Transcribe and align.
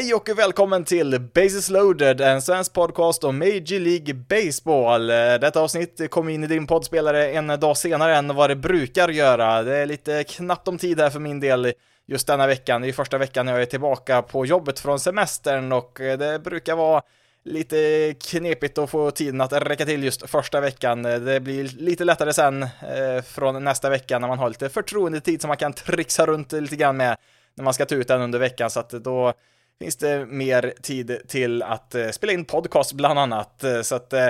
Hej 0.00 0.14
och 0.14 0.28
välkommen 0.28 0.84
till 0.84 1.20
Bases 1.34 1.70
loaded, 1.70 2.20
en 2.20 2.42
svensk 2.42 2.72
podcast 2.72 3.24
om 3.24 3.38
Major 3.38 3.78
League 3.78 4.14
Baseball. 4.14 5.06
Detta 5.06 5.60
avsnitt 5.60 6.10
kom 6.10 6.28
in 6.28 6.44
i 6.44 6.46
din 6.46 6.66
poddspelare 6.66 7.30
en 7.30 7.46
dag 7.46 7.76
senare 7.76 8.16
än 8.16 8.34
vad 8.34 8.50
det 8.50 8.56
brukar 8.56 9.08
göra. 9.08 9.62
Det 9.62 9.76
är 9.76 9.86
lite 9.86 10.24
knappt 10.24 10.68
om 10.68 10.78
tid 10.78 11.00
här 11.00 11.10
för 11.10 11.20
min 11.20 11.40
del 11.40 11.72
just 12.06 12.26
denna 12.26 12.46
veckan. 12.46 12.82
Det 12.82 12.88
är 12.88 12.92
första 12.92 13.18
veckan 13.18 13.48
jag 13.48 13.62
är 13.62 13.66
tillbaka 13.66 14.22
på 14.22 14.46
jobbet 14.46 14.80
från 14.80 15.00
semestern 15.00 15.72
och 15.72 15.96
det 15.98 16.42
brukar 16.44 16.76
vara 16.76 17.02
lite 17.44 18.14
knepigt 18.30 18.78
att 18.78 18.90
få 18.90 19.10
tiden 19.10 19.40
att 19.40 19.52
räcka 19.52 19.84
till 19.84 20.04
just 20.04 20.30
första 20.30 20.60
veckan. 20.60 21.02
Det 21.02 21.40
blir 21.40 21.64
lite 21.64 22.04
lättare 22.04 22.32
sen 22.32 22.62
eh, 22.62 23.22
från 23.26 23.64
nästa 23.64 23.90
vecka 23.90 24.18
när 24.18 24.28
man 24.28 24.38
har 24.38 24.48
lite 24.48 24.68
förtroendetid 24.68 25.40
som 25.40 25.48
man 25.48 25.56
kan 25.56 25.72
trixa 25.72 26.26
runt 26.26 26.52
lite 26.52 26.76
grann 26.76 26.96
med 26.96 27.16
när 27.54 27.64
man 27.64 27.74
ska 27.74 27.86
ta 27.86 27.94
ut 27.94 28.08
den 28.08 28.20
under 28.20 28.38
veckan, 28.38 28.70
så 28.70 28.80
att 28.80 28.90
då 28.90 29.34
finns 29.78 29.96
det 29.96 30.26
mer 30.26 30.74
tid 30.82 31.18
till 31.28 31.62
att 31.62 31.94
eh, 31.94 32.08
spela 32.08 32.32
in 32.32 32.44
podcast 32.44 32.92
bland 32.92 33.18
annat. 33.18 33.64
Eh, 33.64 33.82
så 33.82 33.94
att 33.94 34.12
eh, 34.12 34.28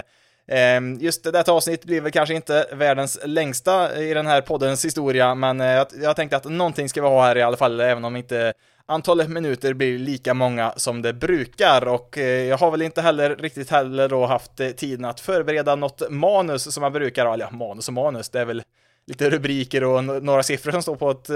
Just 0.48 0.98
det 0.98 1.04
Just 1.04 1.24
detta 1.24 1.52
avsnitt 1.52 1.84
blir 1.84 2.00
väl 2.00 2.12
kanske 2.12 2.34
inte 2.34 2.66
världens 2.72 3.18
längsta 3.24 4.02
i 4.02 4.14
den 4.14 4.26
här 4.26 4.40
poddens 4.40 4.84
historia, 4.84 5.34
men 5.34 5.60
jag 6.02 6.16
tänkte 6.16 6.36
att 6.36 6.44
någonting 6.44 6.88
ska 6.88 7.02
vi 7.02 7.08
ha 7.08 7.26
här 7.26 7.38
i 7.38 7.42
alla 7.42 7.56
fall, 7.56 7.80
även 7.80 8.04
om 8.04 8.16
inte 8.16 8.52
antalet 8.86 9.28
minuter 9.30 9.74
blir 9.74 9.98
lika 9.98 10.34
många 10.34 10.72
som 10.76 11.02
det 11.02 11.12
brukar 11.12 11.88
och 11.88 12.16
jag 12.48 12.58
har 12.58 12.70
väl 12.70 12.82
inte 12.82 13.02
heller 13.02 13.36
riktigt 13.36 13.70
heller 13.70 14.08
då 14.08 14.26
haft 14.26 14.76
tiden 14.76 15.04
att 15.04 15.20
förbereda 15.20 15.76
något 15.76 16.10
manus 16.10 16.74
som 16.74 16.80
man 16.80 16.92
brukar 16.92 17.26
eller 17.26 17.44
ja, 17.44 17.56
manus 17.56 17.88
och 17.88 17.94
manus, 17.94 18.28
det 18.28 18.40
är 18.40 18.44
väl 18.44 18.62
lite 19.06 19.30
rubriker 19.30 19.84
och 19.84 20.04
några 20.04 20.42
siffror 20.42 20.72
som 20.72 20.82
står 20.82 20.96
på 20.96 21.10
ett, 21.10 21.30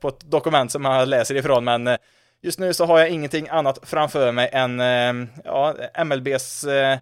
på 0.00 0.08
ett 0.08 0.20
dokument 0.20 0.72
som 0.72 0.82
man 0.82 1.10
läser 1.10 1.34
ifrån, 1.34 1.64
men 1.64 1.98
Just 2.42 2.58
nu 2.58 2.74
så 2.74 2.84
har 2.84 2.98
jag 2.98 3.08
ingenting 3.08 3.48
annat 3.48 3.78
framför 3.82 4.32
mig 4.32 4.50
än 4.52 4.80
eh, 4.80 5.28
ja, 5.44 5.74
MLBs 6.04 6.64
eh, 6.64 6.98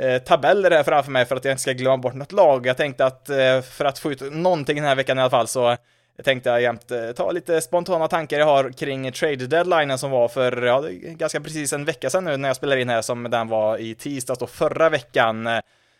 eh 0.00 0.22
tabeller 0.22 0.70
här 0.70 0.82
framför 0.82 1.10
mig 1.10 1.26
för 1.26 1.36
att 1.36 1.44
jag 1.44 1.52
inte 1.52 1.62
ska 1.62 1.72
glömma 1.72 1.96
bort 1.96 2.14
något 2.14 2.32
lag. 2.32 2.66
Jag 2.66 2.76
tänkte 2.76 3.06
att 3.06 3.30
eh, 3.30 3.60
för 3.60 3.84
att 3.84 3.98
få 3.98 4.12
ut 4.12 4.32
någonting 4.32 4.76
den 4.76 4.84
här 4.84 4.94
veckan 4.94 5.18
i 5.18 5.20
alla 5.20 5.30
fall 5.30 5.48
så 5.48 5.76
tänkte 6.24 6.50
jag 6.50 6.62
jämt 6.62 6.90
eh, 6.90 7.10
ta 7.10 7.30
lite 7.30 7.60
spontana 7.60 8.08
tankar 8.08 8.38
jag 8.38 8.46
har 8.46 8.72
kring 8.72 9.12
trade 9.12 9.46
deadlinen 9.46 9.98
som 9.98 10.10
var 10.10 10.28
för 10.28 10.62
ja, 10.62 10.84
ganska 10.90 11.40
precis 11.40 11.72
en 11.72 11.84
vecka 11.84 12.10
sedan 12.10 12.24
nu 12.24 12.36
när 12.36 12.48
jag 12.48 12.56
spelar 12.56 12.76
in 12.76 12.88
här 12.88 13.02
som 13.02 13.30
den 13.30 13.48
var 13.48 13.78
i 13.78 13.94
tisdags 13.94 14.38
då 14.38 14.46
förra 14.46 14.88
veckan. 14.88 15.44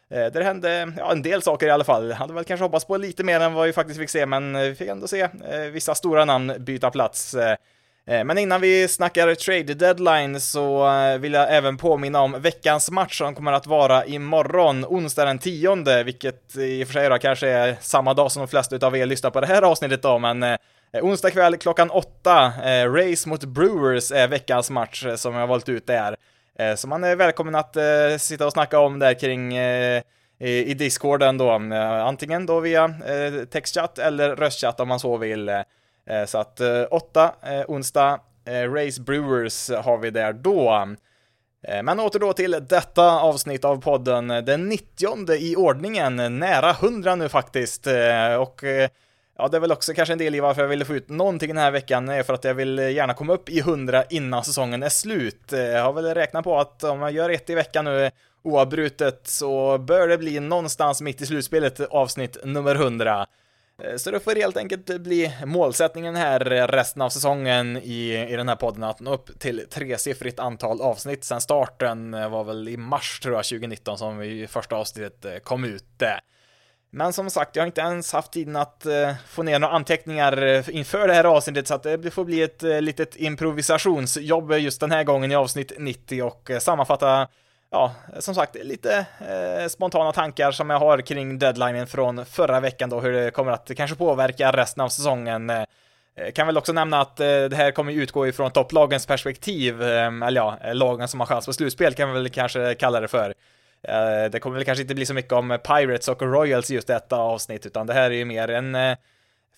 Där 0.08 0.30
det 0.30 0.44
hände 0.44 0.92
ja, 0.98 1.12
en 1.12 1.22
del 1.22 1.42
saker 1.42 1.66
i 1.66 1.70
alla 1.70 1.84
fall. 1.84 2.08
Jag 2.08 2.16
hade 2.16 2.32
väl 2.32 2.44
kanske 2.44 2.64
hoppats 2.64 2.84
på 2.84 2.96
lite 2.96 3.24
mer 3.24 3.40
än 3.40 3.54
vad 3.54 3.66
vi 3.66 3.72
faktiskt 3.72 4.00
fick 4.00 4.10
se, 4.10 4.26
men 4.26 4.58
vi 4.58 4.74
fick 4.74 4.88
ändå 4.88 5.08
se 5.08 5.28
vissa 5.72 5.94
stora 5.94 6.24
namn 6.24 6.54
byta 6.58 6.90
plats. 6.90 7.36
Eh, 8.06 8.24
men 8.24 8.38
innan 8.38 8.60
vi 8.60 8.88
snackar 8.88 9.34
trade 9.34 9.74
deadline 9.74 10.40
så 10.40 10.88
eh, 10.88 11.18
vill 11.18 11.32
jag 11.32 11.56
även 11.56 11.76
påminna 11.76 12.20
om 12.20 12.40
veckans 12.40 12.90
match 12.90 13.18
som 13.18 13.34
kommer 13.34 13.52
att 13.52 13.66
vara 13.66 14.04
imorgon, 14.04 14.84
onsdag 14.84 15.24
den 15.24 15.38
10, 15.38 16.02
vilket 16.04 16.56
i 16.56 16.84
och 16.84 16.86
för 16.88 16.92
sig 16.92 17.08
då 17.08 17.18
kanske 17.18 17.48
är 17.48 17.76
samma 17.80 18.14
dag 18.14 18.32
som 18.32 18.40
de 18.40 18.48
flesta 18.48 18.86
av 18.86 18.96
er 18.96 19.06
lyssnar 19.06 19.30
på 19.30 19.40
det 19.40 19.46
här 19.46 19.62
avsnittet 19.62 20.02
då, 20.02 20.18
men 20.18 20.42
eh, 20.42 20.56
onsdag 21.02 21.30
kväll 21.30 21.56
klockan 21.56 21.90
8, 21.90 22.52
Race 22.86 23.28
mot 23.28 23.44
Brewers 23.44 24.12
är 24.12 24.28
veckans 24.28 24.70
match 24.70 25.06
som 25.16 25.34
jag 25.34 25.40
har 25.40 25.46
valt 25.46 25.68
ut 25.68 25.86
där. 25.86 26.16
Så 26.76 26.88
man 26.88 27.04
är 27.04 27.16
välkommen 27.16 27.54
att 27.54 27.76
sitta 28.18 28.46
och 28.46 28.52
snacka 28.52 28.78
om 28.78 28.98
där 28.98 29.14
kring 29.14 29.56
i 30.38 30.74
discorden 30.78 31.38
då, 31.38 31.50
antingen 31.50 32.46
då 32.46 32.60
via 32.60 32.94
textchatt 33.50 33.98
eller 33.98 34.36
röstchatt 34.36 34.80
om 34.80 34.88
man 34.88 35.00
så 35.00 35.16
vill. 35.16 35.50
Eh, 36.06 36.24
så 36.24 36.38
att 36.38 36.60
eh, 36.60 36.82
8, 36.90 37.34
eh, 37.42 37.64
onsdag, 37.68 38.20
Race 38.46 39.02
Brewers 39.02 39.70
har 39.70 39.98
vi 39.98 40.10
där 40.10 40.32
då. 40.32 40.86
Men 41.82 42.00
åter 42.00 42.18
då 42.18 42.32
till 42.32 42.50
detta 42.68 43.20
avsnitt 43.20 43.64
av 43.64 43.82
podden, 43.82 44.28
den 44.28 44.68
90 44.68 45.34
i 45.34 45.56
ordningen, 45.56 46.38
nära 46.38 46.70
100 46.70 47.14
nu 47.14 47.28
faktiskt. 47.28 47.86
Och 48.38 48.62
ja, 49.38 49.48
det 49.48 49.56
är 49.56 49.60
väl 49.60 49.72
också 49.72 49.92
kanske 49.94 50.12
en 50.12 50.18
del 50.18 50.34
i 50.34 50.40
varför 50.40 50.62
jag 50.62 50.68
ville 50.68 50.84
få 50.84 50.94
ut 50.94 51.08
någonting 51.08 51.48
den 51.48 51.58
här 51.58 51.70
veckan, 51.70 52.08
är 52.08 52.22
för 52.22 52.34
att 52.34 52.44
jag 52.44 52.54
vill 52.54 52.78
gärna 52.78 53.14
komma 53.14 53.32
upp 53.32 53.48
i 53.48 53.58
100 53.58 54.04
innan 54.10 54.44
säsongen 54.44 54.82
är 54.82 54.88
slut. 54.88 55.52
Jag 55.52 55.84
har 55.84 55.92
väl 55.92 56.14
räknat 56.14 56.44
på 56.44 56.58
att 56.58 56.84
om 56.84 57.00
jag 57.00 57.12
gör 57.12 57.30
ett 57.30 57.50
i 57.50 57.54
veckan 57.54 57.84
nu 57.84 58.10
oavbrutet 58.42 59.20
så 59.24 59.78
bör 59.78 60.08
det 60.08 60.18
bli 60.18 60.40
någonstans 60.40 61.02
mitt 61.02 61.20
i 61.20 61.26
slutspelet 61.26 61.80
avsnitt 61.80 62.36
nummer 62.44 62.74
100. 62.74 63.26
Eh, 63.84 63.96
så 63.96 64.10
det 64.10 64.20
får 64.20 64.34
helt 64.34 64.56
enkelt 64.56 65.00
bli 65.00 65.32
målsättningen 65.46 66.16
här 66.16 66.40
resten 66.68 67.02
av 67.02 67.10
säsongen 67.10 67.76
i, 67.76 68.26
i 68.30 68.36
den 68.36 68.48
här 68.48 68.56
podden 68.56 68.82
att 68.82 69.00
nå 69.00 69.14
upp 69.14 69.40
till 69.40 69.66
tresiffrigt 69.70 70.38
antal 70.38 70.80
avsnitt 70.80 71.24
sen 71.24 71.40
starten 71.40 72.14
eh, 72.14 72.30
var 72.30 72.44
väl 72.44 72.68
i 72.68 72.76
mars 72.76 73.20
tror 73.20 73.34
jag 73.34 73.44
2019 73.44 73.98
som 73.98 74.18
vi 74.18 74.46
första 74.46 74.76
avsnittet 74.76 75.24
eh, 75.24 75.36
kom 75.36 75.64
ut. 75.64 75.84
Men 76.92 77.12
som 77.12 77.30
sagt, 77.30 77.56
jag 77.56 77.62
har 77.62 77.66
inte 77.66 77.80
ens 77.80 78.12
haft 78.12 78.32
tiden 78.32 78.56
att 78.56 78.86
få 79.26 79.42
ner 79.42 79.58
några 79.58 79.74
anteckningar 79.74 80.70
inför 80.70 81.08
det 81.08 81.14
här 81.14 81.24
avsnittet 81.24 81.68
så 81.68 81.74
att 81.74 81.82
det 81.82 82.10
får 82.10 82.24
bli 82.24 82.42
ett 82.42 82.62
litet 82.62 83.16
improvisationsjobb 83.16 84.52
just 84.52 84.80
den 84.80 84.90
här 84.90 85.04
gången 85.04 85.32
i 85.32 85.34
avsnitt 85.34 85.72
90 85.78 86.22
och 86.22 86.50
sammanfatta 86.60 87.28
ja, 87.70 87.94
som 88.18 88.34
sagt, 88.34 88.54
lite 88.54 89.06
eh, 89.20 89.68
spontana 89.68 90.12
tankar 90.12 90.50
som 90.50 90.70
jag 90.70 90.78
har 90.78 91.00
kring 91.00 91.38
deadlinen 91.38 91.86
från 91.86 92.26
förra 92.26 92.60
veckan 92.60 92.90
då, 92.90 93.00
hur 93.00 93.12
det 93.12 93.30
kommer 93.30 93.52
att 93.52 93.70
kanske 93.76 93.96
påverka 93.96 94.52
resten 94.52 94.84
av 94.84 94.88
säsongen. 94.88 95.50
Eh, 95.50 95.64
kan 96.34 96.46
väl 96.46 96.58
också 96.58 96.72
nämna 96.72 97.00
att 97.00 97.20
eh, 97.20 97.26
det 97.26 97.56
här 97.56 97.70
kommer 97.70 97.92
utgå 97.92 98.26
ifrån 98.26 98.50
topplagens 98.50 99.06
perspektiv, 99.06 99.82
eh, 99.82 100.06
eller 100.06 100.40
ja, 100.40 100.58
lagen 100.72 101.08
som 101.08 101.20
har 101.20 101.26
chans 101.26 101.46
på 101.46 101.52
slutspel 101.52 101.94
kan 101.94 102.08
vi 102.08 102.14
väl 102.14 102.28
kanske 102.28 102.74
kalla 102.74 103.00
det 103.00 103.08
för. 103.08 103.34
Eh, 103.82 104.30
det 104.30 104.40
kommer 104.40 104.56
väl 104.56 104.64
kanske 104.64 104.82
inte 104.82 104.94
bli 104.94 105.06
så 105.06 105.14
mycket 105.14 105.32
om 105.32 105.58
Pirates 105.64 106.08
och 106.08 106.22
Royals 106.22 106.70
just 106.70 106.86
detta 106.86 107.16
avsnitt, 107.16 107.66
utan 107.66 107.86
det 107.86 107.94
här 107.94 108.10
är 108.10 108.14
ju 108.14 108.24
mer 108.24 108.50
en 108.50 108.74
eh, 108.74 108.96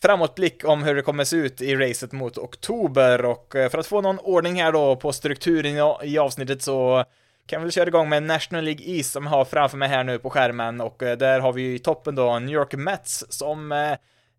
framåtblick 0.02 0.64
om 0.64 0.82
hur 0.82 0.94
det 0.94 1.02
kommer 1.02 1.24
se 1.24 1.36
ut 1.36 1.60
i 1.60 1.76
racet 1.76 2.12
mot 2.12 2.38
oktober 2.38 3.24
och 3.24 3.56
eh, 3.56 3.70
för 3.70 3.78
att 3.78 3.86
få 3.86 4.00
någon 4.00 4.18
ordning 4.18 4.62
här 4.62 4.72
då 4.72 4.96
på 4.96 5.12
strukturen 5.12 5.96
i 6.02 6.18
avsnittet 6.18 6.62
så 6.62 7.04
kan 7.46 7.62
väl 7.62 7.72
köra 7.72 7.86
igång 7.86 8.08
med 8.08 8.22
National 8.22 8.64
League 8.64 8.86
East 8.86 9.12
som 9.12 9.24
jag 9.24 9.30
har 9.30 9.44
framför 9.44 9.76
mig 9.76 9.88
här 9.88 10.04
nu 10.04 10.18
på 10.18 10.30
skärmen 10.30 10.80
och 10.80 11.02
eh, 11.02 11.16
där 11.16 11.40
har 11.40 11.52
vi 11.52 11.62
ju 11.62 11.74
i 11.74 11.78
toppen 11.78 12.14
då 12.14 12.38
New 12.38 12.54
York 12.54 12.74
Mets 12.74 13.24
som, 13.28 13.72
eh, 13.72 13.96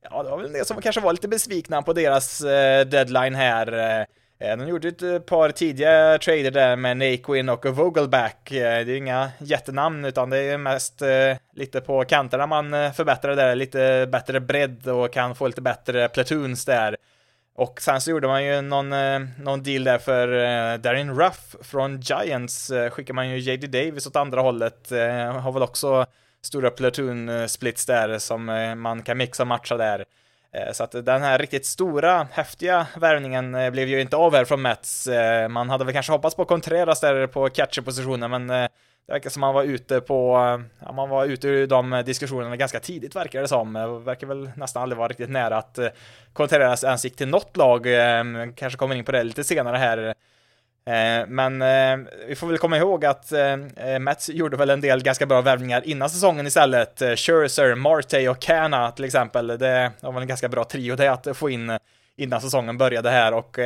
ja 0.10 0.24
det 0.24 0.30
var 0.30 0.38
väl 0.38 0.54
det 0.54 0.68
som 0.68 0.82
kanske 0.82 1.02
var 1.02 1.14
lite 1.14 1.28
besvikna 1.28 1.82
på 1.82 1.94
deras 1.94 2.42
eh, 2.42 2.86
deadline 2.86 3.36
här. 3.36 4.08
De 4.40 4.68
gjorde 4.68 4.88
ett 4.88 5.26
par 5.26 5.52
tidiga 5.52 6.18
trader 6.18 6.52
där 6.52 6.76
med 6.76 6.98
Naquin 6.98 7.50
och 7.50 7.66
Vogelback. 7.66 8.48
Det 8.50 8.60
är 8.60 8.90
inga 8.90 9.32
jättenamn 9.40 10.06
utan 10.06 10.30
det 10.30 10.38
är 10.38 10.58
mest 10.58 11.02
lite 11.54 11.82
på 11.82 12.06
kanterna 12.06 12.48
man 12.48 12.94
förbättrar 12.94 13.36
där, 13.36 13.56
lite 13.56 14.08
bättre 14.12 14.40
bredd 14.40 14.88
och 14.88 15.14
kan 15.14 15.36
få 15.36 15.48
lite 15.48 15.62
bättre 15.62 16.10
platoons 16.10 16.66
där. 16.66 16.98
Och 17.56 17.82
sen 17.82 18.02
så 18.02 18.12
gjorde 18.12 18.28
man 18.28 18.46
ju 18.46 18.62
någon, 18.62 18.94
eh, 18.94 19.20
någon 19.40 19.64
deal 19.64 19.84
där 19.84 19.98
för 19.98 20.28
eh, 20.28 20.78
Darin 20.78 21.16
Ruff 21.16 21.56
från 21.62 22.00
Giants, 22.02 22.70
eh, 22.70 22.90
skickar 22.90 23.14
man 23.14 23.30
ju 23.30 23.38
JD 23.38 23.68
Davis 23.68 24.08
åt 24.08 24.16
andra 24.16 24.42
hållet, 24.42 24.90
har 25.42 25.52
väl 25.52 25.64
också 25.64 26.06
stora 26.42 26.70
platoon 26.70 27.50
splits 27.50 27.86
där 27.86 28.20
som 28.20 28.46
man 28.78 29.02
kan 29.02 29.18
mixa 29.18 29.44
och 29.44 29.48
matcha 29.48 29.78
där. 29.78 30.06
Så 30.74 30.84
att 30.84 30.92
den 30.92 31.22
här 31.22 31.40
riktigt 31.40 31.66
stora, 31.66 32.28
häftiga 32.32 32.88
värvningen 32.98 33.72
blev 33.72 33.88
ju 33.88 34.02
inte 34.02 34.16
av 34.16 34.36
här 34.36 34.46
från 34.46 34.62
Mets. 34.62 35.08
Man 35.50 35.70
hade 35.70 35.86
väl 35.86 35.94
kanske 35.94 36.12
hoppats 36.12 36.36
på 36.36 36.46
Contreras 36.46 37.02
där 37.02 37.28
på 37.28 37.50
catcherpositionen, 37.50 38.32
men 38.32 38.70
det 39.08 39.14
verkar 39.14 39.30
som 39.30 39.42
man 39.42 39.54
var 39.54 39.64
ute 39.64 40.02
på, 40.02 40.36
eh, 40.38 40.86
ja, 40.86 40.92
man 40.92 41.10
var 41.10 41.26
ute 41.26 41.48
ur 41.48 41.68
de 41.68 42.04
diskussionerna 42.06 42.56
ganska 42.56 42.80
tidigt 42.80 43.16
verkar 43.16 43.42
det 43.42 43.48
som. 43.48 43.74
Det 43.74 44.00
verkar 44.00 44.28
väl 44.28 44.52
nästan 44.56 44.84
aldrig 44.84 44.98
vara 44.98 45.08
riktigt 45.08 45.30
nära 45.30 45.58
att 45.58 45.78
eh, 45.78 45.88
Contreras 46.34 46.84
ens 46.84 47.04
gick 47.04 47.16
till 47.16 47.28
något 47.28 47.58
lag. 47.58 47.88
Eh, 47.88 48.24
kanske 48.56 48.78
kommer 48.78 48.96
in 48.96 49.06
på 49.06 49.12
det 49.12 49.24
lite 49.24 49.44
senare 49.44 49.78
här. 49.78 50.16
Men 51.28 51.60
vi 52.28 52.36
får 52.36 52.48
väl 52.48 52.58
komma 52.58 52.78
ihåg 52.78 53.06
att 53.06 53.32
Mets 54.00 54.30
gjorde 54.30 54.58
väl 54.58 54.70
en 54.70 54.82
del 54.82 55.04
ganska 55.04 55.26
bra 55.26 55.42
värvningar 55.42 55.82
innan 55.88 56.10
säsongen 56.10 56.48
istället. 56.48 57.00
Scherzer, 57.00 57.76
Marte 57.76 58.30
och 58.30 58.40
Kana 58.40 58.92
till 58.92 59.06
exempel. 59.06 59.48
Det 59.48 59.92
var 60.02 60.12
väl 60.12 60.22
en 60.22 60.28
ganska 60.28 60.50
bra 60.50 60.64
trio 60.64 60.96
det 60.96 61.08
att 61.08 61.28
få 61.38 61.50
in 61.50 61.78
innan 62.18 62.42
säsongen 62.42 62.78
började 62.78 63.10
här 63.10 63.34
och 63.34 63.60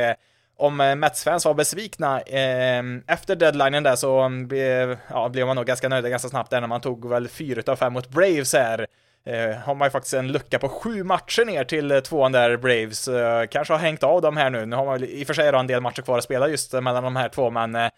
om 0.58 0.80
eh, 0.80 0.94
Mets-fans 0.94 1.44
var 1.44 1.54
besvikna 1.54 2.20
eh, 2.20 2.82
efter 3.06 3.36
deadlinen 3.36 3.82
där 3.82 3.96
så 3.96 4.20
mm, 4.20 4.48
blev, 4.48 4.98
ja, 5.10 5.28
blev 5.28 5.46
man 5.46 5.56
nog 5.56 5.66
ganska 5.66 5.88
nöjd 5.88 6.10
ganska 6.10 6.28
snabbt 6.28 6.50
där 6.50 6.60
när 6.60 6.68
man 6.68 6.80
tog 6.80 7.08
väl 7.08 7.28
4 7.28 7.62
av 7.66 7.76
5 7.76 7.92
mot 7.92 8.08
Braves 8.08 8.52
här. 8.52 8.86
Eh, 9.26 9.56
har 9.56 9.74
man 9.74 9.86
ju 9.86 9.90
faktiskt 9.90 10.14
en 10.14 10.32
lucka 10.32 10.58
på 10.58 10.68
sju 10.68 11.04
matcher 11.04 11.44
ner 11.44 11.64
till 11.64 11.90
eh, 11.90 12.00
tvåan 12.00 12.32
där 12.32 12.56
Braves. 12.56 13.08
Eh, 13.08 13.46
kanske 13.46 13.74
har 13.74 13.78
hängt 13.78 14.02
av 14.02 14.22
dem 14.22 14.36
här 14.36 14.50
nu. 14.50 14.66
Nu 14.66 14.76
har 14.76 14.84
man 14.84 15.04
i 15.04 15.22
och 15.22 15.26
för 15.26 15.34
sig 15.34 15.48
en 15.48 15.66
del 15.66 15.80
matcher 15.80 16.02
kvar 16.02 16.18
att 16.18 16.24
spela 16.24 16.48
just 16.48 16.72
mellan 16.72 17.04
de 17.04 17.16
här 17.16 17.28
två, 17.28 17.50
men 17.50 17.74
eh, 17.74 17.90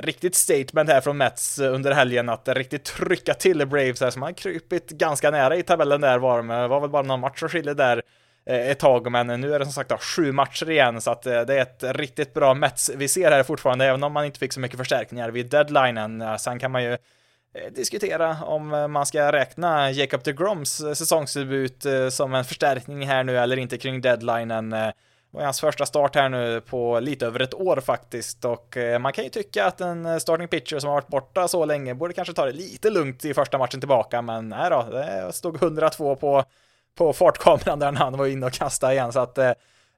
riktigt 0.00 0.34
statement 0.34 0.90
här 0.90 1.00
från 1.00 1.16
Mets 1.16 1.58
eh, 1.58 1.74
under 1.74 1.92
helgen 1.92 2.28
att 2.28 2.48
riktigt 2.48 2.84
trycka 2.84 3.34
till 3.34 3.66
Braves 3.66 4.00
här 4.00 4.10
som 4.10 4.22
har 4.22 4.32
krypit 4.32 4.90
ganska 4.90 5.30
nära 5.30 5.56
i 5.56 5.62
tabellen 5.62 6.00
där 6.00 6.18
var 6.18 6.36
de. 6.36 6.48
var 6.48 6.80
väl 6.80 6.90
bara 6.90 7.02
någon 7.02 7.20
match 7.20 7.40
som 7.40 7.48
skiljer 7.48 7.74
där 7.74 8.02
Eh, 8.48 8.70
ett 8.70 8.78
tag, 8.78 9.10
men 9.10 9.26
nu 9.40 9.54
är 9.54 9.58
det 9.58 9.64
som 9.64 9.72
sagt 9.72 9.90
då, 9.90 9.98
sju 9.98 10.32
matcher 10.32 10.70
igen, 10.70 11.00
så 11.00 11.10
att 11.10 11.26
eh, 11.26 11.40
det 11.40 11.54
är 11.54 11.62
ett 11.62 11.84
riktigt 11.96 12.34
bra 12.34 12.54
Mets 12.54 12.90
vi 12.96 13.08
ser 13.08 13.30
här 13.30 13.42
fortfarande, 13.42 13.84
även 13.84 14.02
om 14.02 14.12
man 14.12 14.24
inte 14.24 14.38
fick 14.38 14.52
så 14.52 14.60
mycket 14.60 14.78
förstärkningar 14.78 15.30
vid 15.30 15.50
deadlinen. 15.50 16.38
Sen 16.38 16.58
kan 16.58 16.70
man 16.70 16.84
ju 16.84 16.92
eh, 16.92 17.72
diskutera 17.74 18.36
om 18.44 18.68
man 18.92 19.06
ska 19.06 19.32
räkna 19.32 19.90
Jacob 19.90 20.22
DeGroms 20.22 20.70
säsongsdebut 20.94 21.86
som 22.10 22.34
en 22.34 22.44
förstärkning 22.44 23.06
här 23.06 23.24
nu 23.24 23.38
eller 23.38 23.56
inte 23.56 23.78
kring 23.78 24.00
deadlinen. 24.00 24.70
Det 24.70 24.92
var 25.30 25.44
hans 25.44 25.60
första 25.60 25.86
start 25.86 26.14
här 26.14 26.28
nu 26.28 26.60
på 26.60 27.00
lite 27.00 27.26
över 27.26 27.40
ett 27.42 27.54
år 27.54 27.80
faktiskt 27.80 28.44
och 28.44 28.76
man 29.00 29.12
kan 29.12 29.24
ju 29.24 29.30
tycka 29.30 29.64
att 29.64 29.80
en 29.80 30.20
starting 30.20 30.48
pitcher 30.48 30.78
som 30.78 30.88
har 30.88 30.94
varit 30.94 31.08
borta 31.08 31.48
så 31.48 31.64
länge 31.64 31.94
borde 31.94 32.14
kanske 32.14 32.34
ta 32.34 32.44
det 32.44 32.52
lite 32.52 32.90
lugnt 32.90 33.24
i 33.24 33.34
första 33.34 33.58
matchen 33.58 33.80
tillbaka, 33.80 34.22
men 34.22 34.48
nej 34.48 34.70
då, 34.70 34.86
det 34.90 35.32
stod 35.32 35.62
102 35.62 36.16
på, 36.16 36.44
på 36.98 37.12
fartkameran 37.12 37.78
där 37.78 37.92
när 37.92 38.00
han 38.00 38.18
var 38.18 38.26
inne 38.26 38.46
och 38.46 38.52
kastade 38.52 38.92
igen, 38.92 39.12
så 39.12 39.20
att 39.20 39.38
eh, 39.38 39.52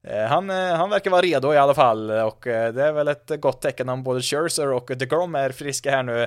eh 0.05 0.27
han, 0.29 0.51
eh, 0.51 0.57
han 0.57 0.91
verkar 0.91 1.11
vara 1.11 1.23
redo 1.23 1.55
i 1.55 1.59
alla 1.59 1.75
fall 1.75 2.11
och 2.11 2.47
eh, 2.47 2.73
det 2.73 2.85
är 2.85 2.93
väl 2.93 3.09
ett 3.09 3.31
gott 3.41 3.63
tecken 3.63 3.89
om 3.89 4.03
både 4.03 4.23
Scherzer 4.23 4.73
och 4.73 4.91
DeGrom 4.97 5.35
är 5.35 5.51
friska 5.51 5.91
här 5.91 6.03
nu 6.03 6.27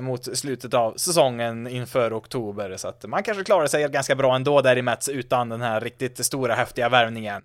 mot 0.00 0.36
slutet 0.38 0.74
av 0.74 0.94
säsongen 0.96 1.66
inför 1.66 2.18
oktober, 2.18 2.76
så 2.76 2.88
att 2.88 3.04
man 3.06 3.22
kanske 3.22 3.44
klarar 3.44 3.66
sig 3.66 3.88
ganska 3.88 4.14
bra 4.14 4.36
ändå 4.36 4.60
där 4.60 4.78
i 4.78 4.82
Mets 4.82 5.08
utan 5.08 5.48
den 5.48 5.60
här 5.60 5.80
riktigt 5.80 6.26
stora 6.26 6.54
häftiga 6.54 6.88
värvningen. 6.88 7.42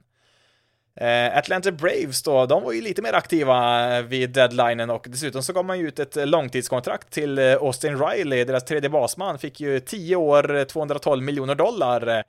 Atlanta 1.34 1.72
Braves 1.72 2.24
då, 2.24 2.46
de 2.46 2.64
var 2.64 2.72
ju 2.72 2.82
lite 2.82 3.02
mer 3.02 3.14
aktiva 3.14 4.02
vid 4.02 4.30
deadlinen 4.30 4.90
och 4.90 5.06
dessutom 5.10 5.44
så 5.44 5.54
gav 5.54 5.66
man 5.66 5.80
ju 5.80 5.88
ut 5.88 6.00
ett 6.00 6.16
långtidskontrakt 6.16 7.10
till 7.10 7.40
Austin 7.40 8.00
Riley, 8.00 8.44
deras 8.44 8.66
tredje 8.66 8.90
basman, 8.90 9.40
fick 9.40 9.60
ju 9.60 9.80
10 9.80 10.16
år, 10.16 10.66
212 10.66 11.24
miljoner 11.24 11.56
dollar. 11.56 12.24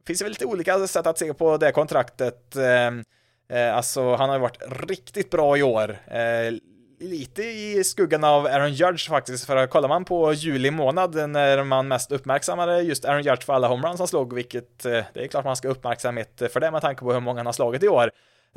Det 0.00 0.06
finns 0.06 0.22
väl 0.22 0.28
lite 0.28 0.46
olika 0.46 0.86
sätt 0.86 1.06
att 1.06 1.18
se 1.18 1.34
på 1.34 1.56
det 1.56 1.72
kontraktet. 1.72 2.56
Ehm, 2.56 3.04
eh, 3.48 3.76
alltså, 3.76 4.14
han 4.14 4.28
har 4.28 4.36
ju 4.36 4.42
varit 4.42 4.62
riktigt 4.88 5.30
bra 5.30 5.56
i 5.56 5.62
år 5.62 5.98
eh, 6.06 6.54
lite 7.00 7.42
i 7.42 7.84
skuggan 7.84 8.24
av 8.24 8.46
Aaron 8.46 8.72
Judge 8.72 9.08
faktiskt, 9.08 9.44
för 9.44 9.66
kollar 9.66 9.88
man 9.88 10.04
på 10.04 10.32
juli 10.32 10.70
månad 10.70 11.30
när 11.30 11.64
man 11.64 11.88
mest 11.88 12.12
uppmärksammade 12.12 12.80
just 12.82 13.04
Aaron 13.04 13.22
Judge 13.22 13.44
för 13.44 13.52
alla 13.52 13.68
homeruns 13.68 13.98
han 13.98 14.08
slog, 14.08 14.34
vilket 14.34 14.84
eh, 14.84 15.04
det 15.14 15.24
är 15.24 15.26
klart 15.28 15.44
man 15.44 15.56
ska 15.56 15.68
uppmärksamhet 15.68 16.42
för 16.52 16.60
det 16.60 16.70
med 16.70 16.80
tanke 16.80 17.00
på 17.00 17.12
hur 17.12 17.20
många 17.20 17.38
han 17.38 17.46
har 17.46 17.52
slagit 17.52 17.82
i 17.82 17.88
år. 17.88 18.10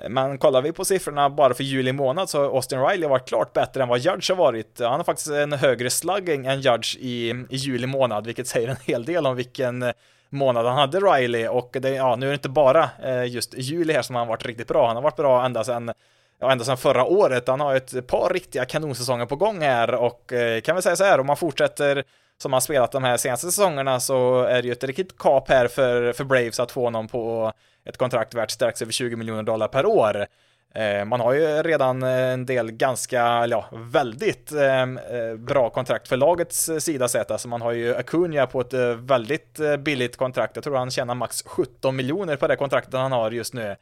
Men 0.10 0.38
kollar 0.38 0.62
vi 0.62 0.72
på 0.72 0.86
siffrorna 0.86 1.30
bara 1.30 1.54
för 1.54 1.64
juli 1.64 1.92
månad 1.92 2.30
så 2.30 2.38
har 2.38 2.46
Austin 2.46 2.82
Riley 2.82 3.10
varit 3.10 3.28
klart 3.28 3.54
bättre 3.54 3.84
än 3.84 3.90
vad 3.90 4.00
Judge 4.00 4.32
har 4.32 4.36
varit. 4.36 4.80
Han 4.80 4.92
har 4.92 5.04
faktiskt 5.04 5.30
en 5.30 5.54
högre 5.54 5.90
slugging 5.90 6.46
än 6.46 6.62
Judge 6.62 6.98
i, 6.98 7.30
i 7.50 7.56
juli 7.56 7.88
månad, 7.88 8.26
vilket 8.26 8.48
säger 8.48 8.68
en 8.68 8.76
hel 8.86 9.06
del 9.06 9.26
om 9.26 9.36
vilken 9.36 9.94
månad 10.34 10.66
han 10.66 10.78
hade 10.78 11.00
Riley 11.00 11.48
och 11.48 11.78
det, 11.82 11.90
ja, 11.90 12.16
nu 12.16 12.26
är 12.26 12.30
det 12.30 12.34
inte 12.34 12.50
bara 12.50 12.90
eh, 13.04 13.26
just 13.26 13.54
juli 13.58 13.94
här 13.94 14.02
som 14.02 14.16
han 14.16 14.28
varit 14.28 14.46
riktigt 14.46 14.68
bra. 14.68 14.88
Han 14.88 14.96
har 14.96 15.04
varit 15.04 15.16
bra 15.16 15.46
ända 15.46 15.64
sedan 15.64 15.92
ja, 16.40 16.52
ända 16.52 16.66
sedan 16.66 16.78
förra 16.78 17.06
året. 17.06 17.48
Han 17.48 17.60
har 17.60 17.76
ett 17.76 18.08
par 18.08 18.30
riktiga 18.34 18.66
kanonsäsonger 18.66 19.26
på 19.26 19.36
gång 19.36 19.62
här 19.62 19.96
och 19.96 20.34
eh, 20.34 20.62
kan 20.62 20.76
väl 20.76 20.84
säga 20.84 20.96
så 20.96 21.04
här, 21.04 21.20
om 21.20 21.28
man 21.28 21.38
fortsätter 21.38 22.04
som 22.42 22.54
han 22.54 22.62
spelat 22.62 22.92
de 22.92 23.04
här 23.04 23.18
senaste 23.18 23.48
säsongerna 23.48 24.00
så 24.00 24.42
är 24.42 24.62
det 24.62 24.68
ju 24.68 24.72
ett 24.72 24.84
riktigt 24.84 25.18
kap 25.18 25.50
här 25.50 25.68
för, 25.68 26.14
för 26.14 26.24
Braves 26.24 26.60
att 26.60 26.72
få 26.72 26.84
honom 26.84 27.08
på 27.08 27.54
ett 27.86 27.98
kontrakt 27.98 28.34
värt 28.34 28.52
strax 28.52 28.82
över 28.82 28.92
20 28.92 29.16
miljoner 29.16 29.44
dollar 29.44 29.68
per 29.68 29.86
år. 29.86 30.26
Eh, 30.76 31.06
man 31.06 31.20
har 31.20 31.34
ju 31.34 31.64
redan 31.64 32.04
eh, 32.04 32.10
en 32.10 32.46
del 32.46 32.72
ganska, 32.72 33.48
ja, 33.48 33.66
väldigt 33.72 34.52
ehm, 34.52 34.98
eh, 34.98 35.36
bra 35.38 35.70
kontrakt 35.70 36.08
för 36.08 36.18
lagets 36.18 36.70
sida 36.80 37.08
sett. 37.08 37.32
Alltså 37.32 37.48
man 37.48 37.62
har 37.62 37.72
ju 37.72 37.96
Acuna 37.96 38.48
på 38.48 38.62
ett 38.62 38.74
väldigt 38.98 39.60
billigt 39.80 40.18
kontrakt. 40.18 40.56
Jag 40.56 40.64
tror 40.64 40.78
han 40.78 40.92
tjänar 40.92 41.16
max 41.16 41.44
17 41.46 41.96
miljoner 41.96 42.36
på 42.36 42.48
det 42.48 42.56
kontraktet 42.56 42.94
han 42.94 43.12
har 43.12 43.32
just 43.32 43.54
nu. 43.54 43.76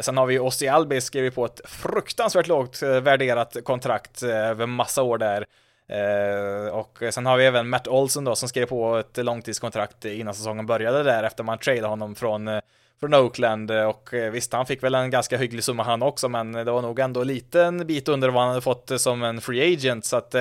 Sen 0.00 0.16
har 0.16 0.26
vi 0.26 0.38
Ossi 0.38 0.68
Albi 0.68 1.00
skrivit 1.00 1.34
på 1.34 1.44
ett 1.44 1.60
fruktansvärt 1.64 2.46
lågt 2.46 2.82
värderat 2.82 3.56
kontrakt 3.64 4.22
över 4.22 4.66
massa 4.66 5.02
år 5.02 5.18
där. 5.18 5.44
Eh, 5.88 6.72
och 6.72 6.98
sen 7.10 7.26
har 7.26 7.36
vi 7.36 7.46
även 7.46 7.68
Matt 7.68 7.88
Olson 7.88 8.24
då 8.24 8.34
som 8.34 8.48
skrev 8.48 8.66
på 8.66 8.96
ett 8.96 9.16
långtidskontrakt 9.16 10.04
innan 10.04 10.34
säsongen 10.34 10.66
började 10.66 11.02
där 11.02 11.22
efter 11.22 11.44
man 11.44 11.58
tradeade 11.58 11.88
honom 11.88 12.14
från, 12.14 12.48
eh, 12.48 12.60
från 13.00 13.14
Oakland. 13.14 13.70
Eh, 13.70 13.84
och 13.84 14.10
visst, 14.12 14.52
han 14.52 14.66
fick 14.66 14.82
väl 14.82 14.94
en 14.94 15.10
ganska 15.10 15.36
hygglig 15.36 15.64
summa 15.64 15.82
han 15.82 16.02
också, 16.02 16.28
men 16.28 16.52
det 16.52 16.64
var 16.64 16.82
nog 16.82 16.98
ändå 16.98 17.20
en 17.20 17.26
liten 17.26 17.86
bit 17.86 18.08
under 18.08 18.28
vad 18.28 18.42
han 18.42 18.48
hade 18.48 18.60
fått 18.60 19.00
som 19.00 19.22
en 19.22 19.40
free 19.40 19.74
agent, 19.74 20.04
så 20.04 20.16
att 20.16 20.34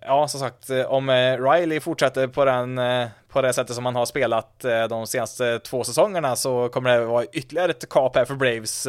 ja, 0.00 0.28
som 0.28 0.40
sagt, 0.40 0.70
om 0.86 1.10
Riley 1.38 1.80
fortsätter 1.80 2.26
på 2.26 2.44
den 2.44 2.80
på 3.28 3.42
det 3.42 3.52
sättet 3.52 3.74
som 3.74 3.84
han 3.84 3.96
har 3.96 4.06
spelat 4.06 4.64
de 4.88 5.06
senaste 5.06 5.58
två 5.58 5.84
säsongerna 5.84 6.36
så 6.36 6.68
kommer 6.68 6.98
det 6.98 7.04
vara 7.04 7.24
ytterligare 7.24 7.70
ett 7.70 7.88
kap 7.88 8.16
här 8.16 8.24
för 8.24 8.34
Braves 8.34 8.88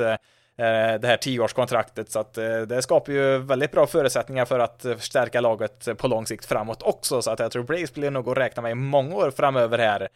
Eh, 0.62 1.00
det 1.00 1.08
här 1.08 1.18
tioårskontraktet 1.18 2.12
så 2.12 2.20
att 2.20 2.38
eh, 2.38 2.62
det 2.62 2.82
skapar 2.82 3.14
ju 3.14 3.38
väldigt 3.38 3.72
bra 3.72 3.88
förutsättningar 3.88 4.46
för 4.46 4.60
att 4.60 4.82
förstärka 4.82 5.42
laget 5.42 5.88
på 5.98 6.08
lång 6.08 6.28
sikt 6.28 6.46
framåt 6.46 6.82
också 6.82 7.22
så 7.22 7.32
att 7.32 7.40
jag 7.40 7.52
tror 7.52 7.64
Braves 7.64 7.94
blir 7.94 8.12
nog 8.12 8.30
att 8.30 8.38
räkna 8.38 8.62
med 8.62 8.72
i 8.72 8.76
många 8.76 9.16
år 9.16 9.32
framöver 9.32 9.78
här. 9.78 10.08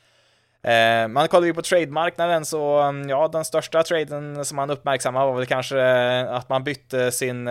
Eh, 0.63 1.07
man 1.07 1.27
kollar 1.27 1.47
ju 1.47 1.53
på 1.53 1.61
trademarknaden 1.61 2.45
så 2.45 2.79
mm, 2.79 3.09
ja, 3.09 3.27
den 3.27 3.45
största 3.45 3.83
traden 3.83 4.45
som 4.45 4.55
man 4.55 4.69
uppmärksammar 4.69 5.25
var 5.25 5.35
väl 5.35 5.45
kanske 5.45 5.81
att 6.29 6.49
man 6.49 6.63
bytte 6.63 7.11
sin 7.11 7.49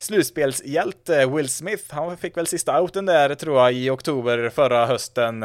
slutspelshjälte 0.00 1.26
Will 1.26 1.48
Smith. 1.48 1.94
Han 1.94 2.16
fick 2.16 2.36
väl 2.36 2.46
sista 2.46 2.82
outen 2.82 3.06
där 3.06 3.34
tror 3.34 3.58
jag 3.58 3.72
i 3.72 3.90
oktober 3.90 4.48
förra 4.48 4.86
hösten. 4.86 5.44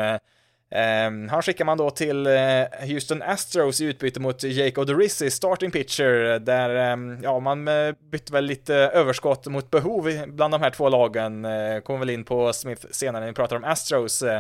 Ehm, 0.72 1.24
um, 1.24 1.30
han 1.30 1.42
skickar 1.42 1.66
man 1.66 1.78
då 1.78 1.90
till 1.90 2.28
eh, 2.28 2.34
Houston 2.88 3.22
Astros 3.22 3.81
i 3.81 3.86
utbyte 3.86 4.19
mot 4.19 4.44
Jake 4.44 4.81
Odorizzi, 4.81 5.30
starting 5.30 5.72
pitcher, 5.72 6.40
där 6.40 6.94
um, 6.94 7.19
ja, 7.24 7.40
man 7.40 7.68
eh, 7.68 7.92
bytte 8.12 8.34
väl 8.34 8.46
lite 8.46 8.75
överskott 8.75 9.48
mot 9.48 9.72
behov 9.72 10.12
bland 10.28 10.54
de 10.54 10.62
här 10.62 10.69
två 10.69 10.90
lagen. 10.90 11.46
Uh, 11.46 11.80
kommer 11.80 12.00
väl 12.00 12.10
in 12.10 12.24
på 12.24 12.54
Smith 12.54 12.86
senare 12.92 13.19
när 13.19 13.28
vi 13.28 13.34
pratar 13.34 13.56
om 13.56 13.64
Astros. 13.64 14.24
Uh, 14.24 14.40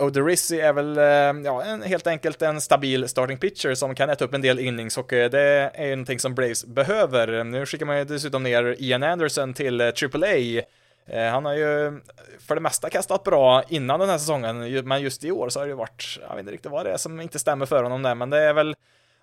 Odorizzi 0.00 0.60
är 0.60 0.72
väl 0.72 0.98
ehm, 0.98 1.44
ja, 1.44 1.62
en, 1.62 1.82
helt 1.82 2.06
enkelt 2.06 2.42
en 2.42 2.60
stabil 2.60 3.08
starting 3.08 3.38
pitcher 3.38 3.74
som 3.74 3.94
kan 3.94 4.10
äta 4.10 4.24
upp 4.24 4.34
en 4.34 4.42
del 4.42 4.58
innings 4.58 4.98
och 4.98 5.08
det 5.08 5.70
är 5.74 5.84
ju 5.84 5.90
någonting 5.90 6.18
som 6.18 6.34
Braves 6.34 6.64
behöver. 6.64 7.44
Nu 7.44 7.66
skickar 7.66 7.86
man 7.86 7.98
ju 7.98 8.04
dessutom 8.04 8.42
ner 8.42 8.76
Ian 8.78 9.02
Anderson 9.02 9.54
till 9.54 9.80
AAA 9.80 10.62
Eh, 11.06 11.24
han 11.24 11.44
har 11.44 11.54
ju 11.54 12.00
för 12.46 12.54
det 12.54 12.60
mesta 12.60 12.90
kastat 12.90 13.24
bra 13.24 13.62
innan 13.68 14.00
den 14.00 14.08
här 14.08 14.18
säsongen, 14.18 14.84
men 14.88 15.02
just 15.02 15.24
i 15.24 15.30
år 15.30 15.48
så 15.48 15.60
har 15.60 15.66
det 15.66 15.70
ju 15.70 15.76
varit, 15.76 16.18
jag 16.28 16.28
vet 16.28 16.40
inte 16.40 16.52
riktigt 16.52 16.72
vad 16.72 16.86
det 16.86 16.92
är 16.92 16.96
som 16.96 17.20
inte 17.20 17.38
stämmer 17.38 17.66
för 17.66 17.82
honom 17.82 18.02
där, 18.02 18.14
men 18.14 18.30
det 18.30 18.38
är 18.38 18.52
väl 18.52 18.76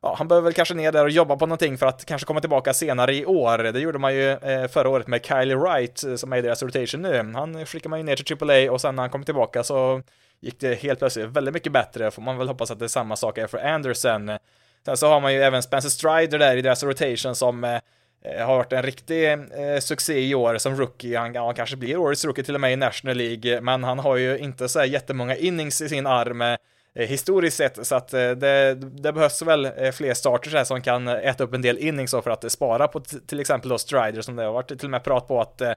Ja, 0.05 0.15
han 0.17 0.27
behöver 0.27 0.45
väl 0.45 0.53
kanske 0.53 0.73
ner 0.73 0.91
där 0.91 1.03
och 1.03 1.09
jobba 1.09 1.35
på 1.35 1.45
någonting 1.45 1.77
för 1.77 1.85
att 1.85 2.05
kanske 2.05 2.25
komma 2.25 2.39
tillbaka 2.39 2.73
senare 2.73 3.15
i 3.15 3.25
år. 3.25 3.57
Det 3.57 3.79
gjorde 3.79 3.99
man 3.99 4.15
ju 4.15 4.31
eh, 4.31 4.67
förra 4.67 4.89
året 4.89 5.07
med 5.07 5.25
Kylie 5.25 5.55
Wright 5.55 6.03
eh, 6.03 6.15
som 6.15 6.33
är 6.33 6.37
i 6.37 6.41
deras 6.41 6.63
rotation 6.63 7.01
nu. 7.01 7.31
Han 7.33 7.65
skickar 7.65 7.89
man 7.89 7.99
ju 7.99 8.05
ner 8.05 8.15
till 8.15 8.51
AAA 8.51 8.71
och 8.71 8.81
sen 8.81 8.95
när 8.95 9.03
han 9.03 9.09
kom 9.09 9.23
tillbaka 9.23 9.63
så 9.63 10.01
gick 10.39 10.59
det 10.59 10.75
helt 10.75 10.99
plötsligt 10.99 11.25
väldigt 11.25 11.53
mycket 11.53 11.71
bättre. 11.71 12.11
Får 12.11 12.21
man 12.21 12.37
väl 12.37 12.47
hoppas 12.47 12.71
att 12.71 12.79
det 12.79 12.85
är 12.85 12.87
samma 12.87 13.15
sak 13.15 13.37
är 13.37 13.47
för 13.47 13.57
Anderson. 13.57 14.31
Sen 14.85 14.97
så 14.97 15.07
har 15.07 15.21
man 15.21 15.33
ju 15.33 15.43
även 15.43 15.63
Spencer 15.63 15.89
Strider 15.89 16.39
där 16.39 16.57
i 16.57 16.61
deras 16.61 16.83
rotation 16.83 17.35
som 17.35 17.79
Eh, 18.25 18.45
har 18.45 18.57
varit 18.57 18.73
en 18.73 18.83
riktig 18.83 19.31
eh, 19.31 19.79
succé 19.79 20.19
i 20.19 20.35
år 20.35 20.57
som 20.57 20.75
rookie. 20.75 21.17
Han, 21.17 21.35
han 21.35 21.55
kanske 21.55 21.75
blir 21.75 21.97
årets 21.97 22.25
rookie 22.25 22.43
till 22.43 22.55
och 22.55 22.61
med 22.61 22.73
i 22.73 22.75
National 22.75 23.17
League, 23.17 23.61
men 23.61 23.83
han 23.83 23.99
har 23.99 24.17
ju 24.17 24.37
inte 24.37 24.69
så 24.69 24.79
här 24.79 24.85
jättemånga 24.85 25.35
innings 25.35 25.81
i 25.81 25.89
sin 25.89 26.07
arm 26.07 26.41
eh, 26.41 26.57
historiskt 26.93 27.57
sett, 27.57 27.87
så 27.87 27.95
att 27.95 28.13
eh, 28.13 28.31
det, 28.31 28.75
det, 28.75 29.13
behövs 29.13 29.41
väl 29.41 29.65
eh, 29.65 29.91
fler 29.91 30.13
starters 30.13 30.53
här 30.53 30.63
som 30.63 30.81
kan 30.81 31.07
eh, 31.07 31.13
äta 31.13 31.43
upp 31.43 31.53
en 31.53 31.61
del 31.61 31.77
innings 31.77 32.11
för 32.11 32.29
att 32.29 32.51
spara 32.51 32.87
på 32.87 32.99
till 32.99 33.39
exempel 33.39 33.69
då 33.69 33.77
Strider 33.77 34.21
som 34.21 34.35
det 34.35 34.43
har 34.43 34.53
varit 34.53 34.67
till 34.67 34.87
och 34.87 34.89
med 34.89 35.03
prat 35.03 35.27
på 35.27 35.41
att 35.41 35.61
eh, 35.61 35.73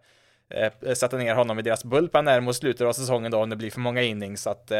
sätta 0.94 1.16
ner 1.16 1.34
honom 1.34 1.58
i 1.58 1.62
deras 1.62 1.84
bullpen 1.84 2.26
här 2.26 2.40
mot 2.40 2.56
slutet 2.56 2.86
av 2.86 2.92
säsongen 2.92 3.30
då 3.30 3.38
om 3.38 3.50
det 3.50 3.56
blir 3.56 3.70
för 3.70 3.80
många 3.80 4.02
innings, 4.02 4.42
så 4.42 4.50
att 4.50 4.72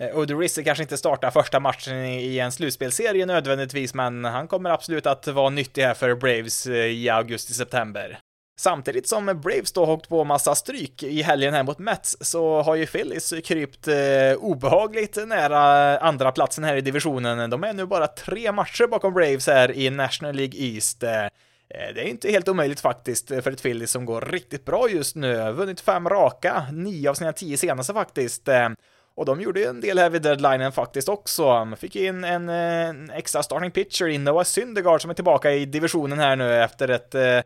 Eh, 0.00 0.18
Odorizzi 0.18 0.64
kanske 0.64 0.84
inte 0.84 0.96
startar 0.96 1.30
första 1.30 1.60
matchen 1.60 2.04
i 2.04 2.38
en 2.38 2.52
slutspelserie 2.52 3.26
nödvändigtvis, 3.26 3.94
men 3.94 4.24
han 4.24 4.48
kommer 4.48 4.70
absolut 4.70 5.06
att 5.06 5.26
vara 5.26 5.50
nyttig 5.50 5.82
här 5.82 5.94
för 5.94 6.14
Braves 6.14 6.66
eh, 6.66 6.74
i 6.74 7.08
augusti-september. 7.08 8.18
Samtidigt 8.58 9.08
som 9.08 9.26
Braves 9.26 9.72
då 9.72 9.86
åkt 9.86 10.08
på 10.08 10.24
massa 10.24 10.54
stryk 10.54 11.02
i 11.02 11.22
helgen 11.22 11.54
här 11.54 11.62
mot 11.62 11.78
Mets 11.78 12.16
så 12.20 12.62
har 12.62 12.74
ju 12.74 12.86
Phillies 12.86 13.34
krypt 13.44 13.88
eh, 13.88 14.38
obehagligt 14.38 15.18
nära 15.26 15.98
andra 15.98 16.32
platsen 16.32 16.64
här 16.64 16.76
i 16.76 16.80
divisionen. 16.80 17.50
De 17.50 17.64
är 17.64 17.72
nu 17.72 17.86
bara 17.86 18.06
tre 18.06 18.52
matcher 18.52 18.86
bakom 18.86 19.14
Braves 19.14 19.46
här 19.46 19.72
i 19.72 19.90
National 19.90 20.34
League 20.34 20.60
East. 20.60 21.02
Eh, 21.02 21.24
eh 21.24 21.94
det 21.94 22.00
är 22.00 22.08
inte 22.08 22.30
helt 22.30 22.48
omöjligt 22.48 22.80
faktiskt 22.80 23.28
för 23.28 23.50
ett 23.50 23.62
Phillies 23.62 23.90
som 23.90 24.04
går 24.04 24.20
riktigt 24.20 24.64
bra 24.64 24.88
just 24.88 25.16
nu. 25.16 25.52
Vunnit 25.52 25.80
fem 25.80 26.08
raka, 26.08 26.66
nio 26.72 27.10
av 27.10 27.14
sina 27.14 27.32
tio 27.32 27.56
senaste 27.56 27.92
faktiskt. 27.92 28.48
Eh, 28.48 28.68
och 29.16 29.24
de 29.24 29.40
gjorde 29.40 29.60
ju 29.60 29.66
en 29.66 29.80
del 29.80 29.98
här 29.98 30.10
vid 30.10 30.22
deadlinen 30.22 30.72
faktiskt 30.72 31.08
också. 31.08 31.68
Fick 31.76 31.96
in 31.96 32.24
en, 32.24 32.48
en 32.48 33.10
extra 33.10 33.42
starting 33.42 33.70
pitcher 33.70 34.08
i 34.08 34.18
Noah 34.18 34.44
Syndergaard 34.44 35.02
som 35.02 35.10
är 35.10 35.14
tillbaka 35.14 35.52
i 35.52 35.64
divisionen 35.66 36.18
här 36.18 36.36
nu 36.36 36.62
efter 36.62 36.88
ett 36.88 37.14
eh, 37.14 37.40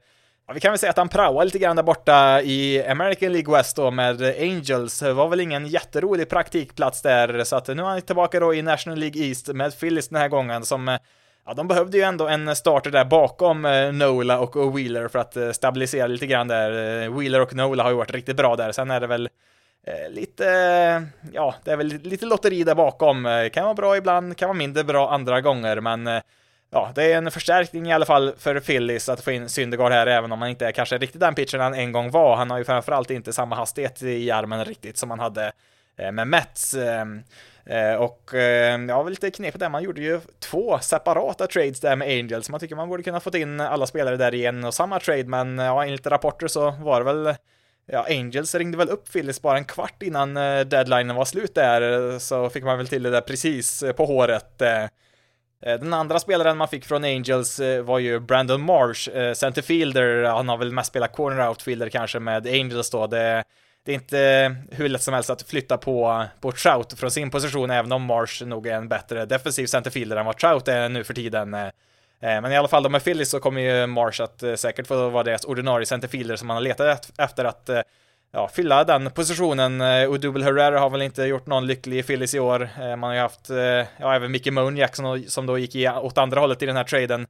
Ja, 0.47 0.55
vi 0.55 0.61
kan 0.61 0.73
väl 0.73 0.79
säga 0.79 0.91
att 0.91 0.97
han 0.97 1.09
praoade 1.09 1.45
lite 1.45 1.59
grann 1.59 1.77
där 1.77 1.83
borta 1.83 2.43
i 2.43 2.87
American 2.87 3.33
League 3.33 3.57
West 3.57 3.77
då 3.77 3.91
med 3.91 4.23
Angels. 4.23 4.99
Det 4.99 5.13
var 5.13 5.29
väl 5.29 5.41
ingen 5.41 5.67
jätterolig 5.67 6.29
praktikplats 6.29 7.03
där, 7.03 7.45
så 7.45 7.57
att 7.57 7.69
nu 7.69 7.83
är 7.83 7.87
han 7.87 8.03
tillbaka 8.03 8.41
då 8.41 8.55
i 8.55 8.63
National 8.63 8.99
League 8.99 9.23
East 9.23 9.49
med 9.49 9.81
Phillies 9.81 10.09
den 10.09 10.21
här 10.21 10.29
gången 10.29 10.65
som 10.65 10.89
eh, 10.89 10.99
Ja, 11.47 11.55
de 11.55 11.69
behövde 11.69 11.97
ju 11.97 12.03
ändå 12.03 12.29
en 12.29 12.57
starter 12.57 12.91
där 12.91 13.05
bakom 13.05 13.65
eh, 13.65 13.93
Nola 13.93 14.39
och 14.39 14.77
Wheeler 14.77 15.09
för 15.09 15.19
att 15.19 15.57
stabilisera 15.57 16.07
lite 16.07 16.27
grann 16.27 16.49
där. 16.49 17.09
Wheeler 17.09 17.41
och 17.41 17.55
Nola 17.55 17.83
har 17.83 17.91
ju 17.91 17.97
varit 17.97 18.15
riktigt 18.15 18.37
bra 18.37 18.57
där. 18.57 18.73
Sen 18.73 18.91
är 18.91 19.01
det 19.01 19.07
väl 19.07 19.29
Eh, 19.87 20.11
lite, 20.11 20.45
ja, 21.33 21.55
det 21.65 21.73
är 21.73 21.77
väl 21.77 21.87
lite 21.87 22.27
lotteri 22.27 22.65
där 22.65 22.75
bakom. 22.75 23.27
Eh, 23.27 23.49
kan 23.49 23.65
vara 23.65 23.75
bra 23.75 23.97
ibland, 23.97 24.37
kan 24.37 24.49
vara 24.49 24.59
mindre 24.59 24.85
bra 24.85 25.11
andra 25.11 25.41
gånger, 25.41 25.81
men 25.81 26.07
eh, 26.07 26.23
ja, 26.71 26.93
det 26.95 27.13
är 27.13 27.19
en 27.19 27.31
förstärkning 27.31 27.87
i 27.87 27.93
alla 27.93 28.07
fall 28.07 28.33
för 28.39 28.61
Phillies 28.61 29.09
att 29.09 29.21
få 29.21 29.31
in 29.31 29.49
Syndergaard 29.49 29.93
här, 29.93 30.07
även 30.07 30.33
om 30.33 30.41
han 30.41 30.51
inte 30.51 30.67
är 30.67 30.73
kanske 30.73 30.99
riktigt 30.99 31.21
den 31.21 31.35
pitchen 31.35 31.61
han 31.61 31.75
en 31.75 31.93
gång 31.93 32.11
var. 32.11 32.37
Han 32.37 32.51
har 32.51 32.59
ju 32.59 32.65
framförallt 32.65 33.11
inte 33.11 33.33
samma 33.33 33.57
hastighet 33.57 34.03
i 34.03 34.31
armen 34.31 34.65
riktigt 34.65 34.99
som 34.99 35.11
han 35.11 35.21
hade 35.21 35.53
med 36.13 36.29
Mets. 36.29 36.75
Och 37.99 38.31
ja, 38.89 39.03
lite 39.03 39.31
knepigt 39.31 39.61
där, 39.61 39.69
man 39.69 39.83
gjorde 39.83 40.01
ju 40.01 40.21
två 40.39 40.79
separata 40.79 41.47
trades 41.47 41.81
där 41.81 41.97
med 41.97 42.09
Angels. 42.09 42.51
Man 42.51 42.61
tycker 42.61 42.77
man 42.77 42.89
borde 42.89 43.03
kunna 43.03 43.21
fått 43.21 43.35
in 43.35 43.61
alla 43.61 43.87
spelare 43.87 44.17
där 44.17 44.35
i 44.35 44.47
en 44.47 44.65
och 44.65 44.75
samma 44.75 45.01
trade, 45.01 45.25
men 45.25 45.59
ja, 45.59 45.85
enligt 45.85 46.07
rapporter 46.07 46.49
så 46.49 46.71
var 46.71 47.01
det 47.01 47.13
väl 47.13 47.35
ja, 47.93 48.07
Angels 48.09 48.55
ringde 48.55 48.79
väl 48.79 48.89
upp 48.89 49.13
Phillies 49.13 49.43
bara 49.43 49.59
en 49.59 49.65
kvart 49.65 50.03
innan 50.03 50.37
eh, 50.37 50.61
deadlinen 50.61 51.17
var 51.17 51.25
slut 51.25 51.55
där, 51.55 52.13
eh, 52.13 52.19
så 52.19 52.51
fick 52.51 52.65
man 52.65 52.79
väl 52.79 52.89
till 52.89 53.03
det 53.03 53.11
där 53.11 53.21
precis 53.21 53.83
eh, 53.83 53.93
på 53.93 54.07
håret. 54.07 54.63
Den 55.63 55.95
andra 55.95 56.19
spelaren 56.19 56.57
man 56.57 56.69
fick 56.69 56.85
från 56.85 57.05
Angels 57.05 57.61
var 57.83 57.99
ju 57.99 58.21
Brandon 58.21 58.61
Marsh, 58.61 59.35
centerfielder. 59.35 60.25
Han 60.25 60.49
har 60.49 60.57
väl 60.57 60.73
mest 60.73 60.89
spelat 60.89 61.13
corner 61.13 61.49
outfielder 61.49 61.89
kanske 61.89 62.19
med 62.19 62.47
Angels 62.47 62.91
då. 62.91 63.07
Det, 63.07 63.45
det 63.85 63.93
är 63.93 63.95
inte 63.95 64.57
hur 64.71 64.89
lätt 64.89 65.03
som 65.03 65.15
helst 65.15 65.31
att 65.31 65.43
flytta 65.43 65.79
på, 65.79 66.25
på 66.41 66.53
Trout 66.53 66.93
från 66.93 67.11
sin 67.11 67.31
position, 67.31 67.71
även 67.71 67.93
om 67.93 68.03
Marsh 68.03 68.45
nog 68.45 68.67
är 68.67 68.75
en 68.75 68.89
bättre 68.89 69.27
defensiv 69.27 69.67
centerfielder 69.67 70.17
än 70.17 70.27
vad 70.27 70.39
Trout 70.39 70.69
är 70.69 70.89
nu 70.89 71.05
för 71.05 71.15
tiden. 71.15 71.57
Eh, 72.23 72.41
men 72.41 72.53
i 72.53 72.57
alla 72.57 72.69
fall, 72.69 72.83
de 72.83 72.93
med 72.93 73.05
Phillies 73.05 73.31
så 73.31 73.41
kommer 73.41 73.61
ju 73.61 73.87
Marsh 73.87 74.23
att 74.23 74.43
eh, 74.43 74.55
säkert 74.55 74.87
få 74.87 75.09
vara 75.09 75.23
deras 75.23 75.45
ordinarie 75.45 75.87
centerfielder 75.87 76.37
som 76.37 76.49
man 76.49 76.57
har 76.57 76.63
letat 76.63 77.11
efter 77.19 77.45
att 77.45 77.69
eh, 77.69 77.81
ja, 78.33 78.49
fylla 78.49 78.85
den 78.85 79.11
positionen. 79.11 79.81
Odubel 80.09 80.43
Herrera 80.43 80.81
har 80.81 80.91
väl 80.91 81.03
inte 81.03 81.23
gjort 81.23 81.47
någon 81.47 81.67
lycklig 81.67 81.99
i 81.99 82.03
Phillies 82.03 82.35
i 82.35 82.39
år. 82.39 82.69
Man 82.97 83.03
har 83.03 83.15
ju 83.15 83.21
haft, 83.21 83.49
ja, 83.99 84.15
även 84.15 84.33
Mickey 84.33 84.51
Moniak 84.51 84.97
som, 84.97 85.25
som 85.27 85.47
då 85.47 85.59
gick 85.59 85.75
i, 85.75 85.89
åt 85.89 86.19
andra 86.19 86.41
hållet 86.41 86.63
i 86.63 86.67
den 86.67 86.77
här 86.77 86.85
traden. 86.85 87.27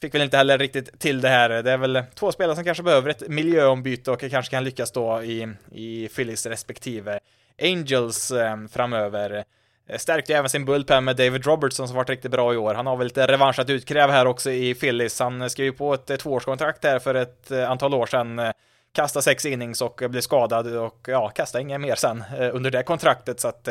Fick 0.00 0.14
väl 0.14 0.22
inte 0.22 0.36
heller 0.36 0.58
riktigt 0.58 1.00
till 1.00 1.20
det 1.20 1.28
här. 1.28 1.48
Det 1.48 1.72
är 1.72 1.76
väl 1.76 2.02
två 2.14 2.32
spelare 2.32 2.54
som 2.56 2.64
kanske 2.64 2.82
behöver 2.82 3.10
ett 3.10 3.28
miljöombyte 3.28 4.10
och 4.10 4.20
kanske 4.20 4.50
kan 4.50 4.64
lyckas 4.64 4.92
då 4.92 5.22
i, 5.22 5.48
i 5.72 6.08
Phillies 6.08 6.46
respektive 6.46 7.20
Angels 7.62 8.32
framöver. 8.70 9.44
Eh, 9.88 9.98
stärkte 9.98 10.34
även 10.34 10.50
sin 10.50 10.64
bullpen 10.64 11.04
med 11.04 11.16
David 11.16 11.46
Robertson 11.46 11.88
som 11.88 11.96
varit 11.96 12.10
riktigt 12.10 12.30
bra 12.30 12.54
i 12.54 12.56
år. 12.56 12.74
Han 12.74 12.86
har 12.86 12.96
väl 12.96 13.06
lite 13.06 13.26
revansch 13.26 13.58
att 13.58 13.70
utkräva 13.70 14.12
här 14.12 14.26
också 14.26 14.50
i 14.50 14.74
Phillies. 14.74 15.20
Han 15.20 15.42
eh, 15.42 15.48
skrev 15.48 15.66
ju 15.66 15.72
på 15.72 15.94
ett, 15.94 16.10
eh, 16.10 16.16
tvåårskontrakt 16.16 16.84
här 16.84 16.98
för 16.98 17.14
ett 17.14 17.50
antal 17.50 17.94
år 17.94 18.06
sedan. 18.06 18.52
Kastade 18.94 19.22
sex 19.22 19.46
innings 19.46 19.82
och 19.82 20.02
blev 20.08 20.20
skadad 20.20 20.76
och 20.76 21.06
ja, 21.06 21.28
kastade 21.28 21.62
inga 21.62 21.78
mer 21.78 21.94
sen 21.94 22.24
under 22.52 22.70
det 22.70 22.82
kontraktet 22.82 23.40
så 23.40 23.48
att 23.48 23.68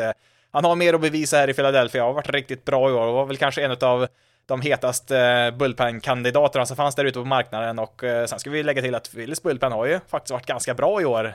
han 0.50 0.64
har 0.64 0.76
mer 0.76 0.94
att 0.94 1.00
bevisa 1.00 1.36
här 1.36 1.50
i 1.50 1.54
Philadelphia. 1.54 2.02
Har 2.02 2.12
varit 2.12 2.30
riktigt 2.30 2.64
bra 2.64 2.90
i 2.90 2.92
år 2.92 3.06
och 3.06 3.14
var 3.14 3.26
väl 3.26 3.36
kanske 3.36 3.64
en 3.64 3.76
av 3.80 4.08
de 4.46 4.60
hetaste 4.60 5.54
bullpen-kandidaterna 5.58 6.66
som 6.66 6.76
fanns 6.76 6.94
där 6.94 7.04
ute 7.04 7.18
på 7.18 7.24
marknaden 7.24 7.78
och 7.78 8.02
sen 8.26 8.38
ska 8.38 8.50
vi 8.50 8.62
lägga 8.62 8.82
till 8.82 8.94
att 8.94 9.12
Phillies 9.12 9.42
bullpen 9.42 9.72
har 9.72 9.86
ju 9.86 10.00
faktiskt 10.08 10.30
varit 10.30 10.46
ganska 10.46 10.74
bra 10.74 11.00
i 11.00 11.04
år. 11.04 11.34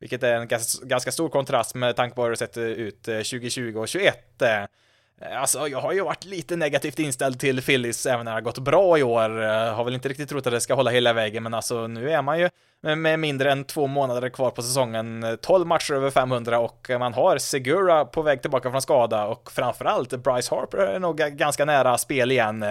Vilket 0.00 0.22
är 0.22 0.34
en 0.34 0.48
ganska 0.82 1.12
stor 1.12 1.28
kontrast 1.28 1.74
med 1.74 1.96
tanke 1.96 2.16
på 2.16 2.22
hur 2.22 2.30
det 2.30 2.36
sett 2.36 2.56
ut 2.56 3.08
eh, 3.08 3.14
2020 3.14 3.68
och 3.68 3.88
2021. 3.88 4.42
Eh, 4.42 5.40
alltså, 5.40 5.68
jag 5.68 5.80
har 5.80 5.92
ju 5.92 6.04
varit 6.04 6.24
lite 6.24 6.56
negativt 6.56 6.98
inställd 6.98 7.40
till 7.40 7.62
Phillies 7.62 8.06
även 8.06 8.24
när 8.24 8.32
det 8.32 8.36
har 8.36 8.40
gått 8.40 8.58
bra 8.58 8.98
i 8.98 9.02
år. 9.02 9.42
Eh, 9.42 9.74
har 9.74 9.84
väl 9.84 9.94
inte 9.94 10.08
riktigt 10.08 10.28
trott 10.28 10.46
att 10.46 10.52
det 10.52 10.60
ska 10.60 10.74
hålla 10.74 10.90
hela 10.90 11.12
vägen, 11.12 11.42
men 11.42 11.54
alltså 11.54 11.86
nu 11.86 12.10
är 12.10 12.22
man 12.22 12.38
ju 12.38 12.48
med 12.80 13.18
mindre 13.18 13.52
än 13.52 13.64
två 13.64 13.86
månader 13.86 14.28
kvar 14.28 14.50
på 14.50 14.62
säsongen, 14.62 15.38
12 15.42 15.66
matcher 15.66 15.94
över 15.94 16.10
500 16.10 16.58
och 16.58 16.90
man 16.98 17.14
har 17.14 17.38
Segura 17.38 18.04
på 18.04 18.22
väg 18.22 18.42
tillbaka 18.42 18.70
från 18.70 18.82
skada 18.82 19.26
och 19.26 19.52
framförallt 19.52 20.10
Bryce 20.10 20.54
Harper 20.54 20.78
är 20.78 20.98
nog 20.98 21.16
ganska 21.16 21.64
nära 21.64 21.98
spel 21.98 22.30
igen 22.30 22.64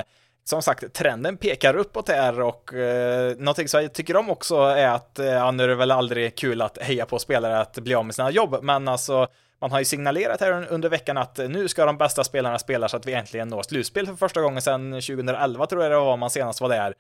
som 0.50 0.62
sagt, 0.62 0.94
trenden 0.94 1.38
pekar 1.38 1.76
uppåt 1.76 2.10
här 2.10 2.42
och 2.42 2.74
eh, 2.74 3.36
någonting 3.38 3.68
som 3.68 3.82
jag 3.82 3.94
tycker 3.94 4.16
om 4.16 4.30
också 4.30 4.56
är 4.56 4.88
att, 4.88 5.20
eh, 5.20 5.26
ja, 5.26 5.52
nu 5.52 5.64
är 5.64 5.68
det 5.68 5.76
väl 5.76 5.92
aldrig 5.92 6.36
kul 6.36 6.62
att 6.62 6.78
heja 6.78 7.06
på 7.06 7.20
spelare 7.20 7.60
att 7.60 7.78
bli 7.78 7.96
av 7.96 8.06
med 8.06 8.16
sina 8.16 8.32
jobb, 8.32 8.58
men 8.62 8.88
alltså 8.88 9.28
man 9.62 9.72
har 9.72 9.80
ju 9.80 9.86
signalerat 9.86 10.42
här 10.42 10.68
under 10.70 10.90
veckan 10.90 11.18
att 11.18 11.38
nu 11.38 11.68
ska 11.68 11.86
de 11.86 11.98
bästa 11.98 12.24
spelarna 12.24 12.60
spela 12.60 12.90
så 12.90 12.98
att 12.98 13.06
vi 13.06 13.14
äntligen 13.14 13.48
når 13.48 13.64
slutspel 13.64 14.06
för 14.06 14.14
första 14.14 14.42
gången 14.42 14.62
sedan 14.62 14.92
2011 14.92 15.66
tror 15.66 15.84
jag 15.84 15.92
det 15.92 15.98
var 15.98 16.18
man 16.18 16.30
senast 16.30 16.62
var 16.62 16.70
där. 16.70 16.94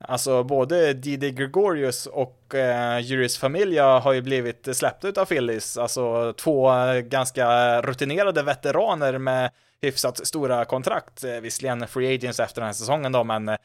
Alltså 0.00 0.42
både 0.42 0.92
Didi 0.92 1.30
Gregorius 1.30 2.06
och 2.06 2.54
eh, 2.54 3.00
Juris 3.00 3.38
Familia 3.38 3.98
har 3.98 4.12
ju 4.12 4.22
blivit 4.22 4.76
släppta 4.76 5.08
utav 5.08 5.24
Phillies, 5.24 5.78
alltså 5.78 6.32
två 6.32 6.72
eh, 6.72 7.00
ganska 7.00 7.80
rutinerade 7.82 8.42
veteraner 8.42 9.18
med 9.18 9.50
hyfsat 9.82 10.26
stora 10.26 10.64
kontrakt, 10.64 11.24
eh, 11.24 11.40
visserligen 11.40 11.88
free 11.88 12.14
agents 12.14 12.40
efter 12.40 12.60
den 12.60 12.66
här 12.66 12.72
säsongen 12.72 13.12
då, 13.12 13.24
men 13.24 13.48
eh, 13.48 13.56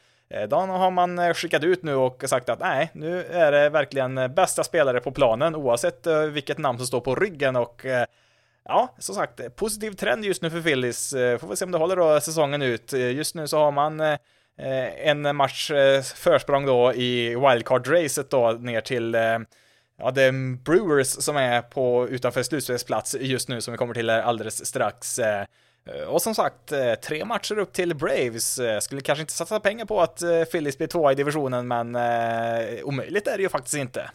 de 0.48 0.68
har 0.68 0.90
man 0.90 1.18
eh, 1.18 1.34
skickat 1.34 1.64
ut 1.64 1.82
nu 1.82 1.94
och 1.94 2.24
sagt 2.26 2.48
att 2.48 2.60
nej, 2.60 2.90
nu 2.92 3.24
är 3.24 3.52
det 3.52 3.68
verkligen 3.68 4.18
eh, 4.18 4.28
bästa 4.28 4.64
spelare 4.64 5.00
på 5.00 5.12
planen 5.12 5.54
oavsett 5.54 6.06
vilket 6.30 6.58
namn 6.58 6.78
som 6.78 6.86
står 6.86 7.00
på 7.00 7.14
ryggen 7.14 7.56
och 7.56 7.86
ja, 8.64 8.94
som 8.98 9.14
sagt, 9.14 9.56
positiv 9.56 9.90
trend 9.90 10.24
just 10.24 10.42
nu 10.42 10.50
för 10.50 10.62
Phillies. 10.62 11.10
Får 11.10 11.48
vi 11.48 11.56
se 11.56 11.64
om 11.64 11.70
det 11.70 11.78
håller 11.78 11.96
då 11.96 12.20
säsongen 12.20 12.62
ut. 12.62 12.92
Just 12.92 13.34
nu 13.34 13.48
så 13.48 13.58
har 13.58 13.70
man 13.70 14.18
en 14.56 15.36
match 15.36 15.70
försprång 16.14 16.66
då 16.66 16.94
i 16.94 17.34
wildcard-racet 17.34 18.26
då 18.30 18.50
ner 18.50 18.80
till 18.80 19.16
Ja, 19.98 20.10
det 20.10 20.22
är 20.22 20.56
Brewers 20.56 21.06
som 21.06 21.36
är 21.36 21.62
på 21.62 22.08
utanför 22.08 22.42
slutspelsplats 22.42 23.16
just 23.20 23.48
nu 23.48 23.60
som 23.60 23.72
vi 23.72 23.78
kommer 23.78 23.94
till 23.94 24.10
alldeles 24.10 24.66
strax. 24.66 25.20
Eh, 25.90 26.08
och 26.08 26.22
som 26.22 26.34
sagt, 26.34 26.72
eh, 26.72 26.94
tre 26.94 27.24
matcher 27.24 27.58
upp 27.58 27.72
till 27.72 27.94
Braves. 27.94 28.58
Eh, 28.58 28.80
skulle 28.80 29.00
kanske 29.00 29.20
inte 29.20 29.32
satsa 29.32 29.60
pengar 29.60 29.84
på 29.84 30.00
att 30.00 30.22
Phillies 30.50 30.78
blir 30.78 30.86
tvåa 30.86 31.12
i 31.12 31.14
divisionen, 31.14 31.68
men 31.68 31.96
omöjligt 32.84 33.26
är 33.26 33.36
det 33.36 33.42
ju 33.42 33.48
faktiskt 33.48 33.76
inte. 33.76 34.10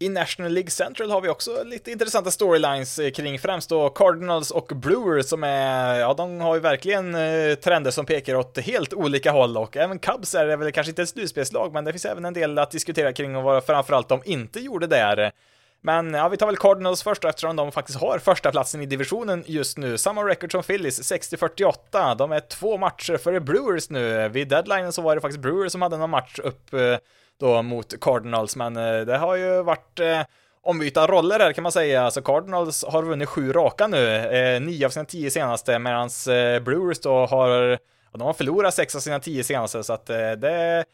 I 0.00 0.08
National 0.08 0.52
League 0.52 0.70
Central 0.70 1.10
har 1.10 1.20
vi 1.20 1.28
också 1.28 1.64
lite 1.64 1.90
intressanta 1.90 2.30
storylines 2.30 3.00
kring 3.14 3.38
främst 3.38 3.68
då 3.68 3.88
Cardinals 3.88 4.50
och 4.50 4.72
Brewers 4.74 5.26
som 5.26 5.44
är, 5.44 5.98
ja 5.98 6.14
de 6.14 6.40
har 6.40 6.54
ju 6.54 6.60
verkligen 6.60 7.12
trender 7.56 7.90
som 7.90 8.06
pekar 8.06 8.34
åt 8.34 8.58
helt 8.58 8.94
olika 8.94 9.30
håll 9.30 9.56
och 9.56 9.76
även 9.76 9.98
Cubs 9.98 10.34
är 10.34 10.46
det 10.46 10.56
väl 10.56 10.72
kanske 10.72 10.90
inte 10.90 11.02
ett 11.02 11.08
slutspelslag 11.08 11.72
men 11.72 11.84
det 11.84 11.92
finns 11.92 12.04
även 12.04 12.24
en 12.24 12.34
del 12.34 12.58
att 12.58 12.70
diskutera 12.70 13.12
kring 13.12 13.36
och 13.36 13.42
vad 13.42 13.64
framförallt 13.64 14.08
de 14.08 14.22
inte 14.24 14.60
gjorde 14.60 14.86
där. 14.86 15.32
Men 15.80 16.14
ja, 16.14 16.28
vi 16.28 16.36
tar 16.36 16.46
väl 16.46 16.56
Cardinals 16.56 17.02
först 17.02 17.24
eftersom 17.24 17.56
de 17.56 17.72
faktiskt 17.72 18.00
har 18.00 18.18
första 18.18 18.50
platsen 18.50 18.82
i 18.82 18.86
divisionen 18.86 19.44
just 19.46 19.78
nu. 19.78 19.98
Samma 19.98 20.22
record 20.22 20.52
som 20.52 20.62
Phillies, 20.62 21.12
60-48. 21.12 22.14
De 22.14 22.32
är 22.32 22.40
två 22.40 22.78
matcher 22.78 23.16
före 23.16 23.40
Brewers 23.40 23.90
nu. 23.90 24.28
Vid 24.28 24.48
deadlinen 24.48 24.92
så 24.92 25.02
var 25.02 25.14
det 25.14 25.20
faktiskt 25.20 25.42
Brewers 25.42 25.72
som 25.72 25.82
hade 25.82 25.96
någon 25.96 26.10
match 26.10 26.38
upp 26.38 26.74
eh, 26.74 26.96
då 27.40 27.62
mot 27.62 28.00
Cardinals, 28.00 28.56
men 28.56 28.76
eh, 28.76 29.00
det 29.00 29.18
har 29.18 29.36
ju 29.36 29.62
varit 29.62 30.00
ombyta 30.00 30.26
ombytta 30.66 31.06
roller 31.06 31.38
här 31.38 31.52
kan 31.52 31.62
man 31.62 31.72
säga. 31.72 32.02
Alltså 32.02 32.22
Cardinals 32.22 32.84
har 32.84 33.02
vunnit 33.02 33.28
sju 33.28 33.52
raka 33.52 33.86
nu, 33.86 34.16
eh, 34.16 34.60
nio 34.60 34.86
av 34.86 34.90
sina 34.90 35.04
tio 35.04 35.30
senaste, 35.30 35.78
medan 35.78 36.08
eh, 36.28 36.62
Brewers 36.62 37.00
då 37.00 37.26
har, 37.26 37.78
de 38.12 38.22
har 38.22 38.32
förlorat 38.32 38.74
sex 38.74 38.94
av 38.94 39.00
sina 39.00 39.20
tio 39.20 39.44
senaste, 39.44 39.84
så 39.84 39.92
att 39.92 40.10
eh, 40.10 40.30
det 40.30 40.84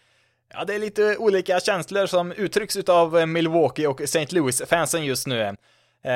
Ja, 0.54 0.64
det 0.64 0.74
är 0.74 0.78
lite 0.78 1.16
olika 1.16 1.60
känslor 1.60 2.06
som 2.06 2.32
uttrycks 2.32 2.76
utav 2.76 3.18
eh, 3.18 3.26
Milwaukee 3.26 3.86
och 3.86 4.00
St. 4.00 4.26
Louis-fansen 4.30 5.04
just 5.04 5.26
nu. 5.26 5.42
Eh, 5.42 5.54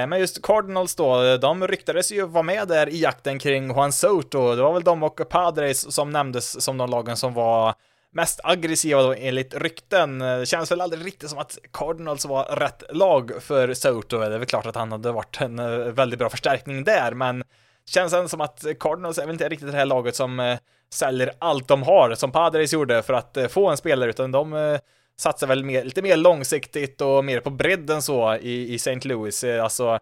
men 0.07 0.19
just 0.19 0.43
Cardinals 0.43 0.95
då, 0.95 1.37
de 1.37 1.69
ryktades 1.69 2.13
ju 2.13 2.27
vara 2.27 2.43
med 2.43 2.69
där 2.69 2.89
i 2.89 3.01
jakten 3.01 3.39
kring 3.39 3.69
Juan 3.69 3.93
Soto. 3.93 4.55
Det 4.55 4.63
var 4.63 4.73
väl 4.73 4.85
de 4.85 5.03
och 5.03 5.29
Padres 5.29 5.95
som 5.95 6.11
nämndes 6.11 6.65
som 6.65 6.79
de 6.79 6.91
lagen 6.91 7.17
som 7.17 7.35
var 7.35 7.75
mest 8.13 8.41
aggressiva 8.45 9.03
då 9.03 9.15
enligt 9.15 9.55
rykten. 9.55 10.23
Eh, 10.23 10.39
det 10.39 10.47
känns 10.47 10.71
väl 10.71 10.81
aldrig 10.81 11.07
riktigt 11.07 11.31
som 11.31 11.39
att 11.39 11.59
Cardinals 11.73 12.27
var 12.27 12.45
rätt 12.45 12.83
lag 12.91 13.33
för 13.41 13.75
Soto. 13.75 14.19
Det 14.19 14.35
är 14.35 14.39
väl 14.39 14.47
klart 14.47 14.67
att 14.67 14.77
han 14.77 14.93
hade 14.93 15.13
varit 15.13 15.41
en 15.41 15.95
väldigt 15.95 16.19
bra 16.19 16.31
förstärkning 16.31 16.85
där, 16.85 17.15
men 17.15 17.45
känns 17.87 18.13
ändå 18.13 18.29
som 18.29 18.41
att 18.41 18.65
Cardinals 18.81 19.19
är 19.19 19.23
väl 19.23 19.33
inte 19.33 19.49
riktigt 19.49 19.73
det 19.73 19.79
här 19.79 19.87
laget 19.87 20.17
som 20.17 20.57
säljer 20.91 21.33
allt 21.39 21.69
de 21.69 21.83
har, 21.83 22.15
som 22.15 22.33
Padres 22.33 22.73
gjorde, 22.73 23.03
för 23.03 23.15
att 23.15 23.37
eh, 23.37 23.47
få 23.47 23.69
en 23.69 23.77
spelare, 23.77 24.11
utan 24.11 24.33
de 24.33 24.55
eh, 24.55 24.79
satsar 25.17 25.47
väl 25.47 25.65
mer, 25.65 25.85
lite 25.85 26.03
mer 26.03 26.17
långsiktigt 26.17 27.01
och 27.01 27.25
mer 27.25 27.41
på 27.41 27.51
bredden 27.51 28.03
så 28.03 28.35
i, 28.35 28.73
i 28.73 28.75
St. 28.75 29.09
Louis. 29.09 29.45
Eh, 29.45 29.65
alltså, 29.65 29.99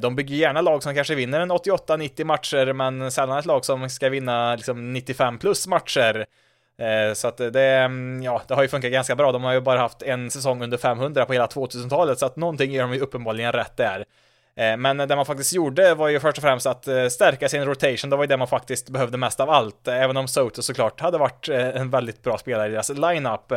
de 0.00 0.16
bygger 0.16 0.36
gärna 0.36 0.60
lag 0.60 0.82
som 0.82 0.94
kanske 0.94 1.14
vinner 1.14 1.40
en 1.40 1.52
88-90 1.52 2.24
matcher, 2.24 2.72
men 2.72 3.10
sällan 3.10 3.38
ett 3.38 3.46
lag 3.46 3.64
som 3.64 3.90
ska 3.90 4.08
vinna 4.08 4.56
liksom 4.56 4.92
95 4.92 5.38
plus 5.38 5.66
matcher. 5.66 6.26
Så 7.14 7.28
att 7.28 7.36
det, 7.36 7.70
mm, 7.70 8.22
ja, 8.22 8.42
det 8.48 8.54
har 8.54 8.62
ju 8.62 8.68
funkat 8.68 8.92
ganska 8.92 9.16
bra. 9.16 9.32
De 9.32 9.44
har 9.44 9.52
ju 9.52 9.60
bara 9.60 9.78
haft 9.78 10.02
en 10.02 10.30
säsong 10.30 10.62
under 10.62 10.78
500 10.78 11.24
på 11.24 11.32
hela 11.32 11.46
2000-talet, 11.46 12.18
så 12.18 12.26
att 12.26 12.36
någonting 12.36 12.72
gör 12.72 12.82
de 12.82 12.94
ju 12.94 13.00
uppenbarligen 13.00 13.52
rätt 13.52 13.76
där. 13.76 14.04
Eh, 14.56 14.76
men 14.76 14.96
det 14.96 15.16
man 15.16 15.26
faktiskt 15.26 15.52
gjorde 15.52 15.94
var 15.94 16.08
ju 16.08 16.20
först 16.20 16.38
och 16.38 16.42
främst 16.42 16.66
att 16.66 16.88
eh, 16.88 17.06
stärka 17.06 17.48
sin 17.48 17.64
rotation, 17.64 18.10
det 18.10 18.16
var 18.16 18.24
ju 18.24 18.28
det 18.28 18.36
man 18.36 18.48
faktiskt 18.48 18.88
behövde 18.88 19.18
mest 19.18 19.40
av 19.40 19.50
allt, 19.50 19.88
eh, 19.88 20.02
även 20.02 20.16
om 20.16 20.28
Soto 20.28 20.62
såklart 20.62 21.00
hade 21.00 21.18
varit 21.18 21.48
en 21.48 21.90
väldigt 21.90 22.22
bra 22.22 22.38
spelare 22.38 22.68
i 22.68 22.70
deras 22.70 22.88
lineup. 22.88 23.52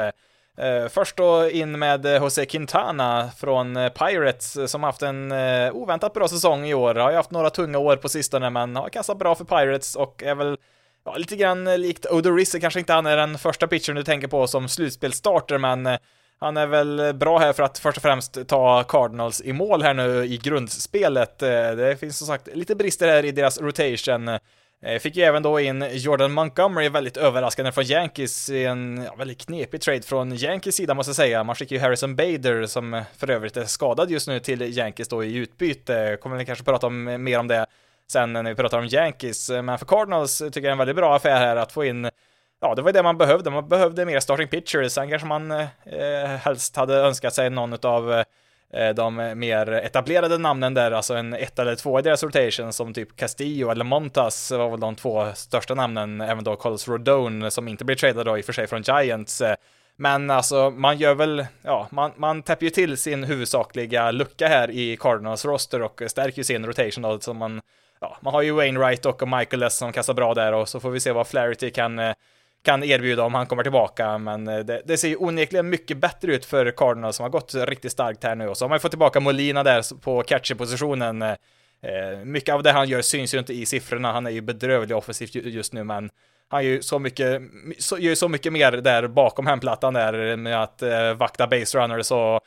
Först 0.89 1.17
då 1.17 1.49
in 1.49 1.79
med 1.79 2.05
Jose 2.05 2.45
Quintana 2.45 3.29
från 3.37 3.73
Pirates 3.73 4.71
som 4.71 4.83
haft 4.83 5.01
en 5.01 5.31
oväntat 5.73 6.13
bra 6.13 6.27
säsong 6.27 6.65
i 6.65 6.73
år. 6.73 6.95
Har 6.95 7.09
ju 7.11 7.15
haft 7.15 7.31
några 7.31 7.49
tunga 7.49 7.77
år 7.77 7.95
på 7.95 8.09
sistone 8.09 8.49
men 8.49 8.75
har 8.75 8.89
kastat 8.89 9.17
bra 9.17 9.35
för 9.35 9.45
Pirates 9.45 9.95
och 9.95 10.23
är 10.23 10.35
väl 10.35 10.57
ja, 11.05 11.15
lite 11.17 11.35
grann 11.35 11.63
likt 11.63 12.05
Odorizzi, 12.05 12.59
kanske 12.59 12.79
inte 12.79 12.93
han 12.93 13.05
är 13.05 13.17
den 13.17 13.37
första 13.37 13.67
pitchern 13.67 13.95
du 13.95 14.03
tänker 14.03 14.27
på 14.27 14.47
som 14.47 14.69
slutspelsstarter 14.69 15.57
men 15.57 15.97
han 16.39 16.57
är 16.57 16.67
väl 16.67 17.13
bra 17.13 17.37
här 17.37 17.53
för 17.53 17.63
att 17.63 17.79
först 17.79 17.97
och 17.97 18.01
främst 18.01 18.47
ta 18.47 18.83
Cardinals 18.83 19.41
i 19.41 19.53
mål 19.53 19.81
här 19.81 19.93
nu 19.93 20.25
i 20.25 20.37
grundspelet. 20.37 21.41
Eh, 21.41 21.49
det 21.49 21.97
finns 21.99 22.17
som 22.17 22.27
sagt 22.27 22.47
lite 22.53 22.75
brister 22.75 23.07
här 23.07 23.25
i 23.25 23.31
deras 23.31 23.61
rotation. 23.61 24.27
Eh, 24.81 24.99
fick 24.99 25.15
ju 25.15 25.23
även 25.23 25.43
då 25.43 25.59
in 25.59 25.85
Jordan 25.91 26.31
Montgomery 26.31 26.89
väldigt 26.89 27.17
överraskande 27.17 27.71
från 27.71 27.83
Yankees 27.83 28.49
i 28.49 28.65
en 28.65 29.03
ja, 29.05 29.15
väldigt 29.15 29.37
knepig 29.37 29.81
trade 29.81 30.01
från 30.01 30.33
Yankees 30.35 30.75
sida 30.75 30.93
måste 30.93 31.09
jag 31.09 31.15
säga. 31.15 31.43
Man 31.43 31.55
skickar 31.55 31.75
ju 31.75 31.81
Harrison 31.81 32.15
Bader 32.15 32.65
som 32.65 33.03
för 33.17 33.29
övrigt 33.29 33.57
är 33.57 33.65
skadad 33.65 34.11
just 34.11 34.27
nu 34.27 34.39
till 34.39 34.77
Yankees 34.77 35.07
då 35.07 35.23
i 35.23 35.35
utbyte. 35.35 36.17
Kommer 36.21 36.37
vi 36.37 36.45
kanske 36.45 36.65
prata 36.65 36.87
om 36.87 37.07
eh, 37.07 37.17
mer 37.17 37.39
om 37.39 37.47
det 37.47 37.65
sen 38.11 38.33
när 38.33 38.43
vi 38.43 38.55
pratar 38.55 38.79
om 38.79 38.87
Yankees. 38.87 39.49
Men 39.49 39.77
för 39.77 39.85
Cardinals 39.85 40.37
tycker 40.37 40.51
jag 40.55 40.63
det 40.63 40.67
är 40.67 40.71
en 40.71 40.77
väldigt 40.77 40.95
bra 40.95 41.15
affär 41.15 41.39
här 41.39 41.55
att 41.55 41.71
få 41.71 41.85
in 41.85 42.09
Ja, 42.59 42.75
det 42.75 42.81
var 42.81 42.91
det 42.91 43.03
man 43.03 43.17
behövde. 43.17 43.49
Man 43.49 43.69
behövde 43.69 44.05
mer 44.05 44.19
starting 44.19 44.47
pitchers. 44.47 44.91
Sen 44.91 45.09
kanske 45.09 45.27
man 45.27 45.51
eh, 45.51 45.67
helst 46.41 46.75
hade 46.75 46.95
önskat 46.95 47.33
sig 47.33 47.49
någon 47.49 47.73
av 47.85 48.23
eh, 48.73 48.89
de 48.95 49.33
mer 49.35 49.71
etablerade 49.71 50.37
namnen 50.37 50.73
där, 50.73 50.91
alltså 50.91 51.13
en 51.13 51.33
ett 51.33 51.59
eller 51.59 51.75
två 51.75 51.99
i 51.99 52.01
deras 52.01 52.23
rotation 52.23 52.73
som 52.73 52.93
typ 52.93 53.15
Castillo 53.15 53.69
eller 53.69 53.85
Montas 53.85 54.51
var 54.51 54.69
väl 54.69 54.79
de 54.79 54.95
två 54.95 55.33
största 55.33 55.75
namnen, 55.75 56.21
även 56.21 56.43
då 56.43 56.55
Carlos 56.55 56.87
Rodone 56.87 57.51
som 57.51 57.67
inte 57.67 57.85
blir 57.85 57.95
tradad 57.95 58.25
då 58.25 58.37
i 58.37 58.41
och 58.41 58.45
för 58.45 58.53
sig 58.53 58.67
från 58.67 58.81
Giants. 58.81 59.43
Men 59.97 60.29
alltså, 60.29 60.69
man 60.69 60.97
gör 60.97 61.15
väl, 61.15 61.45
ja, 61.61 61.87
man, 61.91 62.11
man 62.15 62.43
täpper 62.43 62.65
ju 62.65 62.69
till 62.69 62.97
sin 62.97 63.23
huvudsakliga 63.23 64.11
lucka 64.11 64.47
här 64.47 64.71
i 64.71 64.97
Cardinals 64.97 65.45
roster 65.45 65.81
och 65.81 66.01
stärker 66.07 66.37
ju 66.37 66.43
sin 66.43 66.65
rotation 66.65 67.01
då, 67.01 67.19
så 67.19 67.33
man, 67.33 67.61
ja, 68.01 68.17
man 68.21 68.33
har 68.33 68.41
ju 68.41 68.51
Wainwright 68.51 69.05
och 69.05 69.27
Michael 69.27 69.71
som 69.71 69.91
kastar 69.91 70.13
bra 70.13 70.33
där 70.33 70.53
och 70.53 70.69
så 70.69 70.79
får 70.79 70.89
vi 70.89 70.99
se 70.99 71.11
vad 71.11 71.27
Flaherty 71.27 71.69
kan 71.69 71.99
eh, 71.99 72.13
kan 72.67 72.83
erbjuda 72.83 73.23
om 73.23 73.33
han 73.33 73.45
kommer 73.45 73.63
tillbaka, 73.63 74.17
men 74.17 74.47
eh, 74.47 74.59
det, 74.59 74.81
det 74.85 74.97
ser 74.97 75.07
ju 75.07 75.15
onekligen 75.15 75.69
mycket 75.69 75.97
bättre 75.97 76.35
ut 76.35 76.45
för 76.45 76.71
Cardinals 76.71 77.15
som 77.15 77.23
har 77.23 77.29
gått 77.29 77.55
riktigt 77.55 77.91
starkt 77.91 78.23
här 78.23 78.35
nu 78.35 78.47
och 78.47 78.57
så 78.57 78.65
har 78.65 78.69
man 78.69 78.75
ju 78.75 78.79
fått 78.79 78.91
tillbaka 78.91 79.19
Molina 79.19 79.63
där 79.63 79.99
på 79.99 80.23
catcherpositionen. 80.23 81.21
Eh, 81.21 81.31
eh, 81.81 82.17
mycket 82.23 82.55
av 82.55 82.63
det 82.63 82.71
han 82.71 82.89
gör 82.89 83.01
syns 83.01 83.33
ju 83.33 83.39
inte 83.39 83.53
i 83.53 83.65
siffrorna, 83.65 84.11
han 84.11 84.25
är 84.25 84.31
ju 84.31 84.41
bedrövlig 84.41 84.97
offensivt 84.97 85.35
just 85.35 85.73
nu, 85.73 85.83
men 85.83 86.09
han 86.49 86.63
gör 86.63 86.71
ju 86.71 86.81
så 86.81 86.99
mycket, 86.99 87.41
så, 87.77 87.97
gör 87.97 88.15
så 88.15 88.29
mycket 88.29 88.53
mer 88.53 88.71
där 88.71 89.07
bakom 89.07 89.47
hemplattan 89.47 89.93
där 89.93 90.35
med 90.35 90.63
att 90.63 90.81
eh, 90.81 91.13
vakta 91.13 91.47
base 91.47 91.77
runners 91.77 92.11
och 92.11 92.41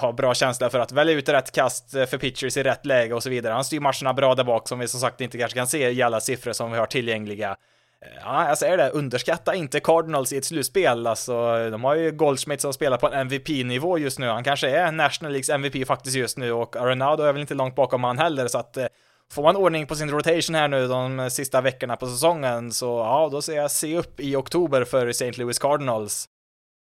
ha 0.00 0.12
bra 0.12 0.34
känsla 0.34 0.70
för 0.70 0.78
att 0.78 0.92
välja 0.92 1.14
ut 1.14 1.28
rätt 1.28 1.52
kast 1.52 1.90
för 1.90 2.18
pitchers 2.18 2.56
i 2.56 2.62
rätt 2.62 2.86
läge 2.86 3.14
och 3.14 3.22
så 3.22 3.30
vidare. 3.30 3.52
Han 3.54 3.64
styr 3.64 3.80
matcherna 3.80 4.14
bra 4.14 4.34
där 4.34 4.44
bak 4.44 4.68
som 4.68 4.78
vi 4.78 4.88
som 4.88 5.00
sagt 5.00 5.20
inte 5.20 5.38
kanske 5.38 5.58
kan 5.58 5.66
se 5.66 5.90
i 5.90 6.02
alla 6.02 6.20
siffror 6.20 6.52
som 6.52 6.72
vi 6.72 6.78
har 6.78 6.86
tillgängliga. 6.86 7.56
Ja, 8.00 8.08
alltså, 8.24 8.48
jag 8.48 8.58
säger 8.58 8.76
det, 8.76 8.90
underskatta 8.90 9.54
inte 9.54 9.80
Cardinals 9.80 10.32
i 10.32 10.36
ett 10.36 10.44
slutspel. 10.44 11.06
Alltså, 11.06 11.70
de 11.70 11.84
har 11.84 11.94
ju 11.94 12.10
Goldschmidt 12.10 12.60
som 12.60 12.72
spelar 12.72 12.96
på 12.96 13.08
en 13.08 13.12
MVP-nivå 13.12 13.98
just 13.98 14.18
nu. 14.18 14.26
Han 14.26 14.44
kanske 14.44 14.70
är 14.70 14.92
National 14.92 15.32
Leagues 15.32 15.50
MVP 15.50 15.86
faktiskt 15.86 16.16
just 16.16 16.38
nu 16.38 16.52
och 16.52 16.76
Arenado 16.76 17.22
är 17.22 17.32
väl 17.32 17.40
inte 17.40 17.54
långt 17.54 17.74
bakom 17.74 18.04
han 18.04 18.18
heller, 18.18 18.48
så 18.48 18.58
att 18.58 18.76
eh, 18.76 18.86
får 19.32 19.42
man 19.42 19.56
ordning 19.56 19.86
på 19.86 19.94
sin 19.94 20.10
rotation 20.10 20.54
här 20.54 20.68
nu 20.68 20.88
de 20.88 21.30
sista 21.30 21.60
veckorna 21.60 21.96
på 21.96 22.06
säsongen 22.06 22.72
så 22.72 22.86
ja, 22.86 23.28
då 23.32 23.42
ser 23.42 23.56
jag 23.56 23.70
se 23.70 23.96
upp 23.96 24.20
i 24.20 24.36
oktober 24.36 24.84
för 24.84 25.06
St. 25.06 25.32
Louis 25.32 25.58
Cardinals. 25.58 26.28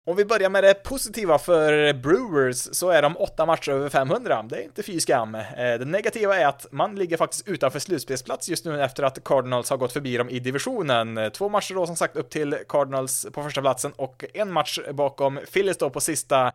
Om 0.10 0.16
vi 0.16 0.26
börjar 0.26 0.50
med 0.50 0.64
det 0.64 0.74
positiva 0.74 1.40
för 1.40 1.94
Brewers 1.94 2.58
så 2.72 2.90
är 2.90 3.02
de 3.02 3.18
åtta 3.18 3.46
matcher 3.46 3.72
över 3.72 3.90
500. 3.90 4.46
Det 4.50 4.56
är 4.56 4.64
inte 4.64 4.84
fy 4.84 5.00
skam. 5.00 5.36
Eh, 5.36 5.44
det 5.58 5.86
negativa 5.86 6.38
är 6.38 6.46
att 6.48 6.66
man 6.72 6.96
ligger 6.96 7.18
faktiskt 7.18 7.48
utanför 7.48 7.80
slutspelsplats 7.80 8.50
just 8.50 8.66
nu 8.66 8.84
efter 8.84 9.04
att 9.04 9.24
Cardinals 9.24 9.70
har 9.70 9.78
gått 9.78 9.94
förbi 9.94 10.18
dem 10.18 10.30
i 10.30 10.40
divisionen. 10.40 11.32
Två 11.34 11.50
matcher 11.50 11.74
då 11.74 11.86
som 11.86 11.96
sagt 11.96 12.16
upp 12.16 12.30
till 12.30 12.58
Cardinals 12.68 13.28
på 13.32 13.44
första 13.44 13.62
platsen 13.62 13.92
och 13.96 14.26
en 14.34 14.52
match 14.52 14.80
bakom 14.94 15.40
Phillies 15.54 15.78
då 15.78 15.90
på 15.90 16.02
sista 16.02 16.52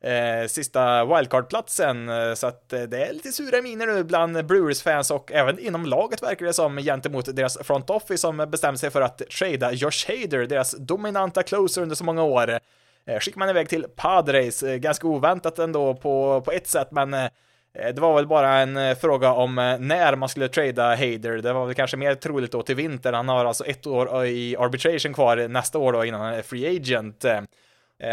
Eh, 0.00 0.46
sista 0.46 1.04
wildcard-platsen, 1.04 2.08
eh, 2.08 2.34
så 2.34 2.46
att 2.46 2.72
eh, 2.72 2.82
det 2.82 3.06
är 3.06 3.12
lite 3.12 3.32
sura 3.32 3.62
miner 3.62 3.86
nu 3.86 4.04
bland 4.04 4.46
Brewers-fans 4.46 5.10
och 5.10 5.32
även 5.32 5.58
inom 5.58 5.86
laget 5.86 6.22
verkar 6.22 6.46
det 6.46 6.52
som 6.52 6.76
gentemot 6.76 7.36
deras 7.36 7.58
front 7.58 7.90
office 7.90 8.18
som 8.18 8.36
bestämde 8.36 8.78
sig 8.78 8.90
för 8.90 9.00
att 9.00 9.22
trada 9.38 9.72
Josh 9.72 10.06
Hader, 10.08 10.46
deras 10.46 10.70
dominanta 10.78 11.42
closer 11.42 11.82
under 11.82 11.96
så 11.96 12.04
många 12.04 12.22
år. 12.22 12.58
Eh, 13.08 13.20
skickar 13.20 13.38
man 13.38 13.48
iväg 13.48 13.68
till 13.68 13.86
Padres, 13.96 14.62
eh, 14.62 14.76
ganska 14.76 15.06
oväntat 15.06 15.58
ändå 15.58 15.94
på, 15.94 16.40
på 16.40 16.52
ett 16.52 16.66
sätt, 16.66 16.88
men 16.90 17.14
eh, 17.14 17.28
det 17.74 17.98
var 17.98 18.14
väl 18.14 18.26
bara 18.26 18.58
en 18.58 18.96
fråga 18.96 19.32
om 19.32 19.54
när 19.80 20.16
man 20.16 20.28
skulle 20.28 20.48
trada 20.48 20.94
Hader. 20.94 21.42
Det 21.42 21.52
var 21.52 21.66
väl 21.66 21.74
kanske 21.74 21.96
mer 21.96 22.14
troligt 22.14 22.52
då 22.52 22.62
till 22.62 22.76
vinter. 22.76 23.12
Han 23.12 23.28
har 23.28 23.44
alltså 23.44 23.64
ett 23.64 23.86
år 23.86 24.26
i 24.26 24.56
arbitration 24.56 25.14
kvar 25.14 25.48
nästa 25.48 25.78
år 25.78 25.92
då 25.92 26.04
innan 26.04 26.20
han 26.20 26.34
är 26.34 26.42
free 26.42 26.76
agent. 26.76 27.24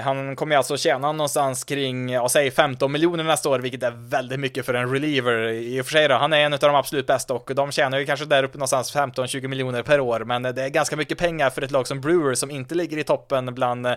Han 0.04 0.36
kommer 0.36 0.56
alltså 0.56 0.78
tjäna 0.78 1.12
någonstans 1.12 1.64
kring, 1.64 2.10
ja, 2.10 2.30
säg 2.30 2.52
15 2.52 2.92
miljoner 2.92 3.24
nästa 3.24 3.50
år, 3.50 3.60
vilket 3.60 3.84
är 3.84 3.92
väldigt 3.92 4.40
mycket 4.40 4.66
för 4.66 4.74
en 4.74 4.92
reliever. 4.92 5.48
I 5.48 5.82
och 5.82 5.86
för 5.86 5.92
sig 5.92 6.08
då, 6.08 6.16
han 6.16 6.34
är 6.34 6.40
en 6.40 6.54
av 6.54 6.60
de 6.60 6.76
absolut 6.76 7.08
bästa 7.08 7.34
och 7.34 7.52
de 7.56 7.72
tjänar 7.72 8.00
ju 8.00 8.06
kanske 8.06 8.26
där 8.26 8.44
uppe 8.44 8.58
någonstans 8.58 8.96
15-20 8.96 9.48
miljoner 9.48 9.84
per 9.84 10.00
år, 10.00 10.20
men 10.20 10.44
det 10.44 10.64
är 10.64 10.70
ganska 10.70 10.96
mycket 10.96 11.18
pengar 11.18 11.50
för 11.50 11.62
ett 11.62 11.72
lag 11.72 11.88
som 11.88 12.02
Brewers 12.02 12.40
som 12.40 12.52
inte 12.52 12.76
ligger 12.76 12.98
i 12.98 13.04
toppen 13.04 13.56
bland 13.56 13.88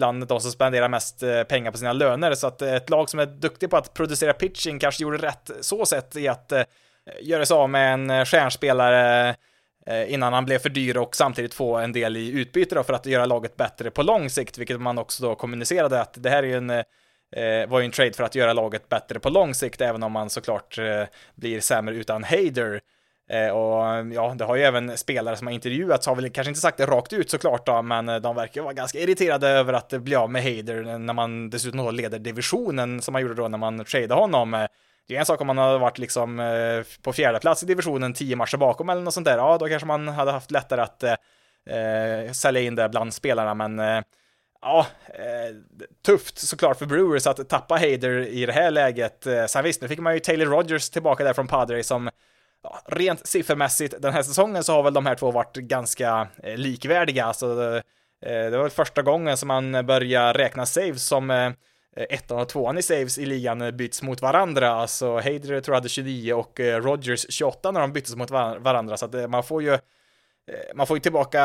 bland 0.00 0.26
de 0.26 0.40
som 0.40 0.52
spenderar 0.52 0.88
mest 0.88 1.22
eh, 1.22 1.42
pengar 1.42 1.70
på 1.70 1.78
sina 1.78 1.92
löner. 1.92 2.34
Så 2.34 2.46
att 2.46 2.62
eh, 2.62 2.74
ett 2.74 2.90
lag 2.90 3.10
som 3.10 3.20
är 3.20 3.26
duktig 3.26 3.70
på 3.70 3.76
att 3.76 3.94
producera 3.94 4.32
pitching 4.32 4.78
kanske 4.78 5.02
gjorde 5.02 5.16
rätt 5.16 5.50
så 5.60 5.86
sett 5.86 6.16
i 6.16 6.28
att 6.28 6.52
eh, 6.52 6.62
göra 7.20 7.46
sig 7.46 7.54
av 7.54 7.70
med 7.70 7.94
en 7.94 8.26
stjärnspelare 8.26 9.34
innan 10.06 10.32
han 10.32 10.44
blev 10.44 10.58
för 10.58 10.68
dyr 10.68 10.96
och 10.96 11.16
samtidigt 11.16 11.54
få 11.54 11.76
en 11.76 11.92
del 11.92 12.16
i 12.16 12.30
utbyte 12.30 12.74
då 12.74 12.82
för 12.82 12.92
att 12.92 13.06
göra 13.06 13.26
laget 13.26 13.56
bättre 13.56 13.90
på 13.90 14.02
lång 14.02 14.30
sikt, 14.30 14.58
vilket 14.58 14.80
man 14.80 14.98
också 14.98 15.22
då 15.22 15.34
kommunicerade 15.34 16.00
att 16.00 16.14
det 16.22 16.30
här 16.30 16.42
är 16.42 16.46
ju 16.46 16.56
en 16.56 16.84
var 17.70 17.80
ju 17.80 17.84
en 17.84 17.90
trade 17.90 18.12
för 18.12 18.24
att 18.24 18.34
göra 18.34 18.52
laget 18.52 18.88
bättre 18.88 19.20
på 19.20 19.28
lång 19.28 19.54
sikt, 19.54 19.80
även 19.80 20.02
om 20.02 20.12
man 20.12 20.30
såklart 20.30 20.78
blir 21.34 21.60
sämre 21.60 21.94
utan 21.94 22.24
Hader. 22.24 22.80
Eh, 23.30 23.50
och 23.50 23.94
eh, 23.94 24.06
ja, 24.12 24.34
det 24.36 24.44
har 24.44 24.56
ju 24.56 24.62
även 24.62 24.98
spelare 24.98 25.36
som 25.36 25.46
har 25.46 25.54
intervjuats, 25.54 26.06
har 26.06 26.16
väl 26.16 26.30
kanske 26.30 26.50
inte 26.50 26.60
sagt 26.60 26.78
det 26.78 26.86
rakt 26.86 27.12
ut 27.12 27.30
såklart 27.30 27.66
då, 27.66 27.82
men 27.82 28.08
eh, 28.08 28.16
de 28.16 28.36
verkar 28.36 28.62
vara 28.62 28.72
ganska 28.72 28.98
irriterade 28.98 29.48
över 29.48 29.72
att 29.72 29.88
bli 29.88 30.16
av 30.16 30.30
med 30.30 30.42
Hader 30.42 30.98
när 30.98 31.12
man 31.12 31.50
dessutom 31.50 31.84
då 31.84 31.90
leder 31.90 32.18
divisionen 32.18 33.02
som 33.02 33.12
man 33.12 33.22
gjorde 33.22 33.34
då 33.34 33.48
när 33.48 33.58
man 33.58 33.84
tradeade 33.84 34.14
honom. 34.14 34.66
Det 35.08 35.16
är 35.16 35.20
en 35.20 35.26
sak 35.26 35.40
om 35.40 35.46
man 35.46 35.58
hade 35.58 35.78
varit 35.78 35.98
liksom 35.98 36.42
på 37.02 37.12
fjärde 37.12 37.38
plats 37.38 37.62
i 37.62 37.66
divisionen, 37.66 38.14
tio 38.14 38.36
matcher 38.36 38.56
bakom 38.56 38.88
eller 38.88 39.02
något 39.02 39.14
sånt 39.14 39.26
där, 39.26 39.36
ja 39.36 39.58
då 39.58 39.68
kanske 39.68 39.86
man 39.86 40.08
hade 40.08 40.32
haft 40.32 40.50
lättare 40.50 40.80
att 40.80 41.02
eh, 41.02 42.32
sälja 42.32 42.60
in 42.60 42.74
det 42.74 42.88
bland 42.88 43.14
spelarna, 43.14 43.54
men 43.54 43.78
eh, 43.78 44.02
ja, 44.62 44.86
eh, 45.06 45.56
tufft 46.06 46.38
såklart 46.38 46.78
för 46.78 46.86
Brewers 46.86 47.26
att 47.26 47.48
tappa 47.48 47.74
Hader 47.74 48.28
i 48.28 48.46
det 48.46 48.52
här 48.52 48.70
läget. 48.70 49.26
Sen 49.46 49.64
visst, 49.64 49.82
nu 49.82 49.88
fick 49.88 49.98
man 49.98 50.14
ju 50.14 50.20
Taylor 50.20 50.46
Rogers 50.46 50.90
tillbaka 50.90 51.24
där 51.24 51.32
från 51.32 51.46
Padre 51.46 51.82
som 51.82 52.10
ja, 52.62 52.80
rent 52.86 53.26
siffermässigt 53.26 53.94
den 53.98 54.12
här 54.12 54.22
säsongen 54.22 54.64
så 54.64 54.72
har 54.72 54.82
väl 54.82 54.94
de 54.94 55.06
här 55.06 55.14
två 55.14 55.30
varit 55.30 55.56
ganska 55.56 56.28
eh, 56.42 56.56
likvärdiga. 56.56 57.24
Alltså, 57.24 57.46
eh, 58.26 58.30
det 58.50 58.50
var 58.50 58.62
väl 58.62 58.70
första 58.70 59.02
gången 59.02 59.36
som 59.36 59.48
man 59.48 59.86
börjar 59.86 60.34
räkna 60.34 60.66
saves 60.66 61.04
som 61.04 61.30
eh, 61.30 61.52
ettan 61.96 62.40
och 62.40 62.48
tvåan 62.48 62.78
i 62.78 62.82
saves 62.82 63.18
i 63.18 63.26
ligan 63.26 63.76
byts 63.76 64.02
mot 64.02 64.22
varandra. 64.22 64.70
Alltså 64.70 65.14
Hader 65.14 65.60
tror 65.60 65.74
jag 65.74 65.74
hade 65.74 65.88
29 65.88 66.32
och 66.32 66.60
eh, 66.60 66.82
Rogers 66.82 67.26
28 67.28 67.70
när 67.70 67.80
de 67.80 67.92
byttes 67.92 68.16
mot 68.16 68.30
varandra, 68.30 68.96
så 68.96 69.04
att 69.04 69.14
eh, 69.14 69.28
man 69.28 69.44
får 69.44 69.62
ju 69.62 69.70
Eh, 69.72 69.78
Eh, 70.48 70.74
man 70.74 70.86
får 70.86 70.96
ju 70.96 71.00
tillbaka, 71.00 71.42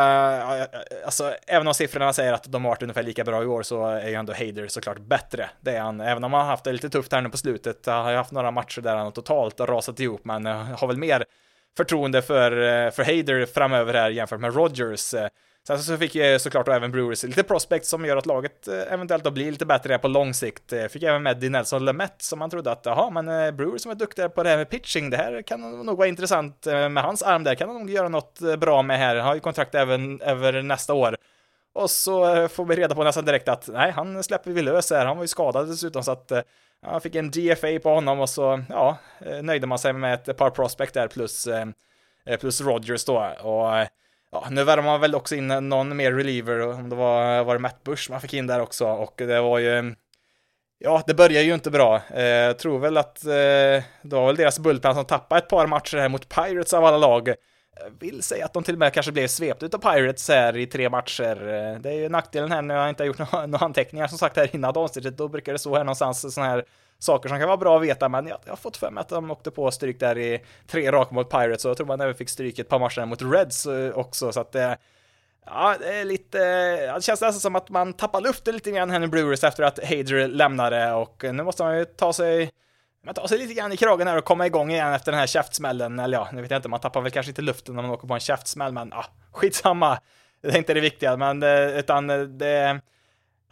alltså 1.06 1.34
även 1.48 1.68
om 1.68 1.74
siffrorna 1.74 2.14
säger 2.14 2.34
att 2.34 2.52
de 2.52 2.66
har 2.66 2.72
varit 2.72 2.82
ungefär 2.84 3.04
lika 3.04 3.24
bra 3.24 3.44
i 3.44 3.46
år 3.46 3.64
så 3.64 3.86
är 3.86 4.08
ju 4.08 4.14
ändå 4.14 4.34
Hader 4.34 4.68
såklart 4.68 5.00
bättre. 5.00 5.50
Det 5.62 5.72
är 5.72 5.82
han, 5.82 6.02
även 6.02 6.24
om 6.24 6.34
han 6.34 6.42
har 6.42 6.50
haft 6.50 6.64
det 6.64 6.72
lite 6.72 6.90
tufft 6.90 7.12
här 7.12 7.22
nu 7.22 7.30
på 7.30 7.38
slutet. 7.38 7.86
Han 7.86 8.04
har 8.04 8.12
ju 8.12 8.18
haft 8.18 8.32
några 8.32 8.52
matcher 8.52 8.82
där 8.82 8.96
han 8.96 9.12
totalt 9.12 9.60
rasat 9.60 10.00
ihop, 10.00 10.26
men 10.26 10.46
eh, 10.46 10.56
har 10.56 10.88
väl 10.88 10.98
mer 10.98 11.26
förtroende 11.78 12.22
för, 12.22 12.52
eh, 12.52 12.92
för 12.92 13.04
Hader 13.04 13.46
framöver 13.46 13.94
här 13.94 14.10
jämfört 14.10 14.40
med 14.40 14.56
Rogers. 14.56 15.16
Sen 15.67 15.80
så 15.80 15.97
fick 15.97 16.15
ju 16.15 16.39
såklart 16.39 16.67
även 16.67 16.91
Brewers 16.91 17.23
lite 17.23 17.43
prospect 17.43 17.86
som 17.86 18.06
gör 18.06 18.17
att 18.17 18.25
laget 18.25 18.67
eh, 18.67 18.93
eventuellt 18.93 19.23
då 19.23 19.32
blir 19.32 19.51
lite 19.51 19.65
bättre 19.65 19.97
på 19.97 20.08
lång 20.08 20.34
sikt. 20.34 20.73
Eh, 20.73 20.86
fick 20.86 21.04
även 21.04 21.23
med 21.23 21.38
Di 21.38 21.49
Nelson 21.49 21.86
Lemett 21.86 22.21
som 22.21 22.39
man 22.39 22.49
trodde 22.49 22.71
att, 22.71 22.86
jaha, 22.86 23.10
men 23.10 23.56
Brewers 23.56 23.82
som 23.82 23.91
är 23.91 23.95
duktiga 23.95 24.30
på 24.30 24.43
det 24.43 24.49
här 24.49 24.58
med 24.58 24.69
pitching, 24.69 25.10
det 25.10 25.17
här 25.17 25.41
kan 25.41 25.86
nog 25.86 25.97
vara 25.97 26.08
intressant 26.08 26.65
med 26.65 26.97
hans 27.04 27.23
arm 27.23 27.43
där, 27.43 27.56
kan 27.56 27.69
han 27.69 27.78
nog 27.78 27.89
göra 27.89 28.10
något 28.10 28.39
bra 28.60 28.82
med 28.82 28.97
här. 28.97 29.15
Han 29.15 29.28
har 29.28 29.36
ju 29.36 29.39
kontrakt 29.39 29.75
även 29.75 30.21
över 30.21 30.62
nästa 30.62 30.93
år. 30.93 31.17
Och 31.73 31.89
så 31.89 32.47
får 32.47 32.65
vi 32.65 32.75
reda 32.75 32.95
på 32.95 33.04
nästan 33.04 33.25
direkt 33.25 33.47
att 33.47 33.67
nej, 33.67 33.91
han 33.91 34.23
släpper 34.23 34.51
vi 34.51 34.62
lös 34.62 34.91
här. 34.91 35.06
Han 35.06 35.17
var 35.17 35.23
ju 35.23 35.28
skadad 35.28 35.67
dessutom 35.67 36.04
så 36.04 36.12
att 36.12 36.32
han 36.82 37.01
fick 37.01 37.15
en 37.15 37.32
DFA 37.32 37.80
på 37.84 37.89
honom 37.89 38.19
och 38.19 38.30
så, 38.30 38.63
ja, 38.69 38.97
nöjde 39.41 39.67
man 39.67 39.80
sig 39.80 39.93
med 39.93 40.13
ett 40.13 40.38
par 40.38 40.49
prospect 40.49 40.93
där 40.93 41.08
plus, 41.08 41.47
plus 42.39 42.62
Rogers 42.62 43.06
då. 43.06 43.17
Och 43.41 43.88
ja, 44.41 44.48
nu 44.50 44.63
värvade 44.63 44.88
man 44.88 45.02
väl 45.02 45.15
också 45.15 45.36
in 45.36 45.48
någon 45.48 45.98
mer 45.98 46.12
reliever, 46.12 46.62
om 46.62 46.89
det 46.89 46.95
var, 46.95 47.43
var 47.43 47.54
det 47.54 47.60
Matt 47.60 47.84
Bush 47.84 48.12
man 48.12 48.21
fick 48.21 48.34
in 48.34 48.48
där 48.48 48.60
också 48.60 48.88
och 48.88 49.13
det 49.17 49.41
var 49.41 49.60
ju 49.60 49.95
Ja, 50.78 51.04
det 51.08 51.13
börjar 51.13 51.41
ju 51.41 51.54
inte 51.54 51.71
bra. 51.71 51.95
Eh, 51.95 52.52
tror 52.54 52.80
väl 52.80 52.98
att 52.98 53.26
eh, 53.26 53.32
det 54.02 54.15
var 54.15 54.26
väl 54.28 54.36
deras 54.36 54.60
bullpen 54.60 54.95
som 54.95 55.06
tappade 55.06 55.41
ett 55.41 55.50
par 55.50 55.67
matcher 55.67 55.98
här 55.98 56.10
mot 56.10 56.30
Pirates 56.30 56.74
av 56.74 56.86
alla 56.86 56.98
lag. 56.98 57.30
Vill 58.00 58.24
säga 58.24 58.46
att 58.46 58.54
de 58.54 58.64
till 58.64 58.76
och 58.76 58.80
med 58.80 58.94
kanske 58.94 59.12
blev 59.12 59.28
svepta 59.28 59.66
av 59.66 59.94
Pirates 59.94 60.30
här 60.30 60.58
i 60.58 60.68
tre 60.68 60.90
matcher. 60.90 61.48
Eh, 61.48 61.80
det 61.80 61.90
är 61.90 61.94
ju 61.94 62.10
nackdelen 62.10 62.52
här 62.52 62.62
när 62.62 62.76
jag 62.76 62.90
inte 62.90 63.04
har 63.04 63.08
gjort 63.08 63.18
några, 63.32 63.46
några 63.46 63.66
anteckningar 63.66 64.08
som 64.08 64.18
sagt 64.18 64.38
här 64.38 64.56
innan 64.56 64.78
avsnittet. 64.78 65.18
Då 65.18 65.28
brukar 65.28 65.54
det 65.54 65.60
stå 65.60 65.76
här 65.76 65.84
någonstans 65.84 66.34
sådana 66.34 66.52
här 66.52 66.66
saker 67.00 67.30
som 67.30 67.40
kan 67.40 67.48
vara 67.48 67.58
bra 67.58 67.78
att 67.78 67.84
veta, 67.84 68.10
men 68.10 68.28
jag, 68.28 68.40
jag 68.46 68.52
har 68.52 68.58
fått 68.58 68.78
för 68.78 68.92
mig 68.92 69.02
att 69.02 69.10
de 69.10 69.32
åkte 69.32 69.52
på 69.52 69.72
stryk 69.72 70.00
där 70.00 70.18
i 70.18 70.42
tre 70.68 70.92
raka 70.92 71.16
mot 71.16 71.30
Pirates 71.30 71.66
och 71.66 71.70
jag 71.70 71.78
tror 71.78 71.88
man 71.88 72.02
även 72.02 72.16
fick 72.16 72.30
stryk 72.30 72.60
ett 72.60 72.70
par 72.70 72.80
matcher 72.80 73.06
mot 73.06 73.22
Reds 73.22 73.66
eh, 73.66 73.98
också, 73.98 74.32
så 74.32 74.40
att 74.40 74.52
det 74.52 74.78
Ja, 75.46 75.76
det 75.80 75.94
är 75.94 76.06
lite, 76.06 76.40
det 76.94 77.04
känns 77.04 77.22
nästan 77.22 77.34
som 77.34 77.56
att 77.56 77.70
man 77.70 77.94
tappar 77.94 78.22
luften 78.22 78.54
lite 78.54 78.72
grann 78.72 78.90
här 78.90 79.00
nu 79.00 79.08
Brewers 79.08 79.44
efter 79.44 79.64
att 79.64 79.84
Hader 79.84 80.28
lämnade 80.28 80.94
och 80.94 81.24
nu 81.24 81.44
måste 81.44 81.64
man 81.64 81.78
ju 81.78 81.86
ta 81.86 82.14
sig 82.14 82.52
man 83.06 83.13
tar 83.13 83.28
sig 83.28 83.38
lite 83.38 83.54
grann 83.54 83.72
i 83.72 83.78
kragen 83.78 84.08
här 84.08 84.18
och 84.18 84.26
komma 84.26 84.46
igång 84.46 84.72
igen 84.72 84.94
efter 84.94 85.12
den 85.12 85.20
här 85.20 85.28
käftsmällen, 85.28 86.00
eller 86.00 86.18
ja, 86.18 86.30
nu 86.34 86.41
vet 86.41 86.52
jag 86.52 86.58
inte, 86.58 86.70
man 86.70 86.80
tappar 86.80 87.02
väl 87.02 87.12
kanske 87.12 87.30
inte 87.30 87.41
luften 87.41 87.76
när 87.76 87.82
man 87.82 87.91
åker 87.91 88.08
på 88.08 88.13
en 88.13 88.20
käftsmäll, 88.20 88.74
men 88.74 88.89
ja, 88.91 89.06
skitsamma. 89.32 90.00
Det 90.41 90.48
är 90.48 90.58
inte 90.58 90.74
det 90.74 90.80
viktiga, 90.80 91.18
men 91.18 91.44
eh, 91.44 91.80
utan 91.80 92.10
eh, 92.10 92.20
det 92.20 92.82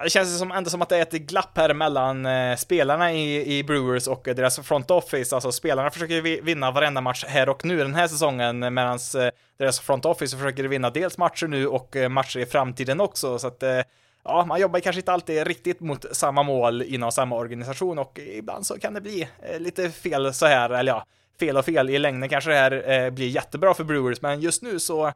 det 0.04 0.10
känns 0.10 0.40
som, 0.40 0.52
ändå 0.52 0.70
som 0.70 0.82
att 0.82 0.90
det 0.90 0.98
är 0.98 1.02
ett 1.02 1.12
glapp 1.12 1.58
här 1.58 1.74
mellan 1.74 2.26
eh, 2.26 2.56
spelarna 2.56 3.14
i, 3.14 3.58
i 3.58 3.64
Brewers 3.64 4.08
och 4.08 4.24
deras 4.24 4.60
front 4.60 4.92
office. 4.92 5.36
Alltså 5.36 5.52
spelarna 5.52 5.92
försöker 5.92 6.22
vinna 6.42 6.72
varenda 6.72 7.02
match 7.02 7.26
här 7.28 7.50
och 7.50 7.66
nu 7.66 7.78
den 7.78 7.96
här 7.96 8.08
säsongen, 8.08 8.60
medan 8.60 9.00
deras 9.58 9.80
front 9.80 10.06
office 10.06 10.38
försöker 10.38 10.64
vinna 10.64 10.90
dels 10.90 11.18
matcher 11.18 11.48
nu 11.48 11.68
och 11.68 11.96
matcher 12.10 12.40
i 12.40 12.46
framtiden 12.46 13.02
också. 13.02 13.40
Så 13.40 13.48
att 13.48 13.64
ja, 14.24 14.46
man 14.46 14.62
jobbar 14.62 14.80
kanske 14.80 15.00
inte 15.00 15.12
alltid 15.12 15.48
riktigt 15.48 15.80
mot 15.80 16.06
samma 16.12 16.44
mål 16.44 16.82
inom 16.82 17.12
samma 17.12 17.36
organisation 17.36 18.00
och 18.00 18.20
ibland 18.20 18.66
så 18.66 18.80
kan 18.80 18.94
det 18.94 19.02
bli 19.02 19.28
eh, 19.42 19.60
lite 19.60 19.90
fel 19.90 20.34
så 20.34 20.46
här, 20.46 20.70
eller 20.70 20.92
ja, 20.92 21.06
fel 21.40 21.58
och 21.58 21.66
fel. 21.66 21.90
I 21.90 22.00
längden 22.00 22.30
kanske 22.30 22.50
det 22.50 22.58
här 22.58 22.90
eh, 22.92 23.10
blir 23.10 23.28
jättebra 23.28 23.74
för 23.74 23.84
Brewers, 23.84 24.22
men 24.22 24.42
just 24.42 24.62
nu 24.62 24.80
så 24.80 25.14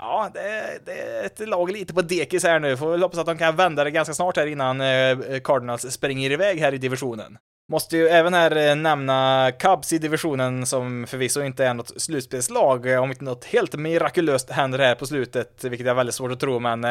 Ja, 0.00 0.30
det, 0.34 0.78
det, 0.84 0.92
är 0.92 1.26
ett 1.26 1.48
lag 1.48 1.70
lite 1.70 1.94
på 1.94 2.02
dekis 2.02 2.44
här 2.44 2.60
nu. 2.60 2.76
Får 2.76 2.90
väl 2.90 3.02
hoppas 3.02 3.18
att 3.18 3.26
de 3.26 3.38
kan 3.38 3.56
vända 3.56 3.84
det 3.84 3.90
ganska 3.90 4.14
snart 4.14 4.36
här 4.36 4.46
innan 4.46 4.80
eh, 4.80 5.40
Cardinals 5.44 5.92
springer 5.92 6.30
iväg 6.30 6.60
här 6.60 6.74
i 6.74 6.78
divisionen. 6.78 7.38
Måste 7.68 7.96
ju 7.96 8.08
även 8.08 8.34
här 8.34 8.74
nämna 8.74 9.50
Cubs 9.58 9.92
i 9.92 9.98
divisionen 9.98 10.66
som 10.66 11.06
förvisso 11.06 11.42
inte 11.42 11.64
är 11.64 11.74
något 11.74 12.00
slutspelslag, 12.00 12.86
om 12.86 13.10
inte 13.10 13.24
något 13.24 13.44
helt 13.44 13.74
mirakulöst 13.74 14.50
händer 14.50 14.78
här 14.78 14.94
på 14.94 15.06
slutet, 15.06 15.64
vilket 15.64 15.86
är 15.86 15.94
väldigt 15.94 16.14
svårt 16.14 16.32
att 16.32 16.40
tro, 16.40 16.58
men 16.58 16.84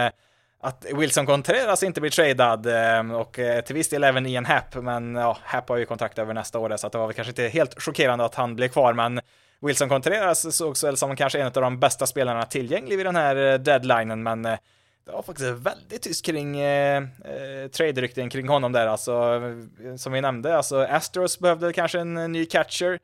att 0.61 0.85
Wilson 0.95 1.25
Contreras 1.25 1.83
inte 1.83 2.01
blir 2.01 2.11
tradad 2.11 2.65
ehm, 2.65 3.11
och 3.11 3.39
eh, 3.39 3.61
till 3.61 3.75
viss 3.75 3.89
del 3.89 4.03
även 4.03 4.25
Ian 4.25 4.45
Happ, 4.45 4.75
men 4.75 5.15
ja, 5.15 5.37
Happ 5.43 5.69
har 5.69 5.77
ju 5.77 5.85
kontrakt 5.85 6.19
över 6.19 6.33
nästa 6.33 6.59
år 6.59 6.77
så 6.77 6.87
att 6.87 6.93
det 6.93 6.99
var 6.99 7.07
väl 7.07 7.15
kanske 7.15 7.31
inte 7.31 7.47
helt 7.47 7.81
chockerande 7.81 8.25
att 8.25 8.35
han 8.35 8.55
blev 8.55 8.67
kvar, 8.67 8.93
men 8.93 9.21
Wilson 9.61 9.89
Contreras 9.89 10.55
sågs 10.55 10.83
väl 10.83 10.97
som 10.97 11.15
kanske 11.15 11.39
en 11.39 11.45
av 11.45 11.51
de 11.51 11.79
bästa 11.79 12.05
spelarna 12.05 12.43
tillgänglig 12.43 12.97
vid 12.97 13.05
den 13.05 13.15
här 13.15 13.35
eh, 13.35 13.59
deadlinen, 13.59 14.23
men 14.23 14.45
eh, 14.45 14.57
det 15.05 15.11
var 15.11 15.21
faktiskt 15.21 15.49
väldigt 15.49 16.01
tyst 16.01 16.25
kring 16.25 16.59
eh, 16.59 17.03
trade-rykten 17.71 18.29
kring 18.29 18.47
honom 18.47 18.71
där, 18.71 18.87
alltså 18.87 19.41
som 19.97 20.13
vi 20.13 20.21
nämnde, 20.21 20.57
alltså 20.57 20.79
Astros 20.79 21.39
behövde 21.39 21.73
kanske 21.73 21.99
en 21.99 22.31
ny 22.31 22.45
catcher. 22.45 22.99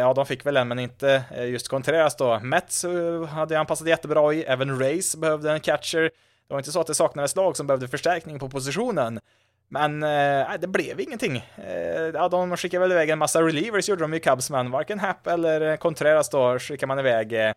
Ja, 0.00 0.12
de 0.14 0.26
fick 0.26 0.46
väl 0.46 0.56
en, 0.56 0.68
men 0.68 0.78
inte 0.78 1.22
just 1.46 1.68
Contreras 1.68 2.16
då. 2.16 2.40
Mets 2.40 2.84
hade 3.28 3.56
han 3.56 3.66
passat 3.66 3.88
jättebra 3.88 4.34
i, 4.34 4.42
även 4.42 4.78
Rays 4.78 5.16
behövde 5.16 5.52
en 5.52 5.60
catcher. 5.60 6.10
Det 6.52 6.54
var 6.54 6.60
inte 6.60 6.72
så 6.72 6.80
att 6.80 6.86
det 6.86 6.94
saknades 6.94 7.36
lag 7.36 7.56
som 7.56 7.66
behövde 7.66 7.88
förstärkning 7.88 8.38
på 8.38 8.48
positionen. 8.48 9.20
Men 9.68 10.02
eh, 10.02 10.58
det 10.60 10.66
blev 10.66 11.00
ingenting. 11.00 11.36
Eh, 11.36 12.02
ja, 12.14 12.28
de 12.28 12.56
skickade 12.56 12.80
väl 12.80 12.92
iväg 12.92 13.10
en 13.10 13.18
massa 13.18 13.42
relievers 13.42 13.88
gjorde 13.88 14.02
de 14.02 14.12
ju 14.12 14.20
Cubs, 14.20 14.50
men 14.50 14.70
varken 14.70 14.98
Happ 14.98 15.26
eller 15.26 15.76
Contreras 15.76 16.30
då 16.30 16.58
skickade 16.58 16.86
man 16.86 16.98
iväg. 16.98 17.32
Eh, 17.32 17.52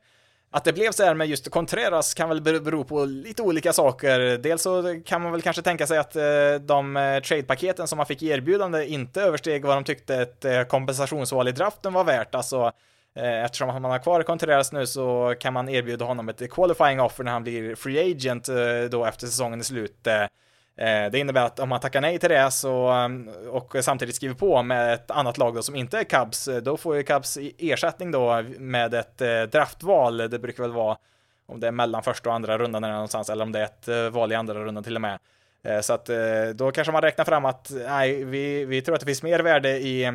att 0.52 0.64
det 0.64 0.74
blev 0.74 0.92
så 0.92 1.04
här 1.04 1.14
med 1.14 1.28
just 1.28 1.50
Contreras 1.50 2.14
kan 2.14 2.30
väl 2.30 2.42
bero 2.42 2.84
på 2.84 3.06
lite 3.06 3.42
olika 3.42 3.74
saker. 3.74 4.20
Dels 4.20 4.62
så 4.62 5.02
kan 5.06 5.22
man 5.22 5.32
väl 5.32 5.42
kanske 5.42 5.62
tänka 5.62 5.88
sig 5.88 5.98
att 5.98 6.16
eh, 6.16 6.24
de 6.62 6.98
eh, 6.98 7.20
trade-paketen 7.20 7.88
som 7.88 7.98
man 7.98 8.06
fick 8.06 8.24
erbjudande 8.24 8.88
inte 8.88 9.22
översteg 9.22 9.66
vad 9.66 9.78
de 9.78 9.84
tyckte 9.84 10.16
ett 10.16 10.46
eh, 10.46 10.64
kompensationsval 10.64 11.48
i 11.48 11.52
draften 11.52 11.94
var 11.94 12.04
värt. 12.04 12.36
Alltså, 12.36 12.72
Eh, 13.16 13.44
eftersom 13.44 13.68
man 13.68 13.84
har 13.84 14.00
kvar 14.00 14.24
Contreras 14.24 14.72
nu 14.72 14.88
så 14.88 15.36
kan 15.40 15.54
man 15.54 15.70
erbjuda 15.70 16.06
honom 16.06 16.30
ett 16.30 16.52
qualifying 16.52 17.02
offer 17.02 17.24
när 17.24 17.32
han 17.32 17.44
blir 17.44 17.76
free 17.76 18.12
agent 18.12 18.50
eh, 18.50 18.56
då 18.92 19.06
efter 19.06 19.28
säsongen 19.28 19.60
är 19.60 19.64
slut. 19.64 20.08
Eh, 20.08 21.12
det 21.12 21.20
innebär 21.20 21.46
att 21.46 21.60
om 21.60 21.70
man 21.70 21.80
tackar 21.80 22.02
nej 22.02 22.20
till 22.20 22.30
det 22.30 22.52
så, 22.52 23.10
och 23.50 23.76
samtidigt 23.82 24.16
skriver 24.16 24.36
på 24.36 24.64
med 24.64 24.94
ett 24.94 25.12
annat 25.12 25.38
lag 25.38 25.56
då 25.56 25.62
som 25.62 25.76
inte 25.76 26.00
är 26.00 26.04
Cubs, 26.04 26.50
då 26.62 26.78
får 26.78 26.96
ju 26.96 27.04
Cubs 27.04 27.38
ersättning 27.58 28.12
då 28.12 28.44
med 28.58 28.94
ett 28.94 29.18
draftval. 29.52 30.18
Det 30.18 30.40
brukar 30.40 30.64
väl 30.64 30.72
vara 30.72 30.98
om 31.46 31.60
det 31.60 31.68
är 31.68 31.72
mellan 31.72 32.04
första 32.04 32.30
och 32.30 32.36
andra 32.36 32.58
rundan 32.58 32.84
eller 32.84 32.94
någonstans, 32.94 33.30
eller 33.30 33.44
om 33.44 33.52
det 33.52 33.60
är 33.60 33.64
ett 33.64 34.14
val 34.14 34.32
i 34.32 34.36
andra 34.36 34.54
rundan 34.54 34.84
till 34.84 34.96
och 34.96 35.02
med. 35.02 35.20
Eh, 35.66 35.82
så 35.82 35.94
att 35.94 36.10
eh, 36.10 36.18
då 36.54 36.72
kanske 36.72 36.92
man 36.92 37.02
räknar 37.02 37.26
fram 37.26 37.46
att 37.46 37.72
nej, 37.88 38.24
vi, 38.24 38.66
vi 38.66 38.82
tror 38.82 38.96
att 38.96 39.00
det 39.00 39.06
finns 39.06 39.24
mer 39.24 39.40
värde 39.40 39.70
i 39.70 40.04
eh, 40.04 40.14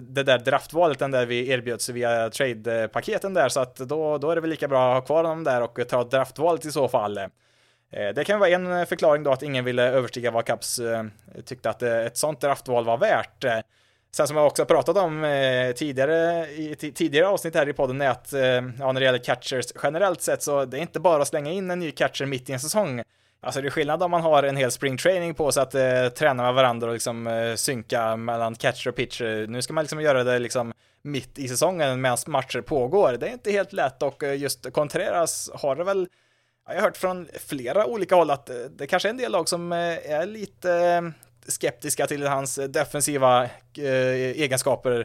det, 0.00 0.22
där 0.22 0.38
draftvalet 0.38 1.02
än 1.02 1.10
det 1.10 1.26
vi 1.26 1.48
erbjöds 1.48 1.88
via 1.88 2.30
trade-paketen 2.30 3.34
där, 3.34 3.48
så 3.48 3.60
att 3.60 3.76
då, 3.76 4.18
då 4.18 4.30
är 4.30 4.34
det 4.34 4.40
väl 4.40 4.50
lika 4.50 4.68
bra 4.68 4.88
att 4.88 4.94
ha 4.94 5.06
kvar 5.06 5.22
dem 5.22 5.44
där 5.44 5.62
och 5.62 5.78
ta 5.88 6.04
draftvalet 6.04 6.64
i 6.64 6.72
så 6.72 6.88
fall. 6.88 7.20
Det 8.14 8.24
kan 8.24 8.40
vara 8.40 8.50
en 8.50 8.86
förklaring 8.86 9.22
då 9.22 9.32
att 9.32 9.42
ingen 9.42 9.64
ville 9.64 9.82
överstiga 9.82 10.30
vad 10.30 10.44
Caps 10.44 10.80
tyckte 11.44 11.70
att 11.70 11.82
ett 11.82 12.16
sånt 12.16 12.40
draftval 12.40 12.84
var 12.84 12.98
värt. 12.98 13.64
Sen 14.16 14.28
som 14.28 14.36
jag 14.36 14.46
också 14.46 14.64
pratat 14.64 14.96
om 14.96 15.22
tidigare 15.76 16.46
i 16.50 16.74
tidigare 16.74 17.26
avsnitt 17.26 17.54
här 17.54 17.68
i 17.68 17.72
podden 17.72 18.00
är 18.00 18.08
att 18.08 18.28
ja, 18.78 18.92
när 18.92 19.00
det 19.00 19.04
gäller 19.04 19.18
catchers 19.18 19.66
generellt 19.82 20.22
sett 20.22 20.42
så 20.42 20.64
det 20.64 20.78
är 20.78 20.80
inte 20.80 21.00
bara 21.00 21.22
att 21.22 21.28
slänga 21.28 21.50
in 21.50 21.70
en 21.70 21.78
ny 21.78 21.90
catcher 21.90 22.26
mitt 22.26 22.50
i 22.50 22.52
en 22.52 22.60
säsong. 22.60 23.02
Alltså 23.44 23.60
det 23.60 23.68
är 23.68 23.70
skillnad 23.70 24.02
om 24.02 24.10
man 24.10 24.20
har 24.20 24.42
en 24.42 24.56
hel 24.56 24.70
spring 24.70 24.96
training 24.96 25.34
på 25.34 25.52
sig 25.52 25.62
att 25.62 25.74
eh, 25.74 26.08
träna 26.08 26.42
med 26.42 26.54
varandra 26.54 26.86
och 26.86 26.92
liksom 26.92 27.26
eh, 27.26 27.54
synka 27.54 28.16
mellan 28.16 28.54
catcher 28.54 28.88
och 28.88 28.96
pitcher. 28.96 29.46
Nu 29.46 29.62
ska 29.62 29.72
man 29.72 29.84
liksom 29.84 30.00
göra 30.00 30.24
det 30.24 30.38
liksom 30.38 30.72
mitt 31.02 31.38
i 31.38 31.48
säsongen 31.48 32.00
medan 32.00 32.18
matcher 32.26 32.60
pågår. 32.60 33.12
Det 33.12 33.28
är 33.28 33.32
inte 33.32 33.50
helt 33.50 33.72
lätt 33.72 34.02
och 34.02 34.22
eh, 34.22 34.36
just 34.36 34.72
Contreras 34.72 35.50
har 35.54 35.76
det 35.76 35.84
väl 35.84 36.08
jag 36.68 36.74
har 36.74 36.82
hört 36.82 36.96
från 36.96 37.28
flera 37.46 37.86
olika 37.86 38.14
håll 38.14 38.30
att 38.30 38.50
eh, 38.50 38.56
det 38.56 38.86
kanske 38.86 39.08
är 39.08 39.10
en 39.10 39.16
del 39.16 39.32
lag 39.32 39.48
som 39.48 39.72
eh, 39.72 40.10
är 40.10 40.26
lite 40.26 41.12
skeptiska 41.48 42.06
till 42.06 42.26
hans 42.26 42.54
defensiva 42.54 43.48
egenskaper 43.76 45.04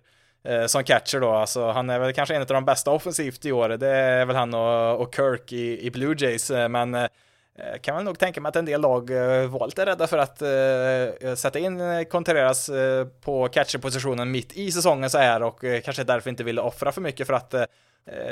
som 0.68 0.84
catcher 0.84 1.20
då. 1.20 1.30
Alltså, 1.30 1.72
han 1.72 1.90
är 1.90 2.00
väl 2.00 2.14
kanske 2.14 2.36
en 2.36 2.42
av 2.42 2.48
de 2.48 2.66
bästa 2.66 2.92
offensivt 2.92 3.46
i 3.46 3.52
år. 3.52 3.70
Det 3.70 3.88
är 3.88 4.26
väl 4.26 4.36
han 4.36 4.54
och, 4.54 5.02
och 5.02 5.16
Kirk 5.16 5.54
i, 5.54 5.86
i 5.86 5.92
Blue 5.92 6.16
Jays, 6.20 6.52
men 6.70 7.08
Eh, 7.60 7.80
kan 7.80 7.96
man 7.96 8.06
nog 8.06 8.20
tänka 8.20 8.42
mig 8.42 8.50
att 8.50 8.56
en 8.56 8.66
del 8.66 8.82
lag 8.82 9.10
eh, 9.10 9.48
var 9.48 9.66
lite 9.66 9.86
rädda 9.86 10.08
för 10.08 10.18
att 10.18 10.42
eh, 10.42 11.36
sätta 11.36 11.60
in 11.60 11.82
eh, 11.82 12.04
Contreras 12.04 12.70
eh, 12.70 13.08
på 13.08 13.48
catcherpositionen 13.48 14.32
mitt 14.32 14.58
i 14.58 14.72
säsongen 14.72 15.10
så 15.10 15.18
här 15.18 15.44
och 15.44 15.64
eh, 15.64 15.82
kanske 15.82 16.04
därför 16.04 16.30
inte 16.30 16.44
ville 16.44 16.62
offra 16.62 16.92
för 16.92 17.02
mycket 17.02 17.28
för 17.28 17.34
att 17.34 17.54
eh, 17.54 17.64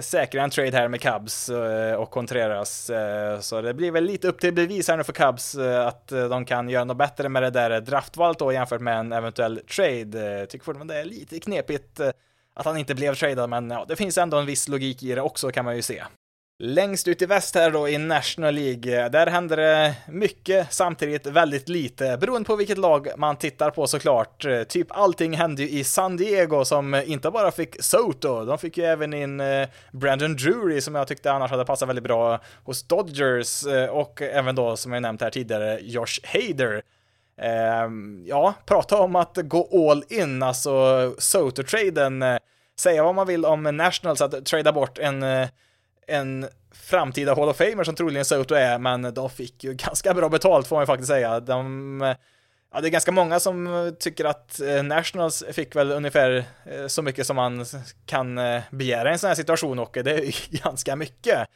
säkra 0.01 0.43
en 0.43 0.49
trade 0.49 0.77
här 0.77 0.87
med 0.87 1.01
Cubs 1.01 1.49
eh, 1.49 1.95
och 1.95 2.11
Contreras. 2.11 2.89
Eh, 2.89 3.39
så 3.39 3.61
det 3.61 3.73
blir 3.73 3.91
väl 3.91 4.03
lite 4.03 4.27
upp 4.27 4.39
till 4.39 4.53
bevis 4.53 4.87
här 4.87 4.97
nu 4.97 5.03
för 5.03 5.13
Cubs 5.13 5.55
eh, 5.55 5.87
att 5.87 6.07
de 6.07 6.45
kan 6.45 6.69
göra 6.69 6.83
något 6.83 6.97
bättre 6.97 7.29
med 7.29 7.43
det 7.43 7.49
där 7.49 7.81
draftvalet 7.81 8.39
då 8.39 8.53
jämfört 8.53 8.81
med 8.81 8.99
en 8.99 9.11
eventuell 9.11 9.61
trade. 9.75 10.39
Eh, 10.39 10.45
tycker 10.45 10.65
fortfarande 10.65 10.93
det 10.93 10.99
är 10.99 11.05
lite 11.05 11.39
knepigt 11.39 11.99
att 12.53 12.65
han 12.65 12.77
inte 12.77 12.95
blev 12.95 13.15
tradad, 13.15 13.49
men 13.49 13.69
ja, 13.69 13.85
det 13.87 13.95
finns 13.95 14.17
ändå 14.17 14.37
en 14.37 14.45
viss 14.45 14.67
logik 14.67 15.03
i 15.03 15.15
det 15.15 15.21
också 15.21 15.51
kan 15.51 15.65
man 15.65 15.75
ju 15.75 15.81
se. 15.81 16.03
Längst 16.59 17.07
ut 17.07 17.21
i 17.21 17.25
väst 17.25 17.55
här 17.55 17.71
då 17.71 17.89
i 17.89 17.97
National 17.97 18.53
League, 18.53 19.03
eh, 19.03 19.11
där 19.11 19.27
händer 19.27 19.57
det 19.57 19.95
mycket, 20.07 20.73
samtidigt 20.73 21.27
väldigt 21.27 21.69
lite, 21.69 22.17
beroende 22.17 22.47
på 22.47 22.55
vilket 22.55 22.77
lag 22.77 23.07
man 23.17 23.35
tittar 23.37 23.71
på 23.71 23.87
såklart. 23.87 24.45
Eh, 24.45 24.63
typ 24.63 24.87
allting 24.89 25.33
hände 25.33 25.63
ju 25.63 25.69
i 25.69 25.83
San 25.83 26.17
Diego 26.17 26.65
som 26.65 26.95
inte 26.95 27.31
bara 27.31 27.51
fick 27.51 27.83
Soto, 27.83 28.45
de 28.45 28.57
fick 28.57 28.77
ju 28.77 28.83
även 28.83 29.13
in 29.13 29.39
eh, 29.39 29.67
Brandon 29.91 30.35
Drury 30.35 30.81
som 30.81 30.95
jag 30.95 31.07
tyckte 31.07 31.31
annars 31.31 31.51
hade 31.51 31.65
passat 31.65 31.89
väldigt 31.89 32.03
bra 32.03 32.39
hos 32.63 32.83
Dodgers 32.83 33.63
och 33.89 34.21
även 34.21 34.55
då 34.55 34.77
som 34.77 34.93
jag 34.93 35.01
nämnt 35.01 35.21
här 35.21 35.29
tidigare 35.29 35.79
Josh 35.81 36.19
Hader. 36.23 36.81
Ehm, 37.41 38.23
ja, 38.27 38.53
prata 38.65 38.97
om 38.97 39.15
att 39.15 39.37
gå 39.43 39.89
all 39.91 40.03
in, 40.09 40.43
alltså 40.43 40.71
Soto-traden. 41.17 42.39
Säga 42.79 43.03
vad 43.03 43.15
man 43.15 43.27
vill 43.27 43.45
om 43.45 43.63
Nationals 43.63 44.21
att 44.21 44.45
trada 44.45 44.71
bort 44.71 44.97
en 44.97 45.23
en 46.07 46.47
framtida 46.71 47.35
Hall 47.35 47.49
of 47.49 47.57
Famer 47.57 47.83
som 47.83 47.95
troligen 47.95 48.25
Soto 48.25 48.55
är, 48.55 48.79
men 48.79 49.13
de 49.13 49.29
fick 49.29 49.63
ju 49.63 49.73
ganska 49.73 50.13
bra 50.13 50.29
betalt 50.29 50.67
får 50.67 50.75
man 50.75 50.83
ju 50.83 50.87
faktiskt 50.87 51.09
säga. 51.09 51.39
De, 51.39 52.15
ja, 52.73 52.81
det 52.81 52.87
är 52.87 52.89
ganska 52.91 53.11
många 53.11 53.39
som 53.39 53.95
tycker 53.99 54.25
att 54.25 54.61
eh, 54.61 54.83
Nationals 54.83 55.43
fick 55.51 55.75
väl 55.75 55.91
ungefär 55.91 56.43
eh, 56.65 56.87
så 56.87 57.01
mycket 57.01 57.27
som 57.27 57.35
man 57.35 57.65
kan 58.05 58.37
eh, 58.37 58.61
begära 58.71 59.09
i 59.09 59.11
en 59.11 59.19
sån 59.19 59.27
här 59.27 59.35
situation 59.35 59.79
och 59.79 59.97
det 60.03 60.11
är 60.11 60.21
ju 60.21 60.31
ganska 60.63 60.95
mycket. 60.95 61.47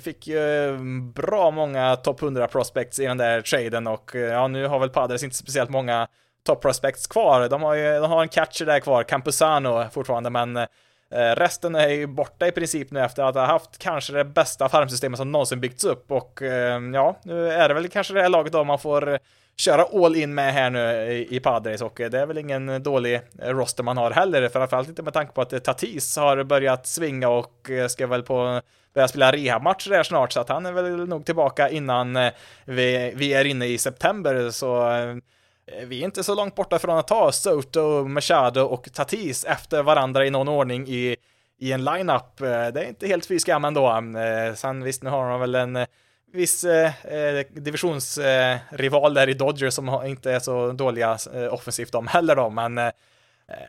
Fick 0.00 0.26
ju 0.26 0.78
bra 1.14 1.50
många 1.50 1.96
topp 1.96 2.22
100 2.22 2.48
prospects 2.48 2.98
i 2.98 3.04
den 3.04 3.16
där 3.16 3.40
traden 3.40 3.86
och 3.86 4.14
ja, 4.14 4.48
nu 4.48 4.66
har 4.66 4.78
väl 4.78 4.90
Padres 4.90 5.22
inte 5.22 5.36
speciellt 5.36 5.70
många 5.70 6.08
top 6.46 6.62
prospects 6.62 7.06
kvar. 7.06 7.48
De 7.48 7.62
har 7.62 7.74
ju, 7.74 8.00
de 8.00 8.10
har 8.10 8.22
en 8.22 8.28
catcher 8.28 8.64
där 8.64 8.80
kvar, 8.80 9.02
Campusano 9.02 9.84
fortfarande, 9.92 10.30
men 10.30 10.66
Eh, 11.10 11.36
resten 11.36 11.74
är 11.74 11.88
ju 11.88 12.06
borta 12.06 12.46
i 12.46 12.52
princip 12.52 12.90
nu 12.90 13.00
efter 13.00 13.22
att 13.22 13.34
ha 13.34 13.46
haft 13.46 13.78
kanske 13.78 14.12
det 14.12 14.24
bästa 14.24 14.68
farmsystemet 14.68 15.18
som 15.18 15.32
någonsin 15.32 15.60
byggts 15.60 15.84
upp. 15.84 16.10
Och 16.10 16.42
eh, 16.42 16.82
ja, 16.94 17.18
nu 17.22 17.52
är 17.52 17.68
det 17.68 17.74
väl 17.74 17.88
kanske 17.88 18.14
det 18.14 18.22
här 18.22 18.28
laget 18.28 18.52
då 18.52 18.64
man 18.64 18.78
får 18.78 19.18
köra 19.56 19.82
all 19.82 20.16
in 20.16 20.34
med 20.34 20.52
här 20.52 20.70
nu 20.70 21.12
i 21.30 21.40
Padres. 21.40 21.82
Och 21.82 22.00
eh, 22.00 22.10
det 22.10 22.20
är 22.20 22.26
väl 22.26 22.38
ingen 22.38 22.82
dålig 22.82 23.20
roster 23.38 23.82
man 23.82 23.96
har 23.96 24.10
heller, 24.10 24.48
framförallt 24.48 24.88
inte 24.88 25.02
med 25.02 25.12
tanke 25.12 25.32
på 25.32 25.40
att 25.40 25.64
Tatis 25.64 26.16
har 26.16 26.42
börjat 26.42 26.86
svinga 26.86 27.28
och 27.28 27.70
ska 27.88 28.06
väl 28.06 28.22
på 28.22 28.60
börja 28.94 29.08
spela 29.08 29.32
rehabmatch 29.32 29.88
där 29.88 30.02
snart, 30.02 30.32
så 30.32 30.40
att 30.40 30.48
han 30.48 30.66
är 30.66 30.72
väl 30.72 31.08
nog 31.08 31.26
tillbaka 31.26 31.68
innan 31.68 32.18
vi, 32.64 33.12
vi 33.14 33.34
är 33.34 33.44
inne 33.44 33.66
i 33.66 33.78
september, 33.78 34.50
så 34.50 34.90
Eh, 35.72 35.86
vi 35.86 36.00
är 36.00 36.04
inte 36.04 36.24
så 36.24 36.34
långt 36.34 36.54
borta 36.54 36.78
från 36.78 36.98
att 36.98 37.08
ta 37.08 37.32
Soto, 37.32 38.04
Machado 38.04 38.60
och 38.60 38.92
Tatis 38.92 39.44
efter 39.44 39.82
varandra 39.82 40.26
i 40.26 40.30
någon 40.30 40.48
ordning 40.48 40.88
i, 40.88 41.16
i 41.58 41.72
en 41.72 41.84
lineup. 41.84 42.40
Eh, 42.40 42.46
det 42.46 42.84
är 42.84 42.88
inte 42.88 43.06
helt 43.06 43.26
fy 43.26 43.38
skam 43.38 43.64
ändå. 43.64 43.88
Eh, 43.88 44.54
sen 44.54 44.82
visst, 44.82 45.02
nu 45.02 45.10
har 45.10 45.30
de 45.30 45.40
väl 45.40 45.54
en 45.54 45.86
viss 46.32 46.64
eh, 46.64 46.90
divisionsrival 47.50 49.14
där 49.14 49.28
i 49.28 49.34
Dodgers 49.34 49.74
som 49.74 50.02
inte 50.06 50.32
är 50.32 50.40
så 50.40 50.72
dåliga 50.72 51.18
eh, 51.34 51.54
offensivt 51.54 51.92
de 51.92 52.06
heller 52.06 52.36
då, 52.36 52.50
men 52.50 52.78
Eh, 52.78 52.90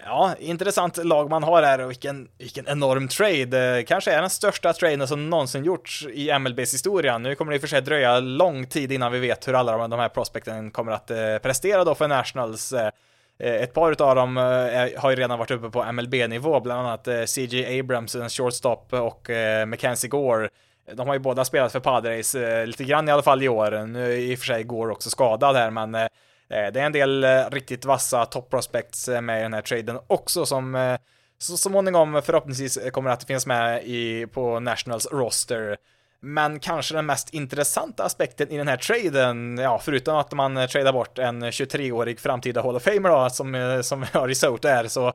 ja, 0.05 0.35
intressant 0.39 0.97
lag 0.97 1.29
man 1.29 1.43
har 1.43 1.63
här 1.63 1.79
och 1.79 1.89
vilken, 1.89 2.27
vilken 2.37 2.67
enorm 2.67 3.07
trade. 3.07 3.77
Eh, 3.77 3.83
kanske 3.83 4.11
är 4.11 4.21
den 4.21 4.29
största 4.29 4.73
traden 4.73 5.07
som 5.07 5.29
någonsin 5.29 5.63
gjorts 5.63 6.07
i 6.13 6.39
MLBs 6.39 6.73
historia. 6.73 7.17
Nu 7.17 7.35
kommer 7.35 7.51
det 7.51 7.55
i 7.55 7.57
och 7.57 7.61
för 7.61 7.67
sig 7.67 7.81
dröja 7.81 8.19
lång 8.19 8.65
tid 8.65 8.91
innan 8.91 9.11
vi 9.11 9.19
vet 9.19 9.47
hur 9.47 9.53
alla 9.53 9.87
de 9.87 9.99
här 9.99 10.09
prospekten 10.09 10.71
kommer 10.71 10.91
att 10.91 11.11
eh, 11.11 11.37
prestera 11.41 11.83
då 11.83 11.95
för 11.95 12.07
Nationals. 12.07 12.73
Eh, 12.73 12.91
ett 13.39 13.73
par 13.73 14.01
av 14.01 14.15
dem 14.15 14.37
har 14.97 15.09
ju 15.09 15.15
redan 15.15 15.39
varit 15.39 15.51
uppe 15.51 15.69
på 15.69 15.91
MLB-nivå, 15.91 16.59
bland 16.59 16.87
annat 16.87 17.29
CJ 17.29 17.79
Abrams, 17.79 18.15
en 18.15 18.29
shortstop, 18.29 18.93
och 18.93 19.29
Mackenzie 19.67 20.09
Gore. 20.09 20.49
De 20.93 21.07
har 21.07 21.13
ju 21.15 21.19
båda 21.19 21.45
spelat 21.45 21.71
för 21.71 21.79
Padres, 21.79 22.35
lite 22.65 22.83
grann 22.83 23.09
i 23.09 23.11
alla 23.11 23.21
fall 23.21 23.43
i 23.43 23.49
år. 23.49 23.85
Nu 23.87 24.13
är 24.13 24.17
i 24.17 24.35
och 24.35 24.39
för 24.39 24.45
sig 24.45 24.63
Gore 24.63 24.91
också 24.91 25.09
skadad 25.09 25.55
här, 25.55 25.71
men 25.71 26.09
Eh, 26.53 26.71
det 26.73 26.79
är 26.79 26.85
en 26.85 26.91
del 26.91 27.23
eh, 27.23 27.49
riktigt 27.51 27.85
vassa 27.85 28.25
top 28.25 28.49
prospects 28.49 29.07
eh, 29.07 29.21
med 29.21 29.39
i 29.39 29.43
den 29.43 29.53
här 29.53 29.61
traden 29.61 29.99
också 30.07 30.45
som 30.45 30.97
så 31.37 31.57
småningom 31.57 32.21
förhoppningsvis 32.25 32.79
kommer 32.91 33.09
att 33.09 33.23
finnas 33.23 33.45
med 33.45 33.83
i, 33.83 34.27
på 34.27 34.59
Nationals 34.59 35.07
roster. 35.11 35.77
Men 36.21 36.59
kanske 36.59 36.95
den 36.95 37.05
mest 37.05 37.33
intressanta 37.33 38.03
aspekten 38.03 38.51
i 38.51 38.57
den 38.57 38.67
här 38.67 38.77
traden, 38.77 39.57
ja, 39.57 39.79
förutom 39.79 40.15
att 40.15 40.31
man 40.31 40.67
tradar 40.67 40.93
bort 40.93 41.19
en 41.19 41.43
23-årig 41.43 42.19
framtida 42.19 42.61
Hall 42.61 42.75
of 42.75 42.83
Famer 42.83 43.09
då, 43.09 43.29
som, 43.29 43.79
som 43.83 44.05
Risotto 44.27 44.67
är, 44.67 44.87
så 44.87 45.13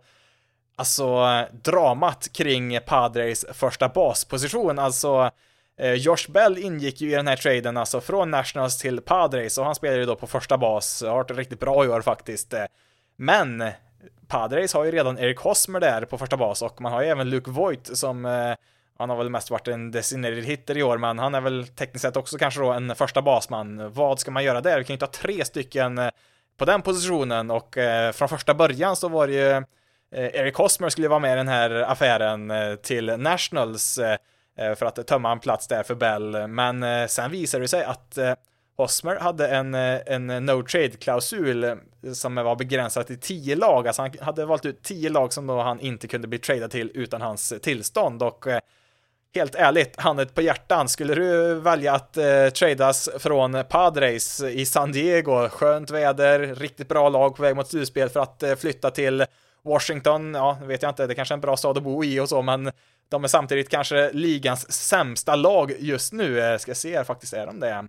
alltså 0.77 1.27
dramat 1.53 2.29
kring 2.33 2.79
Padres 2.87 3.47
första 3.53 3.89
basposition, 3.89 4.79
alltså 4.79 5.31
Eh, 5.79 5.93
Josh 5.93 6.29
Bell 6.29 6.59
ingick 6.59 7.01
ju 7.01 7.13
i 7.13 7.15
den 7.15 7.27
här 7.27 7.37
traden, 7.37 7.77
alltså 7.77 8.01
från 8.01 8.31
Nationals 8.31 8.79
till 8.79 9.01
Padres, 9.01 9.59
och 9.59 9.65
han 9.65 9.75
spelar 9.75 9.97
ju 9.97 10.05
då 10.05 10.17
på 10.17 10.27
första 10.27 10.59
bas, 10.59 11.03
har 11.03 11.15
varit 11.15 11.31
riktigt 11.31 11.61
bra 11.61 11.85
i 11.85 11.89
år 11.89 12.01
faktiskt. 12.01 12.53
Eh, 12.53 12.65
men 13.17 13.65
Padres 14.29 14.75
har 14.75 14.85
ju 14.85 14.91
redan 14.91 15.19
Eric 15.19 15.39
Hosmer 15.39 15.81
där 15.81 16.05
på 16.05 16.19
första 16.19 16.37
bas 16.37 16.63
och 16.63 16.81
man 16.81 16.93
har 16.93 17.03
ju 17.03 17.09
även 17.09 17.31
Luke 17.31 17.51
Voigt 17.51 17.97
som 17.97 18.25
eh, 18.25 18.55
han 18.99 19.11
har 19.11 19.17
väl 19.17 19.31
mest 19.31 19.51
varit 19.51 19.69
en 19.69 19.91
designated 19.91 20.45
hitter 20.45 20.79
i 20.79 20.83
år, 20.83 20.99
men 20.99 21.19
han 21.19 21.35
är 21.35 21.41
väl 21.41 21.67
tekniskt 21.67 22.03
sett 22.03 22.17
också 22.17 22.39
kanske 22.39 22.61
då 22.61 22.73
en 22.73 22.95
första 22.95 23.23
basman. 23.23 23.93
Vad 23.93 24.21
ska 24.21 24.31
man 24.31 24.45
göra 24.45 24.61
där? 24.61 24.79
Vi 24.79 24.85
kan 24.85 24.93
ju 24.93 24.95
inte 24.95 25.05
ha 25.05 25.13
tre 25.13 25.45
stycken 25.45 25.99
eh, 25.99 26.11
på 26.59 26.65
den 26.65 26.83
positionen 26.83 27.51
och 27.51 27.77
från 28.13 28.29
första 28.29 28.55
början 28.55 28.97
så 28.97 29.09
var 29.09 29.27
det 29.27 29.33
ju 29.33 29.65
Eric 30.17 30.57
Hosmer 30.57 30.89
skulle 30.89 31.09
vara 31.09 31.19
med 31.19 31.33
i 31.33 31.37
den 31.37 31.49
här 31.49 31.71
affären 31.71 32.53
till 32.83 33.07
Nationals 33.07 33.99
Eh, 34.59 34.75
för 34.75 34.87
att 34.87 35.07
tömma 35.07 35.33
en 35.33 35.41
plats 35.41 35.67
där 35.67 35.83
för 35.83 35.95
Bell. 35.95 36.47
Men 36.49 36.83
eh, 36.83 37.07
sen 37.07 37.31
visade 37.31 37.65
det 37.65 37.69
sig 37.69 37.85
att 37.85 38.19
eh, 38.19 38.33
Hosmer 38.77 39.17
hade 39.17 39.49
en, 39.49 39.75
en 39.75 40.47
no 40.47 40.63
trade-klausul 40.63 41.79
som 42.13 42.35
var 42.35 42.57
begränsad 42.57 43.07
till 43.07 43.21
tio 43.21 43.57
lag, 43.57 43.87
alltså 43.87 44.03
han 44.03 44.11
hade 44.21 44.45
valt 44.45 44.67
ut 44.67 44.83
tio 44.83 45.11
lag 45.11 45.33
som 45.33 45.47
då 45.47 45.61
han 45.61 45.81
inte 45.81 46.09
kunde 46.09 46.29
bli 46.29 46.39
tradad 46.39 46.71
till 46.71 46.91
utan 46.95 47.21
hans 47.21 47.55
tillstånd. 47.63 48.23
Och 48.23 48.47
helt 49.35 49.55
ärligt, 49.55 50.01
handet 50.01 50.35
på 50.35 50.43
hjärtan, 50.43 50.89
skulle 50.89 51.15
du 51.15 51.55
välja 51.55 51.95
att 51.95 52.17
eh, 52.17 52.49
tradas 52.49 53.09
från 53.19 53.65
Padres 53.69 54.41
i 54.41 54.67
San 54.67 54.93
Diego, 54.93 55.49
skönt 55.49 55.91
väder, 55.91 56.55
riktigt 56.55 56.89
bra 56.89 57.09
lag 57.09 57.37
på 57.37 57.43
väg 57.43 57.57
mot 57.57 57.69
slutspel 57.69 58.09
för 58.09 58.21
att 58.21 58.43
eh, 58.43 58.55
flytta 58.55 58.91
till 58.91 59.25
Washington, 59.63 60.35
ja, 60.35 60.59
vet 60.63 60.83
jag 60.83 60.91
inte, 60.91 61.07
det 61.07 61.15
kanske 61.15 61.33
är 61.33 61.37
en 61.37 61.41
bra 61.41 61.57
stad 61.57 61.77
att 61.77 61.83
bo 61.83 62.05
i 62.05 62.21
och 62.21 62.29
så, 62.29 62.43
men 62.43 62.73
de 63.09 63.25
är 63.25 63.29
samtidigt 63.29 63.69
kanske 63.69 64.11
ligans 64.13 64.73
sämsta 64.73 65.37
lag 65.37 65.73
just 65.79 66.13
nu. 66.13 66.41
Eh, 66.41 66.59
ska 66.59 66.75
se 66.75 66.97
här 66.97 67.05
faktiskt, 67.05 67.33
är 67.33 67.47
de 67.47 67.61
det? 67.61 67.89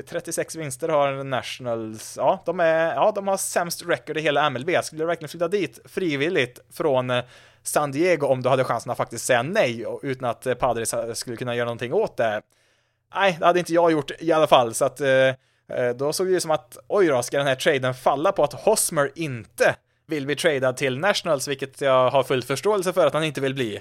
36 0.00 0.56
vinster 0.56 0.88
har 0.88 1.24
Nationals, 1.24 2.16
ja, 2.16 2.42
de 2.46 2.60
är, 2.60 2.94
ja, 2.94 3.12
de 3.14 3.28
har 3.28 3.36
sämst 3.36 3.86
record 3.86 4.16
i 4.16 4.20
hela 4.20 4.50
MLB. 4.50 4.70
Skulle 4.82 5.02
du 5.02 5.06
verkligen 5.06 5.28
flytta 5.28 5.48
dit 5.48 5.78
frivilligt 5.84 6.60
från 6.70 7.10
eh, 7.10 7.24
San 7.62 7.92
Diego 7.92 8.26
om 8.26 8.42
du 8.42 8.48
hade 8.48 8.64
chansen 8.64 8.90
att 8.90 8.96
faktiskt 8.96 9.24
säga 9.24 9.42
nej 9.42 9.84
utan 10.02 10.30
att 10.30 10.46
eh, 10.46 10.54
Padres 10.54 10.94
skulle 11.14 11.36
kunna 11.36 11.54
göra 11.54 11.64
någonting 11.64 11.92
åt 11.92 12.16
det? 12.16 12.42
Nej, 13.14 13.36
det 13.38 13.46
hade 13.46 13.58
inte 13.58 13.72
jag 13.72 13.92
gjort 13.92 14.10
i 14.18 14.32
alla 14.32 14.46
fall, 14.46 14.74
så 14.74 14.84
att 14.84 15.00
eh, 15.00 15.34
då 15.96 16.12
såg 16.12 16.26
det 16.26 16.32
ju 16.32 16.40
som 16.40 16.50
att 16.50 16.76
oj 16.88 17.06
då, 17.06 17.22
ska 17.22 17.38
den 17.38 17.46
här 17.46 17.54
traden 17.54 17.94
falla 17.94 18.32
på 18.32 18.44
att 18.44 18.52
Hosmer 18.52 19.10
inte 19.14 19.76
vill 20.06 20.26
bli 20.26 20.36
tradad 20.36 20.76
till 20.76 20.98
Nationals, 20.98 21.48
vilket 21.48 21.80
jag 21.80 22.10
har 22.10 22.22
full 22.22 22.42
förståelse 22.42 22.92
för 22.92 23.06
att 23.06 23.14
han 23.14 23.24
inte 23.24 23.40
vill 23.40 23.54
bli. 23.54 23.80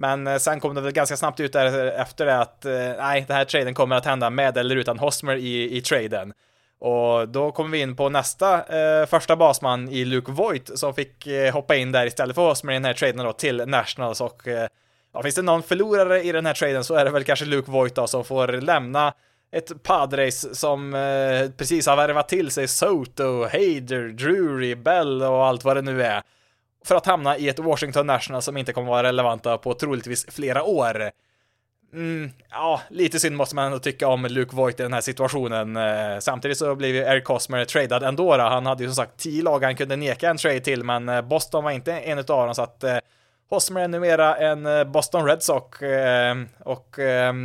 Men 0.00 0.26
eh, 0.26 0.36
sen 0.36 0.60
kom 0.60 0.74
det 0.74 0.80
väl 0.80 0.92
ganska 0.92 1.16
snabbt 1.16 1.40
ut 1.40 1.52
där 1.52 1.86
efter 1.86 2.26
det 2.26 2.38
att 2.38 2.64
eh, 2.64 2.72
nej, 2.98 3.24
den 3.28 3.36
här 3.36 3.44
traden 3.44 3.74
kommer 3.74 3.96
att 3.96 4.04
hända 4.04 4.30
med 4.30 4.56
eller 4.56 4.76
utan 4.76 4.98
Hosmer 4.98 5.36
i, 5.36 5.76
i 5.76 5.80
traden. 5.80 6.32
Och 6.78 7.28
då 7.28 7.52
kommer 7.52 7.70
vi 7.70 7.80
in 7.80 7.96
på 7.96 8.08
nästa 8.08 8.54
eh, 8.54 9.06
första 9.06 9.36
basman 9.36 9.88
i 9.88 10.04
Luke 10.04 10.32
Voigt 10.32 10.78
som 10.78 10.94
fick 10.94 11.26
eh, 11.26 11.52
hoppa 11.52 11.76
in 11.76 11.92
där 11.92 12.06
istället 12.06 12.34
för 12.34 12.48
Hosmer 12.48 12.72
i 12.72 12.76
den 12.76 12.84
här 12.84 12.92
traden 12.92 13.24
då 13.24 13.32
till 13.32 13.56
Nationals 13.66 14.20
och 14.20 14.48
eh, 14.48 14.68
ja, 15.14 15.22
finns 15.22 15.34
det 15.34 15.42
någon 15.42 15.62
förlorare 15.62 16.22
i 16.22 16.32
den 16.32 16.46
här 16.46 16.54
traden 16.54 16.84
så 16.84 16.94
är 16.94 17.04
det 17.04 17.10
väl 17.10 17.24
kanske 17.24 17.44
Luke 17.44 17.70
Voigt 17.70 17.94
då 17.94 18.06
som 18.06 18.24
får 18.24 18.48
lämna 18.48 19.14
ett 19.52 19.82
Padres 19.82 20.60
som 20.60 20.94
eh, 20.94 21.50
precis 21.56 21.86
har 21.86 21.96
värvat 21.96 22.28
till 22.28 22.50
sig 22.50 22.68
Soto, 22.68 23.42
Hader, 23.42 24.08
Drury, 24.08 24.74
Bell 24.74 25.22
och 25.22 25.46
allt 25.46 25.64
vad 25.64 25.76
det 25.76 25.82
nu 25.82 26.02
är 26.02 26.22
för 26.84 26.94
att 26.94 27.06
hamna 27.06 27.36
i 27.36 27.48
ett 27.48 27.58
Washington 27.58 28.06
National 28.06 28.42
som 28.42 28.56
inte 28.56 28.72
kommer 28.72 28.88
vara 28.88 29.02
relevanta 29.02 29.58
på 29.58 29.74
troligtvis 29.74 30.26
flera 30.28 30.62
år. 30.62 31.10
Mm, 31.92 32.30
ja, 32.50 32.80
lite 32.90 33.20
synd 33.20 33.36
måste 33.36 33.54
man 33.54 33.64
ändå 33.64 33.78
tycka 33.78 34.08
om 34.08 34.26
Luke 34.26 34.56
Voigt 34.56 34.80
i 34.80 34.82
den 34.82 34.92
här 34.92 35.00
situationen. 35.00 35.76
Eh, 35.76 36.18
samtidigt 36.18 36.58
så 36.58 36.74
blev 36.74 36.94
ju 36.94 37.00
Eric 37.00 37.24
Cosmer 37.24 37.64
tradad 37.64 38.02
ändå. 38.02 38.36
Då. 38.36 38.42
Han 38.42 38.66
hade 38.66 38.82
ju 38.82 38.88
som 38.88 38.96
sagt 38.96 39.16
tio 39.16 39.42
lag 39.42 39.64
han 39.64 39.76
kunde 39.76 39.96
neka 39.96 40.30
en 40.30 40.36
trade 40.36 40.60
till, 40.60 40.84
men 40.84 41.08
eh, 41.08 41.22
Boston 41.22 41.64
var 41.64 41.70
inte 41.70 41.92
en 41.92 42.18
av 42.18 42.24
dem, 42.24 42.54
så 42.54 42.62
att 42.62 42.84
eh, 42.84 42.96
Hosmer 43.50 43.80
är 43.80 43.88
numera 43.88 44.36
en 44.36 44.92
Boston 44.92 45.26
Red 45.26 45.42
Sox 45.42 45.78
och 46.58 46.98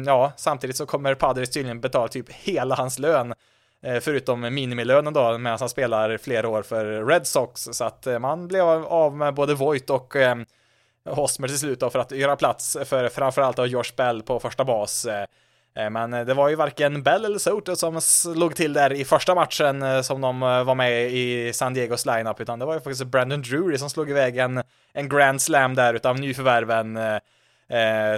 ja, 0.05 0.33
samtidigt 0.35 0.75
så 0.75 0.85
kommer 0.85 1.15
Padres 1.15 1.49
tydligen 1.49 1.81
betala 1.81 2.07
typ 2.07 2.31
hela 2.31 2.75
hans 2.75 2.99
lön 2.99 3.33
Eh, 3.85 3.99
förutom 3.99 4.41
minimilönen 4.41 5.13
då, 5.13 5.37
medan 5.37 5.59
han 5.59 5.69
spelar 5.69 6.17
flera 6.17 6.49
år 6.49 6.63
för 6.63 7.05
Red 7.05 7.27
Sox, 7.27 7.61
så 7.71 7.83
att 7.83 8.07
eh, 8.07 8.19
man 8.19 8.47
blev 8.47 8.63
av 8.85 9.17
med 9.17 9.33
både 9.33 9.53
Voigt 9.53 9.89
och 9.89 10.15
eh, 10.15 10.35
Hosmer 11.09 11.47
till 11.47 11.59
slut 11.59 11.79
då 11.79 11.89
för 11.89 11.99
att 11.99 12.11
göra 12.11 12.35
plats 12.35 12.77
för 12.85 13.09
framförallt 13.09 13.57
då 13.57 13.65
Josh 13.65 13.95
Bell 13.97 14.21
på 14.21 14.39
första 14.39 14.65
bas. 14.65 15.07
Men 15.91 16.11
det 16.11 16.33
var 16.33 16.49
ju 16.49 16.55
varken 16.55 17.03
Bell 17.03 17.25
eller 17.25 17.37
Soto 17.37 17.75
som 17.75 18.01
slog 18.01 18.55
till 18.55 18.73
där 18.73 18.93
i 18.93 19.05
första 19.05 19.35
matchen 19.35 20.03
som 20.03 20.21
de 20.21 20.39
var 20.39 20.75
med 20.75 21.11
i 21.11 21.53
San 21.53 21.73
Diegos 21.73 22.05
lineup, 22.05 22.39
utan 22.39 22.59
det 22.59 22.65
var 22.65 22.73
ju 22.73 22.79
faktiskt 22.79 23.05
Brandon 23.05 23.41
Drury 23.41 23.77
som 23.77 23.89
slog 23.89 24.09
iväg 24.09 24.37
en, 24.37 24.63
en 24.93 25.09
grand 25.09 25.41
slam 25.41 25.75
där 25.75 25.93
utav 25.93 26.19
nyförvärven. 26.19 26.99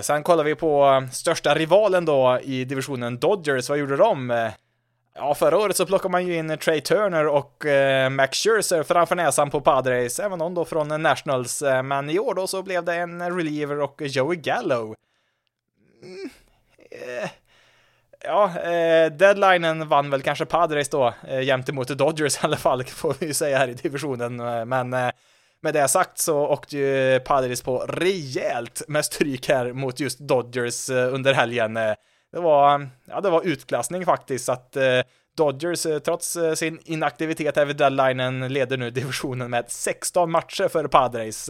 sen 0.03 0.23
kollar 0.23 0.43
vi 0.43 0.55
på 0.55 1.03
största 1.11 1.55
rivalen 1.55 2.05
då 2.05 2.39
i 2.43 2.65
divisionen 2.65 3.19
Dodgers, 3.19 3.69
vad 3.69 3.77
gjorde 3.77 3.97
de? 3.97 4.49
Ja, 5.19 5.35
förra 5.35 5.57
året 5.57 5.77
så 5.77 5.85
plockade 5.85 6.11
man 6.11 6.27
ju 6.27 6.37
in 6.37 6.57
Trey 6.57 6.81
Turner 6.81 7.27
och 7.27 7.65
eh, 7.65 8.09
Max 8.09 8.37
Scherzer 8.37 8.83
framför 8.83 9.15
näsan 9.15 9.49
på 9.49 9.61
Padres, 9.61 10.19
även 10.19 10.41
om 10.41 10.53
då 10.53 10.65
från 10.65 11.01
Nationals, 11.01 11.61
eh, 11.61 11.83
men 11.83 12.09
i 12.09 12.19
år 12.19 12.33
då 12.33 12.47
så 12.47 12.63
blev 12.63 12.83
det 12.83 12.95
en 12.95 13.35
reliever 13.37 13.81
och 13.81 14.01
Joey 14.01 14.37
Gallo. 14.37 14.95
Mm, 16.03 16.29
Eh, 16.91 17.29
ja, 18.23 18.59
eh, 18.59 19.11
deadlinen 19.11 19.87
vann 19.87 20.09
väl 20.09 20.21
kanske 20.21 20.45
Padres 20.45 20.89
då, 20.89 21.13
eh, 21.27 21.41
jämte 21.41 21.73
mot 21.73 21.87
Dodgers 21.87 22.35
i 22.35 22.39
alla 22.41 22.57
fall, 22.57 22.83
får 22.85 23.15
vi 23.19 23.25
ju 23.25 23.33
säga 23.33 23.57
här 23.57 23.67
i 23.67 23.73
divisionen. 23.73 24.39
Eh, 24.39 24.65
men 24.65 24.93
eh, 24.93 25.09
med 25.61 25.73
det 25.73 25.87
sagt 25.87 26.19
så 26.19 26.47
åkte 26.47 26.77
ju 26.77 27.19
Padres 27.19 27.61
på 27.61 27.77
rejält 27.77 28.81
med 28.87 29.05
stryk 29.05 29.49
här 29.49 29.73
mot 29.73 29.99
just 29.99 30.19
Dodgers 30.19 30.89
eh, 30.89 31.13
under 31.13 31.33
helgen. 31.33 31.77
Eh. 31.77 31.93
Det 32.31 32.39
var, 32.39 32.89
ja, 33.05 33.21
det 33.21 33.29
var 33.29 33.41
utklassning 33.47 34.05
faktiskt, 34.05 34.49
att 34.49 34.75
eh, 34.75 35.01
Dodgers, 35.37 35.85
eh, 35.85 35.99
trots 35.99 36.35
eh, 36.35 36.53
sin 36.53 36.79
inaktivitet 36.83 37.57
över 37.57 37.73
deadlinen, 37.73 38.53
leder 38.53 38.77
nu 38.77 38.89
divisionen 38.91 39.51
med 39.51 39.65
16 39.67 40.31
matcher 40.31 40.67
för 40.67 40.87
Padres. 40.87 41.49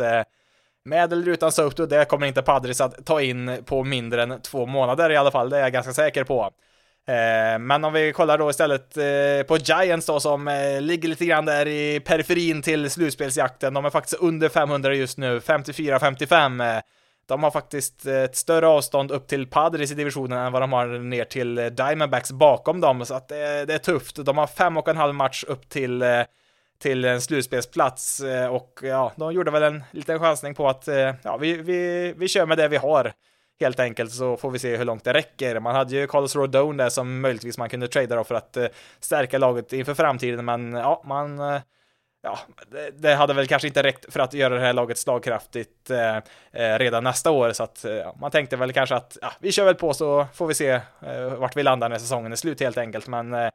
Med 0.86 1.14
eller 1.14 1.28
utan 1.28 1.52
Soto, 1.52 1.86
det 1.86 2.06
kommer 2.06 2.28
inte 2.28 2.42
Padres 2.42 2.82
att 2.82 3.06
ta 3.06 3.22
in 3.22 3.64
på 3.66 3.84
mindre 3.84 4.24
än 4.24 4.42
två 4.42 4.66
månader 4.66 5.10
i 5.10 5.18
alla 5.18 5.32
fall, 5.32 5.50
det 5.50 5.58
är 5.58 5.62
jag 5.62 5.74
ganska 5.74 5.94
säker 5.94 6.24
på. 6.24 6.52
Men 7.60 7.84
om 7.84 7.94
vi 7.94 8.14
kollar 8.14 8.38
då 8.38 8.50
istället 8.50 8.94
på 9.48 9.58
Giants 9.58 10.06
då 10.06 10.20
som 10.20 10.70
ligger 10.82 11.10
lite 11.10 11.26
grann 11.26 11.46
där 11.46 11.68
i 11.68 12.00
periferin 12.00 12.62
till 12.62 12.90
slutspelsjakten. 12.90 13.74
De 13.74 13.86
är 13.86 13.90
faktiskt 13.90 14.22
under 14.22 14.50
500 14.50 14.94
just 14.94 15.18
nu, 15.18 15.40
54-55. 15.40 16.82
De 17.28 17.44
har 17.44 17.52
faktiskt 17.52 18.06
eh, 18.06 18.24
ett 18.24 18.36
större 18.36 18.68
avstånd 18.68 19.12
upp 19.12 19.28
till 19.28 19.48
Padres 19.48 19.92
i 19.92 19.96
divisionen 19.96 20.40
än 20.40 20.52
vad 20.52 20.62
de 20.62 20.74
har 20.74 20.88
ner 20.88 21.24
till 21.24 21.58
eh, 21.58 21.66
Diamondbacks 21.66 22.32
bakom 22.32 22.82
dem, 22.82 23.06
så 23.06 23.14
att 23.14 23.32
eh, 23.32 23.38
det, 23.38 23.74
är 23.74 23.78
tufft. 23.78 24.26
De 24.26 24.38
har 24.38 24.48
fem 24.48 24.78
och 24.78 24.88
en 24.88 24.98
halv 24.98 25.16
match 25.16 25.44
upp 25.48 25.70
till 25.70 26.04
till 26.80 27.06
en 27.06 27.22
slutspelsplats 27.22 28.22
och 28.52 28.80
ja, 28.84 29.12
de 29.16 29.34
gjorde 29.34 29.52
väl 29.52 29.64
en 29.64 29.84
liten 29.92 30.20
chansning 30.20 30.56
på 30.56 30.70
att 30.70 30.88
ja, 31.24 31.38
vi, 31.38 31.54
vi, 31.54 32.14
vi 32.18 32.28
kör 32.28 32.46
med 32.46 32.58
det 32.58 32.68
vi 32.68 32.78
har 32.78 33.14
helt 33.60 33.80
enkelt 33.80 34.12
så 34.12 34.38
får 34.38 34.52
vi 34.52 34.60
se 34.60 34.78
hur 34.78 34.86
långt 34.86 35.04
det 35.04 35.14
räcker. 35.14 35.60
Man 35.60 35.76
hade 35.76 35.96
ju 35.96 36.08
Carlos 36.08 36.36
Rodone 36.36 36.84
där 36.84 36.90
som 36.90 37.22
möjligtvis 37.22 37.58
man 37.58 37.70
kunde 37.70 37.88
trada 37.88 38.16
då 38.16 38.24
för 38.24 38.36
att 38.36 38.58
stärka 39.00 39.38
laget 39.38 39.74
inför 39.74 39.94
framtiden, 39.94 40.46
men 40.46 40.74
ja, 40.74 41.04
man 41.06 41.40
ja, 42.28 42.40
det, 42.94 43.16
hade 43.16 43.34
väl 43.34 43.48
kanske 43.48 43.68
inte 43.68 43.84
räckt 43.84 44.14
för 44.14 44.20
att 44.20 44.34
göra 44.34 44.56
det 44.56 44.62
här 44.62 44.74
laget 44.74 44.98
slagkraftigt 44.98 45.90
eh, 45.90 46.18
eh 46.52 46.80
redan 46.80 47.04
nästa 47.04 47.32
år, 47.32 47.52
så 47.52 47.64
att 47.64 47.86
eh, 47.86 47.92
ja, 47.92 48.16
man 48.20 48.32
tänkte 48.32 48.56
väl 48.56 48.74
kanske 48.74 48.96
att 48.96 49.18
ja, 49.22 49.32
vi 49.40 49.52
kör 49.52 49.66
väl 49.66 49.76
på 49.76 49.94
så 49.94 50.28
får 50.34 50.48
vi 50.48 50.54
se 50.54 50.70
eh, 51.02 51.30
vart 51.38 51.58
vi 51.58 51.64
landar 51.64 51.90
när 51.90 51.98
säsongen 51.98 52.32
är 52.32 52.36
slut 52.36 52.60
helt 52.60 52.78
enkelt, 52.78 53.08
men 53.08 53.34
eh, 53.34 53.50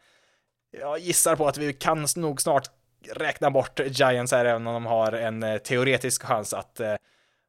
jag 0.80 0.98
gissar 0.98 1.37
på 1.37 1.48
att 1.48 1.58
vi 1.58 1.72
kan 1.72 2.06
nog 2.16 2.40
snart 2.40 2.70
räkna 3.14 3.50
bort 3.50 3.80
Giants 3.87 4.32
här, 4.32 4.44
även 4.44 4.66
om 4.66 4.74
de 4.74 4.87
har 4.87 5.12
en 5.12 5.42
eh, 5.42 5.58
teoretisk 5.58 6.22
chans 6.22 6.54
att 6.54 6.80
eh, 6.80 6.94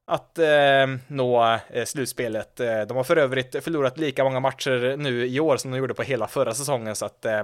att 0.08 0.38
eh, 0.38 0.88
nå 1.08 1.60
eh, 1.70 1.86
slutspelet. 1.86 2.58
De 2.88 2.98
har 2.98 3.04
för 3.04 3.18
övrigt 3.18 3.64
förlorat 3.64 3.98
lika 3.98 4.24
många 4.24 4.40
matcher 4.40 4.98
nu 4.98 5.28
i 5.28 5.40
år 5.40 5.58
som 5.58 5.72
de 5.72 5.78
gjorde 5.78 5.94
på 5.94 6.04
hela 6.04 6.28
förra 6.28 6.54
säsongen, 6.54 6.96
så 6.96 7.06
att 7.06 7.26
eh, 7.26 7.44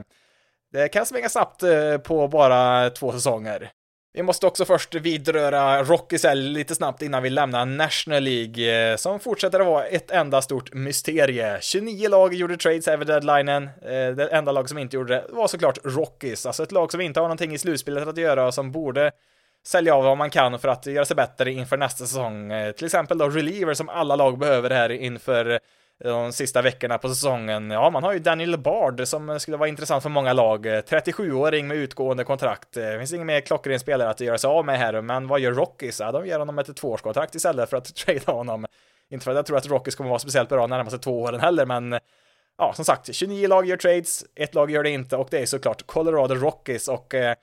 det 0.71 0.89
kan 0.89 1.05
svänga 1.05 1.29
snabbt 1.29 1.63
eh, 1.63 1.97
på 1.97 2.27
bara 2.27 2.89
två 2.89 3.11
säsonger. 3.11 3.71
Vi 4.13 4.23
måste 4.23 4.47
också 4.47 4.65
först 4.65 4.95
vidröra 4.95 5.83
Rockies 5.83 6.25
lite 6.33 6.75
snabbt 6.75 7.01
innan 7.01 7.23
vi 7.23 7.29
lämnar 7.29 7.65
National 7.65 8.23
League, 8.23 8.91
eh, 8.91 8.95
som 8.95 9.19
fortsätter 9.19 9.59
att 9.59 9.65
vara 9.65 9.85
ett 9.85 10.11
enda 10.11 10.41
stort 10.41 10.73
mysterie. 10.73 11.57
29 11.61 12.09
lag 12.09 12.33
gjorde 12.33 12.57
trades 12.57 12.87
över 12.87 13.05
deadlinen. 13.05 13.63
Eh, 13.63 14.15
det 14.15 14.29
enda 14.31 14.51
lag 14.51 14.69
som 14.69 14.77
inte 14.77 14.95
gjorde 14.95 15.13
det 15.13 15.25
var 15.29 15.47
såklart 15.47 15.79
Rockies, 15.83 16.45
alltså 16.45 16.63
ett 16.63 16.71
lag 16.71 16.91
som 16.91 17.01
inte 17.01 17.19
har 17.19 17.27
någonting 17.27 17.53
i 17.53 17.57
slutspelet 17.57 18.07
att 18.07 18.17
göra 18.17 18.47
och 18.47 18.53
som 18.53 18.71
borde 18.71 19.11
sälja 19.67 19.95
av 19.95 20.03
vad 20.03 20.17
man 20.17 20.29
kan 20.29 20.59
för 20.59 20.67
att 20.67 20.85
göra 20.85 21.05
sig 21.05 21.15
bättre 21.15 21.51
inför 21.51 21.77
nästa 21.77 22.05
säsong. 22.05 22.51
Till 22.77 22.85
exempel 22.85 23.17
då 23.17 23.29
reliever 23.29 23.73
som 23.73 23.89
alla 23.89 24.15
lag 24.15 24.37
behöver 24.37 24.69
här 24.69 24.89
inför 24.89 25.59
de 26.03 26.33
sista 26.33 26.61
veckorna 26.61 26.97
på 26.97 27.09
säsongen. 27.09 27.71
Ja, 27.71 27.89
man 27.89 28.03
har 28.03 28.13
ju 28.13 28.19
Daniel 28.19 28.57
Bard 28.57 29.07
som 29.07 29.39
skulle 29.39 29.57
vara 29.57 29.69
intressant 29.69 30.03
för 30.03 30.09
många 30.09 30.33
lag. 30.33 30.65
Eh, 30.65 30.81
37-åring 30.81 31.67
med 31.67 31.77
utgående 31.77 32.23
kontrakt. 32.23 32.71
Det 32.71 32.97
finns 32.97 33.13
ingen 33.13 33.27
mer 33.27 33.41
klockren 33.41 33.79
spelare 33.79 34.09
att 34.09 34.19
göra 34.19 34.37
sig 34.37 34.47
av 34.47 34.65
med 34.65 34.79
här, 34.79 35.01
men 35.01 35.27
vad 35.27 35.39
gör 35.39 35.51
Rockies? 35.51 35.99
Ja, 35.99 36.11
de 36.11 36.25
ger 36.25 36.39
honom 36.39 36.59
ett 36.59 36.75
tvåårskontrakt 36.75 37.35
istället 37.35 37.69
för 37.69 37.77
att 37.77 37.95
trada 37.95 38.31
honom. 38.31 38.65
Inte 39.09 39.23
för 39.23 39.31
att 39.31 39.37
jag 39.37 39.45
tror 39.45 39.57
att 39.57 39.67
Rockies 39.67 39.95
kommer 39.95 40.09
vara 40.09 40.19
speciellt 40.19 40.49
bra 40.49 40.67
närmaste 40.67 40.99
två 40.99 41.21
åren 41.21 41.39
heller, 41.39 41.65
men 41.65 41.99
ja, 42.57 42.73
som 42.73 42.85
sagt, 42.85 43.15
29 43.15 43.47
lag 43.47 43.65
gör 43.65 43.77
trades, 43.77 44.25
ett 44.35 44.55
lag 44.55 44.71
gör 44.71 44.83
det 44.83 44.89
inte 44.89 45.17
och 45.17 45.27
det 45.31 45.39
är 45.39 45.45
såklart 45.45 45.87
Colorado 45.87 46.35
Rockies 46.35 46.87
och 46.87 47.13
eh, 47.13 47.35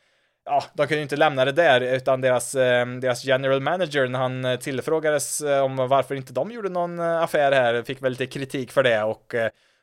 ja, 0.47 0.65
de 0.75 0.87
kunde 0.87 0.97
ju 0.97 1.03
inte 1.03 1.17
lämna 1.17 1.45
det 1.45 1.53
där, 1.53 1.81
utan 1.81 2.21
deras, 2.21 2.55
eh, 2.55 2.87
deras 2.87 3.25
general 3.25 3.61
manager, 3.61 4.07
när 4.07 4.19
han 4.19 4.45
eh, 4.45 4.59
tillfrågades 4.59 5.41
eh, 5.41 5.65
om 5.65 5.77
varför 5.77 6.15
inte 6.15 6.33
de 6.33 6.51
gjorde 6.51 6.69
någon 6.69 7.01
affär 7.01 7.53
här, 7.53 7.83
fick 7.83 8.03
väl 8.03 8.13
lite 8.13 8.27
kritik 8.27 8.73
för 8.73 8.83
det 8.83 9.03
och 9.03 9.35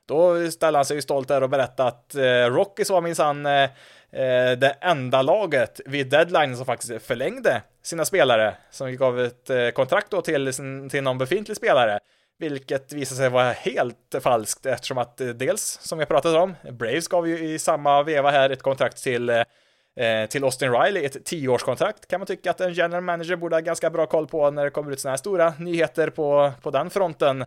då 0.08 0.52
ställde 0.52 0.78
han 0.78 0.86
sig 0.86 0.96
ju 0.96 1.02
stolt 1.02 1.28
där 1.28 1.44
och 1.44 1.50
berättade 1.50 1.90
att 1.90 2.16
Rockies 2.52 2.90
var 2.90 3.02
minsann 3.02 3.44
det 4.58 4.76
enda 4.82 5.22
laget 5.22 5.82
vid 5.86 6.10
deadline 6.10 6.58
som 6.58 6.66
faktiskt 6.66 7.06
förlängde 7.06 7.62
sina 7.84 8.06
spelare, 8.06 8.54
som 8.72 8.96
gav 8.96 9.20
ett 9.20 9.74
kontrakt 9.74 10.08
då 10.10 10.22
till, 10.22 10.54
till 10.90 11.04
någon 11.04 11.18
befintlig 11.18 11.58
spelare. 11.58 12.00
Vilket 12.40 12.94
visade 12.94 13.18
sig 13.18 13.30
vara 13.30 13.52
helt 13.52 14.16
falskt 14.22 14.66
eftersom 14.66 14.98
att 14.98 15.22
dels, 15.36 15.80
som 15.82 16.00
jag 16.00 16.08
pratade 16.08 16.40
om, 16.40 16.56
Braves 16.72 17.08
gav 17.08 17.28
ju 17.28 17.40
i 17.40 17.60
samma 17.60 18.04
veva 18.04 18.32
här 18.32 18.50
ett 18.50 18.64
kontrakt 18.64 19.04
till 19.04 19.30
Eh, 19.30 19.44
Eh, 19.96 20.30
till 20.30 20.44
Austin 20.44 20.72
Riley, 20.72 21.06
ett 21.06 21.26
tioårskontrakt 21.26 22.08
kan 22.08 22.20
man 22.20 22.28
tycka 22.28 22.52
att 22.52 22.62
en 22.62 22.74
general 22.74 23.04
manager 23.04 23.36
borde 23.36 23.56
ha 23.56 23.62
ganska 23.62 23.90
bra 23.90 24.06
koll 24.06 24.28
på 24.28 24.52
när 24.52 24.64
det 24.64 24.70
kommer 24.70 24.92
ut 24.92 25.00
sådana 25.00 25.12
här 25.12 25.18
stora 25.18 25.54
nyheter 25.60 26.10
på, 26.10 26.52
på 26.62 26.72
den 26.72 26.90
fronten. 26.90 27.46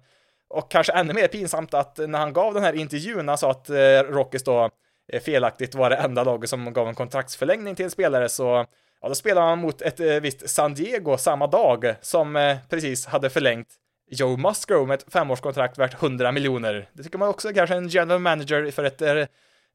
Och 0.48 0.70
kanske 0.70 0.92
ännu 0.92 1.14
mer 1.14 1.28
pinsamt 1.28 1.74
att 1.74 1.98
när 1.98 2.18
han 2.18 2.32
gav 2.32 2.54
den 2.54 2.62
här 2.62 2.72
intervjun, 2.72 3.28
han 3.28 3.38
sa 3.38 3.50
att 3.50 3.70
eh, 3.70 4.02
Rockies 4.08 4.44
då 4.44 4.70
eh, 5.12 5.20
felaktigt 5.20 5.74
var 5.74 5.90
det 5.90 5.96
enda 5.96 6.24
laget 6.24 6.50
som 6.50 6.72
gav 6.72 6.88
en 6.88 6.94
kontraktsförlängning 6.94 7.74
till 7.74 7.84
en 7.84 7.90
spelare, 7.90 8.28
så 8.28 8.66
ja, 9.00 9.08
då 9.08 9.14
spelade 9.14 9.46
han 9.46 9.58
mot 9.58 9.82
ett 9.82 10.00
eh, 10.00 10.06
visst 10.06 10.48
San 10.50 10.74
Diego 10.74 11.16
samma 11.18 11.46
dag 11.46 11.94
som 12.00 12.36
eh, 12.36 12.56
precis 12.70 13.06
hade 13.06 13.30
förlängt 13.30 13.68
Joe 14.10 14.36
Musgrove 14.36 14.86
med 14.86 14.94
ett 14.94 15.12
femårskontrakt 15.12 15.78
värt 15.78 16.02
100 16.02 16.32
miljoner. 16.32 16.88
Det 16.92 17.02
tycker 17.02 17.18
man 17.18 17.28
också 17.28 17.52
kanske 17.52 17.76
en 17.76 17.88
general 17.88 18.20
manager 18.20 18.70
för 18.70 18.84
ett 18.84 19.02
eh, 19.02 19.24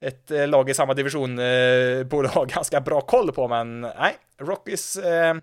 ett 0.01 0.31
eh, 0.31 0.47
lag 0.47 0.69
i 0.69 0.73
samma 0.73 0.93
division 0.93 1.39
eh, 1.39 2.03
borde 2.03 2.27
ha 2.27 2.45
ganska 2.55 2.81
bra 2.81 3.01
koll 3.01 3.31
på, 3.31 3.47
men 3.47 3.81
nej, 3.81 4.17
Rockies 4.41 4.95
eh, 4.95 5.35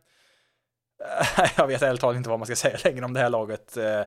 jag 1.56 1.66
vet 1.66 1.80
helt 1.80 2.00
taget 2.00 2.16
inte 2.16 2.30
vad 2.30 2.38
man 2.38 2.46
ska 2.46 2.56
säga 2.56 2.78
längre 2.84 3.04
om 3.04 3.12
det 3.12 3.20
här 3.20 3.30
laget. 3.30 3.76
Eh, 3.76 4.00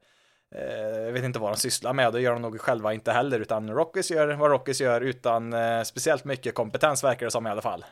eh, 0.55 1.01
jag 1.05 1.11
vet 1.11 1.23
inte 1.23 1.39
vad 1.39 1.51
de 1.51 1.57
sysslar 1.57 1.93
med, 1.93 2.13
det 2.13 2.21
gör 2.21 2.33
de 2.33 2.41
nog 2.41 2.59
själva 2.59 2.93
inte 2.93 3.11
heller, 3.11 3.39
utan 3.39 3.71
Rockies 3.71 4.11
gör 4.11 4.27
vad 4.27 4.51
Rockies 4.51 4.81
gör 4.81 5.01
utan 5.01 5.53
eh, 5.53 5.83
speciellt 5.83 6.25
mycket 6.25 6.55
kompetens 6.55 7.03
verkar 7.03 7.25
det 7.25 7.31
som 7.31 7.47
i 7.47 7.49
alla 7.49 7.61
fall. 7.61 7.85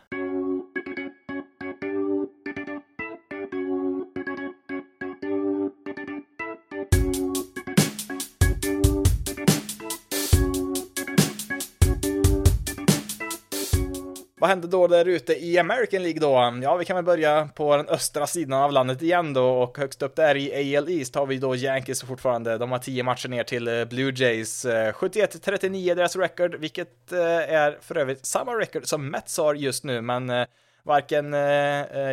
Vad 14.42 14.50
hände 14.50 14.68
då 14.68 14.88
där 14.88 15.08
ute 15.08 15.46
i 15.46 15.58
American 15.58 16.04
League 16.04 16.20
då? 16.20 16.60
Ja, 16.64 16.76
vi 16.76 16.86
kan 16.86 16.96
väl 16.96 17.06
börja 17.06 17.50
på 17.56 17.78
den 17.78 17.88
östra 17.88 18.28
sidan 18.28 18.62
av 18.62 18.72
landet 18.72 19.02
igen 19.02 19.34
då 19.34 19.50
och 19.50 19.78
högst 19.78 20.02
upp 20.02 20.16
där 20.16 20.38
i 20.38 20.78
AL 20.78 20.90
East 20.90 21.16
har 21.16 21.26
vi 21.26 21.38
då 21.38 21.56
Yankees 21.56 22.04
fortfarande. 22.04 22.58
De 22.58 22.72
har 22.72 22.80
10 22.80 23.04
matcher 23.04 23.30
ner 23.30 23.44
till 23.44 23.68
eh, 23.68 23.86
Blue 23.86 24.14
Jays. 24.16 24.66
Eh, 24.66 24.94
71-39 24.94 25.96
deras 25.96 26.16
record, 26.16 26.56
vilket 26.56 27.12
eh, 27.12 27.20
är 27.54 27.78
för 27.82 27.98
övrigt 27.98 28.26
samma 28.26 28.52
record 28.52 28.88
som 28.88 29.10
Mets 29.10 29.38
har 29.38 29.56
just 29.56 29.84
nu, 29.84 30.02
men 30.02 30.46
varken 30.84 31.34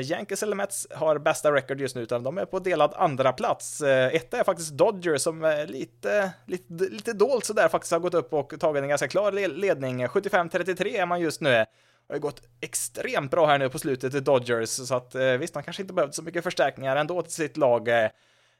Yankees 0.04 0.42
eller 0.42 0.56
Mets 0.56 0.86
har 0.90 1.18
bästa 1.18 1.52
record 1.52 1.80
just 1.80 1.96
nu, 1.96 2.02
utan 2.02 2.22
de 2.22 2.38
är 2.38 2.44
på 2.44 2.58
delad 2.58 2.94
andra 2.96 3.32
plats. 3.32 3.82
Etta 4.12 4.38
är 4.38 4.44
faktiskt 4.44 4.72
Dodgers 4.72 5.22
som 5.22 5.44
är 5.44 5.66
lite, 5.66 6.30
lite, 6.46 6.74
lite 6.74 7.12
dolt 7.12 7.44
sådär 7.44 7.68
faktiskt 7.68 7.92
har 7.92 7.98
gått 7.98 8.14
upp 8.14 8.32
och 8.32 8.60
tagit 8.60 8.82
en 8.82 8.88
ganska 8.88 9.08
klar 9.08 9.32
ledning. 9.48 10.06
75-33 10.06 10.86
är 10.86 11.06
man 11.06 11.20
just 11.20 11.40
nu 11.40 11.64
har 12.08 12.16
ju 12.16 12.20
gått 12.20 12.42
extremt 12.60 13.30
bra 13.30 13.46
här 13.46 13.58
nu 13.58 13.68
på 13.68 13.78
slutet 13.78 14.14
i 14.14 14.20
Dodgers, 14.20 14.68
så 14.68 14.94
att 14.94 15.14
eh, 15.14 15.32
visst, 15.32 15.54
han 15.54 15.64
kanske 15.64 15.82
inte 15.82 15.94
behövt 15.94 16.14
så 16.14 16.22
mycket 16.22 16.44
förstärkningar 16.44 16.96
ändå 16.96 17.22
till 17.22 17.32
sitt 17.32 17.56
lag. 17.56 17.88
Eh, 17.88 18.04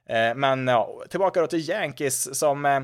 eh 0.09 0.35
men 0.35 0.69
ja, 0.69 1.03
tillbaka 1.09 1.41
då 1.41 1.47
till 1.47 1.71
Yankees 1.71 2.39
som 2.39 2.67
eh, 2.67 2.81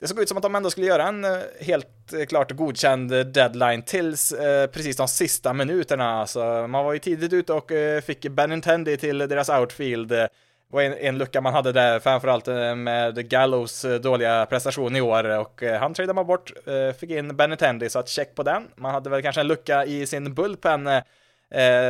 det 0.00 0.08
såg 0.08 0.20
ut 0.20 0.28
som 0.28 0.36
att 0.36 0.42
de 0.42 0.54
ändå 0.54 0.70
skulle 0.70 0.86
göra 0.86 1.08
en 1.08 1.24
eh, 1.24 1.38
helt 1.60 1.88
klart 2.28 2.50
godkänd 2.50 3.10
deadline 3.10 3.82
tills 3.82 4.32
eh, 4.32 4.66
precis 4.66 4.96
de 4.96 5.08
sista 5.08 5.52
minuterna. 5.52 6.20
Alltså, 6.20 6.66
man 6.68 6.84
var 6.84 6.92
ju 6.92 6.98
tidigt 6.98 7.32
ute 7.32 7.52
och 7.52 7.72
eh, 7.72 8.00
fick 8.00 8.28
Benintendi 8.28 8.96
till 8.96 9.18
deras 9.18 9.48
outfield 9.48 10.12
var 10.74 10.82
en, 10.82 10.94
en 10.98 11.18
lucka 11.18 11.40
man 11.40 11.52
hade 11.52 11.72
där, 11.72 12.00
framförallt 12.00 12.48
eh, 12.48 12.74
med 12.74 13.28
Gallows 13.28 13.84
eh, 13.84 14.00
dåliga 14.00 14.46
prestation 14.46 14.96
i 14.96 15.00
år 15.00 15.38
och 15.38 15.62
eh, 15.62 15.80
han 15.80 15.94
tradade 15.94 16.14
man 16.14 16.26
bort, 16.26 16.52
fick 17.00 17.10
in 17.10 17.36
Benetendi, 17.36 17.90
så 17.90 17.98
att 17.98 18.08
check 18.08 18.34
på 18.34 18.42
den. 18.42 18.68
Man 18.76 18.94
hade 18.94 19.10
väl 19.10 19.22
kanske 19.22 19.40
en 19.40 19.46
lucka 19.46 19.84
i 19.84 20.06
sin 20.06 20.34
bullpen 20.34 20.84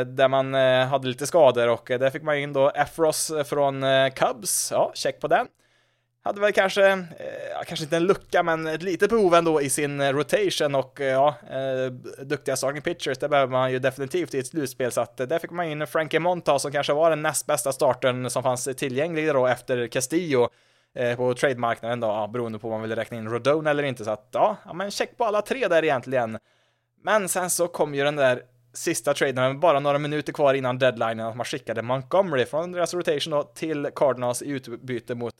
där 0.06 0.28
man 0.28 0.54
hade 0.88 1.08
lite 1.08 1.26
skador 1.26 1.68
och 1.68 1.84
där 1.86 2.10
fick 2.10 2.22
man 2.22 2.36
in 2.36 2.52
då 2.52 2.70
Efros 2.70 3.32
från 3.46 3.84
Cubs, 4.10 4.70
ja, 4.72 4.92
check 4.94 5.20
på 5.20 5.28
den 5.28 5.46
hade 6.24 6.40
väl 6.40 6.52
kanske, 6.52 6.90
eh, 6.90 7.64
kanske 7.66 7.84
inte 7.84 7.96
en 7.96 8.04
lucka, 8.04 8.42
men 8.42 8.66
ett 8.66 8.82
litet 8.82 9.10
behov 9.10 9.34
ändå 9.34 9.62
i 9.62 9.70
sin 9.70 10.00
eh, 10.00 10.12
rotation 10.12 10.74
och 10.74 11.00
eh, 11.00 11.06
ja, 11.06 11.34
eh, 11.50 11.92
duktiga 12.24 12.56
starting 12.56 12.82
pitchers, 12.82 13.18
det 13.18 13.28
behöver 13.28 13.52
man 13.52 13.72
ju 13.72 13.78
definitivt 13.78 14.34
i 14.34 14.38
ett 14.38 14.46
slutspel, 14.46 14.92
så 14.92 15.00
att 15.00 15.20
eh, 15.20 15.26
där 15.26 15.38
fick 15.38 15.50
man 15.50 15.66
in 15.66 15.86
Frankie 15.86 16.20
Monta 16.20 16.58
som 16.58 16.72
kanske 16.72 16.92
var 16.92 17.10
den 17.10 17.22
näst 17.22 17.46
bästa 17.46 17.72
starten 17.72 18.30
som 18.30 18.42
fanns 18.42 18.68
tillgänglig 18.76 19.28
då 19.28 19.46
efter 19.46 19.86
Castillo 19.86 20.48
eh, 20.94 21.16
på 21.16 21.34
trademarknaden 21.34 22.00
då, 22.00 22.06
ja, 22.06 22.26
beroende 22.32 22.58
på 22.58 22.66
om 22.66 22.72
man 22.72 22.82
vill 22.82 22.96
räkna 22.96 23.16
in 23.16 23.28
Rodone 23.28 23.70
eller 23.70 23.82
inte, 23.82 24.04
så 24.04 24.10
att 24.10 24.28
ja, 24.32 24.56
ja 24.64 24.72
men 24.72 24.90
check 24.90 25.16
på 25.16 25.24
alla 25.24 25.42
tre 25.42 25.68
där 25.68 25.84
egentligen. 25.84 26.38
Men 27.02 27.28
sen 27.28 27.50
så 27.50 27.68
kom 27.68 27.94
ju 27.94 28.04
den 28.04 28.16
där 28.16 28.42
sista 28.72 29.14
traden, 29.14 29.60
bara 29.60 29.80
några 29.80 29.98
minuter 29.98 30.32
kvar 30.32 30.54
innan 30.54 30.78
deadlinen, 30.78 31.26
att 31.26 31.36
man 31.36 31.44
skickade 31.44 31.82
Montgomery 31.82 32.46
från 32.46 32.72
deras 32.72 32.94
rotation 32.94 33.30
då 33.30 33.42
till 33.42 33.90
Cardinals 33.94 34.42
i 34.42 34.48
utbyte 34.50 35.14
mot 35.14 35.34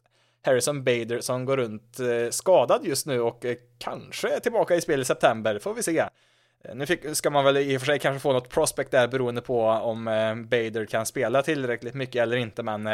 Harrison 0.45 0.84
Bader 0.84 1.20
som 1.20 1.45
går 1.45 1.57
runt 1.57 2.01
eh, 2.01 2.30
skadad 2.30 2.86
just 2.86 3.07
nu 3.07 3.20
och 3.20 3.45
eh, 3.45 3.57
kanske 3.78 4.36
är 4.36 4.40
tillbaka 4.40 4.74
i 4.74 4.80
spel 4.80 5.01
i 5.01 5.05
september, 5.05 5.59
får 5.59 5.74
vi 5.74 5.82
se. 5.82 5.99
Eh, 5.99 6.74
nu 6.74 6.86
fick, 6.86 7.16
ska 7.16 7.30
man 7.30 7.45
väl 7.45 7.57
i 7.57 7.76
och 7.76 7.80
för 7.80 7.86
sig 7.86 7.99
kanske 7.99 8.20
få 8.20 8.32
något 8.32 8.49
prospect 8.49 8.90
där 8.90 9.09
beroende 9.09 9.40
på 9.40 9.62
om 9.64 10.05
Bader 10.51 10.86
kan 10.86 11.07
spela 11.07 11.42
tillräckligt 11.42 11.95
mycket 11.95 12.22
eller 12.22 12.36
inte, 12.36 12.62
men 12.62 12.88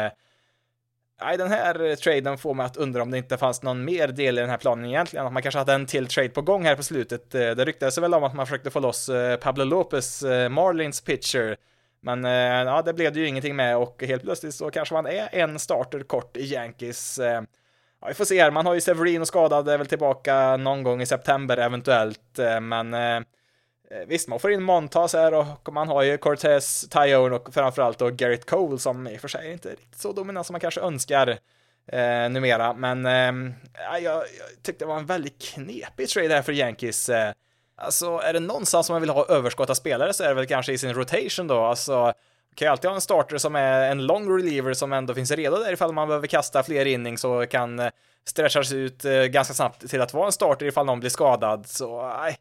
Nej, 1.23 1.37
den 1.37 1.47
här 1.47 1.95
traden 1.95 2.37
får 2.37 2.53
mig 2.53 2.65
att 2.65 2.77
undra 2.77 3.01
om 3.01 3.11
det 3.11 3.17
inte 3.17 3.37
fanns 3.37 3.63
någon 3.63 3.85
mer 3.85 4.07
del 4.07 4.37
i 4.37 4.41
den 4.41 4.49
här 4.49 4.57
planen 4.57 4.85
egentligen, 4.85 5.25
att 5.25 5.33
man 5.33 5.41
kanske 5.41 5.59
hade 5.59 5.73
en 5.73 5.85
till 5.85 6.07
trade 6.07 6.29
på 6.29 6.41
gång 6.41 6.65
här 6.65 6.75
på 6.75 6.83
slutet. 6.83 7.31
Det 7.31 7.65
ryktades 7.65 7.97
väl 7.97 8.13
om 8.13 8.23
att 8.23 8.35
man 8.35 8.45
försökte 8.45 8.69
få 8.69 8.79
loss 8.79 9.09
Pablo 9.41 9.63
Lopez, 9.63 10.23
Marlins 10.49 11.01
pitcher, 11.01 11.57
men 12.01 12.25
eh, 12.25 12.31
ja, 12.71 12.81
det 12.81 12.93
blev 12.93 13.13
det 13.13 13.19
ju 13.19 13.27
ingenting 13.27 13.55
med 13.55 13.77
och 13.77 14.03
helt 14.03 14.23
plötsligt 14.23 14.55
så 14.55 14.71
kanske 14.71 14.93
man 14.93 15.05
är 15.05 15.29
en 15.35 15.59
starter 15.59 15.99
kort 15.99 16.37
i 16.37 16.53
Yankees. 16.53 17.19
Eh, 17.19 17.43
ja, 18.01 18.07
vi 18.07 18.13
får 18.13 18.25
se 18.25 18.41
här, 18.41 18.51
man 18.51 18.65
har 18.65 18.73
ju 18.73 18.81
Severino 18.81 19.25
skadad, 19.25 19.69
är 19.69 19.77
väl 19.77 19.87
tillbaka 19.87 20.57
någon 20.57 20.83
gång 20.83 21.01
i 21.01 21.05
september 21.05 21.57
eventuellt, 21.57 22.39
eh, 22.39 22.59
men 22.59 22.95
Visst, 24.07 24.27
man 24.27 24.39
får 24.39 24.51
in 24.51 24.63
Montas 24.63 25.13
här 25.13 25.33
och 25.33 25.73
man 25.73 25.87
har 25.87 26.01
ju 26.01 26.17
Cortez, 26.17 26.89
Tyone 26.89 27.35
och 27.35 27.53
framförallt 27.53 27.97
då 27.97 28.09
Garrett 28.09 28.49
Cole 28.49 28.79
som 28.79 29.07
i 29.07 29.17
och 29.17 29.21
för 29.21 29.27
sig 29.27 29.51
inte 29.51 29.69
är 29.69 29.75
riktigt 29.75 30.01
så 30.01 30.11
dominant 30.11 30.47
som 30.47 30.53
man 30.53 30.59
kanske 30.59 30.81
önskar 30.81 31.37
eh, 31.87 32.29
numera. 32.29 32.73
Men 32.73 33.05
eh, 33.05 33.53
jag, 33.91 34.01
jag 34.01 34.23
tyckte 34.63 34.85
det 34.85 34.89
var 34.89 34.97
en 34.97 35.05
väldigt 35.05 35.41
knepig 35.41 36.09
trade 36.09 36.35
här 36.35 36.41
för 36.41 36.53
Yankees. 36.53 37.09
Eh, 37.09 37.33
Alltså, 37.81 38.17
är 38.17 38.33
det 38.33 38.39
någonstans 38.39 38.87
som 38.87 38.93
man 38.93 39.01
vill 39.01 39.09
ha 39.09 39.25
överskott 39.25 39.69
av 39.69 39.73
spelare 39.73 40.13
så 40.13 40.23
är 40.23 40.27
det 40.27 40.33
väl 40.33 40.47
kanske 40.47 40.73
i 40.73 40.77
sin 40.77 40.93
rotation 40.93 41.47
då. 41.47 41.59
Alltså, 41.65 41.93
man 41.93 42.55
kan 42.55 42.65
ju 42.65 42.71
alltid 42.71 42.89
ha 42.89 42.95
en 42.95 43.01
starter 43.01 43.37
som 43.37 43.55
är 43.55 43.91
en 43.91 44.05
long 44.05 44.37
reliever 44.37 44.73
som 44.73 44.93
ändå 44.93 45.13
finns 45.13 45.31
redo 45.31 45.57
där 45.57 45.73
ifall 45.73 45.93
man 45.93 46.07
behöver 46.07 46.27
kasta 46.27 46.63
fler 46.63 46.85
innings 46.85 47.23
och 47.23 47.49
kan 47.49 47.79
eh, 47.79 47.91
stretchas 48.25 48.71
ut 48.71 49.05
eh, 49.05 49.23
ganska 49.23 49.53
snabbt 49.53 49.89
till 49.89 50.01
att 50.01 50.13
vara 50.13 50.25
en 50.25 50.31
starter 50.31 50.65
ifall 50.65 50.85
någon 50.85 50.99
blir 50.99 51.09
skadad. 51.09 51.67
Så 51.67 52.07
nej, 52.07 52.37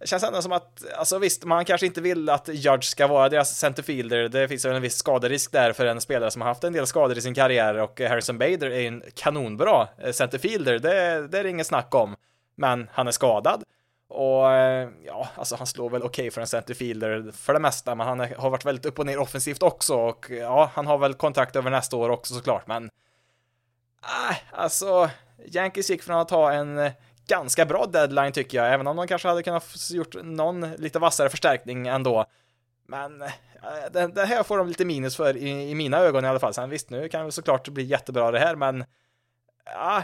det 0.00 0.06
känns 0.06 0.22
ändå 0.22 0.42
som 0.42 0.52
att, 0.52 0.92
alltså 0.96 1.18
visst, 1.18 1.44
man 1.44 1.64
kanske 1.64 1.86
inte 1.86 2.00
vill 2.00 2.28
att 2.28 2.48
Judge 2.48 2.84
ska 2.84 3.06
vara 3.06 3.28
deras 3.28 3.58
centerfielder. 3.58 4.28
Det 4.28 4.48
finns 4.48 4.64
väl 4.64 4.76
en 4.76 4.82
viss 4.82 4.96
skaderisk 4.96 5.52
där 5.52 5.72
för 5.72 5.86
en 5.86 6.00
spelare 6.00 6.30
som 6.30 6.42
har 6.42 6.48
haft 6.48 6.64
en 6.64 6.72
del 6.72 6.86
skador 6.86 7.18
i 7.18 7.20
sin 7.20 7.34
karriär 7.34 7.76
och 7.76 8.00
Harrison 8.00 8.38
Bader 8.38 8.70
är 8.70 8.88
en 8.88 9.02
kanonbra 9.14 9.88
eh, 9.98 10.12
centerfielder. 10.12 10.78
Det, 10.78 11.28
det 11.28 11.38
är 11.38 11.44
det 11.44 11.50
inget 11.50 11.66
snack 11.66 11.94
om. 11.94 12.16
Men 12.56 12.88
han 12.92 13.08
är 13.08 13.12
skadad. 13.12 13.64
Och 14.08 14.52
eh, 14.52 14.88
ja, 15.04 15.28
alltså 15.34 15.56
han 15.56 15.66
slår 15.66 15.90
väl 15.90 16.02
okej 16.02 16.22
okay 16.22 16.30
för 16.30 16.40
en 16.40 16.46
centerfielder 16.46 17.32
för 17.32 17.52
det 17.52 17.60
mesta, 17.60 17.94
men 17.94 18.06
han 18.06 18.20
har 18.20 18.50
varit 18.50 18.64
väldigt 18.64 18.86
upp 18.86 18.98
och 18.98 19.06
ner 19.06 19.18
offensivt 19.18 19.62
också 19.62 19.94
och 19.94 20.26
ja, 20.30 20.70
han 20.74 20.86
har 20.86 20.98
väl 20.98 21.14
kontrakt 21.14 21.56
över 21.56 21.70
nästa 21.70 21.96
år 21.96 22.08
också 22.08 22.34
såklart, 22.34 22.66
men 22.66 22.84
äh, 24.02 24.36
alltså 24.52 25.10
Yankees 25.44 25.90
gick 25.90 26.02
från 26.02 26.16
att 26.16 26.30
ha 26.30 26.52
en 26.52 26.78
eh, 26.78 26.92
ganska 27.26 27.66
bra 27.66 27.86
deadline 27.86 28.32
tycker 28.32 28.58
jag, 28.58 28.74
även 28.74 28.86
om 28.86 28.96
de 28.96 29.06
kanske 29.06 29.28
hade 29.28 29.42
kunnat 29.42 29.90
gjort 29.90 30.14
någon 30.22 30.72
lite 30.72 30.98
vassare 30.98 31.28
förstärkning 31.28 31.86
ändå. 31.86 32.26
Men 32.86 33.22
äh, 33.22 33.28
det, 33.92 34.06
det, 34.06 34.24
här 34.24 34.42
får 34.42 34.58
de 34.58 34.68
lite 34.68 34.84
minus 34.84 35.16
för 35.16 35.36
i, 35.36 35.70
i, 35.70 35.74
mina 35.74 35.98
ögon 35.98 36.24
i 36.24 36.28
alla 36.28 36.38
fall. 36.38 36.54
Sen 36.54 36.70
visst, 36.70 36.90
nu 36.90 37.08
kan 37.08 37.26
det 37.26 37.32
såklart 37.32 37.68
bli 37.68 37.84
jättebra 37.84 38.30
det 38.30 38.38
här, 38.38 38.56
men 38.56 38.84
ja, 39.74 40.02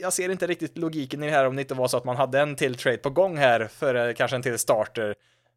jag 0.00 0.12
ser 0.12 0.28
inte 0.28 0.46
riktigt 0.46 0.78
logiken 0.78 1.22
i 1.22 1.26
det 1.26 1.32
här 1.32 1.46
om 1.46 1.56
det 1.56 1.62
inte 1.62 1.74
var 1.74 1.88
så 1.88 1.96
att 1.96 2.04
man 2.04 2.16
hade 2.16 2.40
en 2.40 2.56
till 2.56 2.74
trade 2.74 2.98
på 2.98 3.10
gång 3.10 3.36
här 3.36 3.66
för 3.66 4.12
kanske 4.12 4.36
en 4.36 4.42
till 4.42 4.58
starter. 4.58 5.14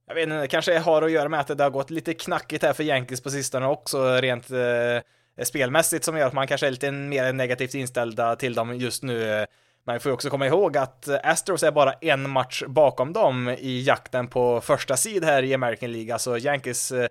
Jag 0.07 0.15
vet 0.15 0.23
inte, 0.23 0.41
det 0.41 0.47
kanske 0.47 0.79
har 0.79 1.01
att 1.01 1.11
göra 1.11 1.29
med 1.29 1.39
att 1.39 1.57
det 1.57 1.63
har 1.63 1.69
gått 1.69 1.89
lite 1.89 2.13
knackigt 2.13 2.63
här 2.63 2.73
för 2.73 2.83
Yankees 2.83 3.21
på 3.21 3.29
sistone 3.29 3.67
också 3.67 4.15
rent 4.15 4.51
eh, 4.51 5.43
spelmässigt 5.43 6.05
som 6.05 6.17
gör 6.17 6.27
att 6.27 6.33
man 6.33 6.47
kanske 6.47 6.67
är 6.67 6.71
lite 6.71 6.91
mer 6.91 7.33
negativt 7.33 7.73
inställda 7.73 8.35
till 8.35 8.53
dem 8.53 8.77
just 8.77 9.03
nu. 9.03 9.45
Men 9.85 9.95
vi 9.95 9.99
får 9.99 10.09
ju 10.09 10.13
också 10.13 10.29
komma 10.29 10.47
ihåg 10.47 10.77
att 10.77 11.09
Astros 11.23 11.63
är 11.63 11.71
bara 11.71 11.93
en 11.93 12.29
match 12.29 12.63
bakom 12.67 13.13
dem 13.13 13.49
i 13.59 13.81
jakten 13.81 14.27
på 14.27 14.61
första 14.61 14.97
sid 14.97 15.23
här 15.23 15.43
i 15.43 15.53
American 15.53 15.91
League, 15.91 16.13
alltså 16.13 16.37
Yankees 16.37 16.91
eh, 16.91 17.07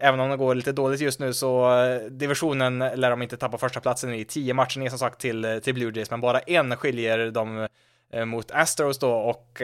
även 0.00 0.20
om 0.20 0.30
det 0.30 0.36
går 0.36 0.54
lite 0.54 0.72
dåligt 0.72 1.00
just 1.00 1.20
nu 1.20 1.32
så 1.32 1.82
eh, 1.82 2.00
divisionen 2.00 2.78
lär 2.78 3.10
de 3.10 3.22
inte 3.22 3.36
tappa 3.36 3.58
första 3.58 3.80
platsen 3.80 4.14
i. 4.14 4.24
Tio 4.24 4.54
matcher 4.54 4.78
ner 4.78 4.88
som 4.88 4.98
sagt 4.98 5.20
till, 5.20 5.44
eh, 5.44 5.58
till 5.58 5.74
Blue 5.74 5.92
Jays, 5.94 6.10
men 6.10 6.20
bara 6.20 6.40
en 6.40 6.76
skiljer 6.76 7.30
dem 7.30 7.68
eh, 8.12 8.24
mot 8.24 8.50
Astros 8.50 8.98
då 8.98 9.12
och 9.12 9.62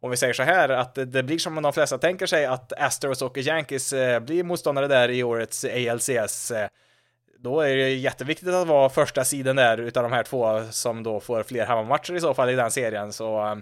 om 0.00 0.10
vi 0.10 0.16
säger 0.16 0.32
så 0.32 0.42
här 0.42 0.68
att 0.68 0.94
det 0.94 1.22
blir 1.22 1.38
som 1.38 1.62
de 1.62 1.72
flesta 1.72 1.98
tänker 1.98 2.26
sig 2.26 2.46
att 2.46 2.72
Astros 2.72 3.22
och 3.22 3.38
Yankees 3.38 3.94
blir 4.20 4.44
motståndare 4.44 4.86
där 4.86 5.08
i 5.08 5.22
årets 5.22 5.64
ALCS. 5.64 6.52
Då 7.38 7.60
är 7.60 7.76
det 7.76 7.94
jätteviktigt 7.94 8.48
att 8.48 8.66
vara 8.66 8.88
första 8.88 9.24
sidan 9.24 9.56
där 9.56 9.78
utav 9.78 10.02
de 10.02 10.12
här 10.12 10.22
två 10.22 10.62
som 10.70 11.02
då 11.02 11.20
får 11.20 11.42
fler 11.42 11.66
hemmamatcher 11.66 12.14
i 12.14 12.20
så 12.20 12.34
fall 12.34 12.50
i 12.50 12.54
den 12.54 12.70
serien. 12.70 13.12
Så 13.12 13.60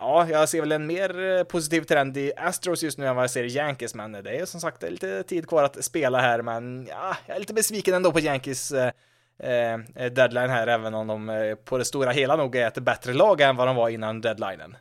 Ja, 0.00 0.28
jag 0.28 0.48
ser 0.48 0.60
väl 0.60 0.72
en 0.72 0.86
mer 0.86 1.20
eh, 1.20 1.44
positiv 1.44 1.80
trend 1.80 2.16
i 2.16 2.32
Astros 2.36 2.82
just 2.82 2.98
nu 2.98 3.06
än 3.06 3.16
vad 3.16 3.22
jag 3.22 3.30
ser 3.30 3.44
i 3.44 3.56
Yankees, 3.56 3.94
men 3.94 4.14
eh, 4.14 4.22
det 4.22 4.36
är 4.36 4.44
som 4.44 4.60
sagt 4.60 4.82
lite 4.82 5.22
tid 5.22 5.48
kvar 5.48 5.62
att 5.62 5.84
spela 5.84 6.20
här, 6.20 6.42
men 6.42 6.86
ja, 6.90 7.16
jag 7.26 7.36
är 7.36 7.40
lite 7.40 7.54
besviken 7.54 7.94
ändå 7.94 8.12
på 8.12 8.20
Yankees 8.20 8.72
eh, 8.72 8.92
eh 9.38 9.78
deadline 10.12 10.50
här, 10.50 10.66
även 10.66 10.94
om 10.94 11.06
de 11.06 11.56
på 11.64 11.78
det 11.78 11.84
stora 11.84 12.10
hela 12.10 12.36
nog 12.36 12.56
är 12.56 12.66
ett 12.66 12.78
bättre 12.78 13.14
lag 13.14 13.40
än 13.40 13.56
vad 13.56 13.66
de 13.66 13.76
var 13.76 13.88
innan 13.88 14.20
deadlinen. 14.20 14.76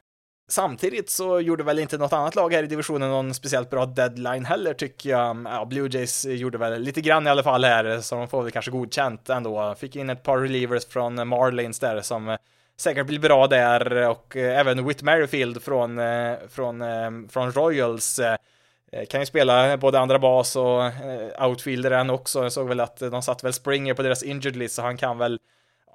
Samtidigt 0.49 1.09
så 1.09 1.39
gjorde 1.39 1.63
väl 1.63 1.79
inte 1.79 1.97
något 1.97 2.13
annat 2.13 2.35
lag 2.35 2.53
här 2.53 2.63
i 2.63 2.67
divisionen 2.67 3.09
någon 3.09 3.33
speciellt 3.33 3.69
bra 3.69 3.85
deadline 3.85 4.45
heller 4.45 4.73
tycker 4.73 5.09
jag. 5.09 5.29
Mm, 5.29 5.53
ja, 5.53 5.65
Blue 5.65 5.89
Jays 5.91 6.25
gjorde 6.25 6.57
väl 6.57 6.81
lite 6.81 7.01
grann 7.01 7.27
i 7.27 7.29
alla 7.29 7.43
fall 7.43 7.63
här, 7.63 8.01
så 8.01 8.15
de 8.15 8.27
får 8.27 8.43
väl 8.43 8.51
kanske 8.51 8.71
godkänt 8.71 9.29
ändå. 9.29 9.75
Fick 9.75 9.95
in 9.95 10.09
ett 10.09 10.23
par 10.23 10.37
relievers 10.37 10.85
från 10.85 11.27
Marlins 11.27 11.79
där 11.79 12.01
som 12.01 12.37
säkert 12.77 13.07
blir 13.07 13.19
bra 13.19 13.47
där 13.47 14.07
och 14.07 14.35
eh, 14.37 14.59
även 14.59 14.87
Whit 14.87 15.01
Merrifield 15.01 15.63
från, 15.63 15.99
eh, 15.99 16.33
från, 16.49 16.81
eh, 16.81 17.11
från 17.29 17.51
Royals 17.51 18.19
kan 19.09 19.19
ju 19.19 19.25
spela 19.25 19.77
både 19.77 19.99
andra 19.99 20.19
bas 20.19 20.55
och 20.55 20.81
outfielderen 21.39 22.09
också. 22.09 22.43
Jag 22.43 22.51
såg 22.51 22.67
väl 22.67 22.79
att 22.79 22.97
de 22.97 23.21
satt 23.21 23.43
väl 23.43 23.53
Springer 23.53 23.93
på 23.93 24.01
deras 24.01 24.23
injured 24.23 24.55
list 24.55 24.75
så 24.75 24.81
han 24.81 24.97
kan 24.97 25.17
väl 25.17 25.39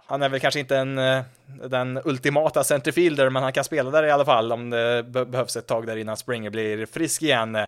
han 0.07 0.23
är 0.23 0.29
väl 0.29 0.41
kanske 0.41 0.61
inte 0.61 0.77
en, 0.77 1.01
den 1.69 2.01
ultimata 2.05 2.65
centerfielder, 2.65 3.31
men 3.31 3.43
han 3.43 3.53
kan 3.53 3.65
spela 3.65 3.91
där 3.91 4.03
i 4.03 4.11
alla 4.11 4.25
fall 4.25 4.53
om 4.53 4.71
det 4.71 5.03
behövs 5.03 5.57
ett 5.57 5.67
tag 5.67 5.87
där 5.87 5.97
innan 5.97 6.17
Springer 6.17 6.51
blir 6.51 6.87
frisk 6.87 7.23
igen. 7.23 7.59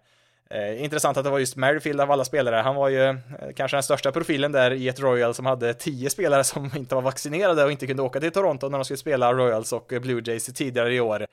Eh, 0.50 0.84
intressant 0.84 1.16
att 1.16 1.24
det 1.24 1.30
var 1.30 1.38
just 1.38 1.56
Merrifield 1.56 2.00
av 2.00 2.10
alla 2.10 2.24
spelare. 2.24 2.56
Han 2.56 2.74
var 2.74 2.88
ju 2.88 3.04
eh, 3.04 3.16
kanske 3.56 3.76
den 3.76 3.82
största 3.82 4.12
profilen 4.12 4.52
där 4.52 4.70
i 4.70 4.88
ett 4.88 5.00
Royal 5.00 5.34
som 5.34 5.46
hade 5.46 5.74
tio 5.74 6.10
spelare 6.10 6.44
som 6.44 6.70
inte 6.76 6.94
var 6.94 7.02
vaccinerade 7.02 7.64
och 7.64 7.72
inte 7.72 7.86
kunde 7.86 8.02
åka 8.02 8.20
till 8.20 8.30
Toronto 8.30 8.68
när 8.68 8.78
de 8.78 8.84
skulle 8.84 8.98
spela 8.98 9.32
Royals 9.32 9.72
och 9.72 9.92
Blue 10.00 10.22
Jays 10.24 10.46
tidigare 10.46 10.94
i 10.94 11.00
år. 11.00 11.26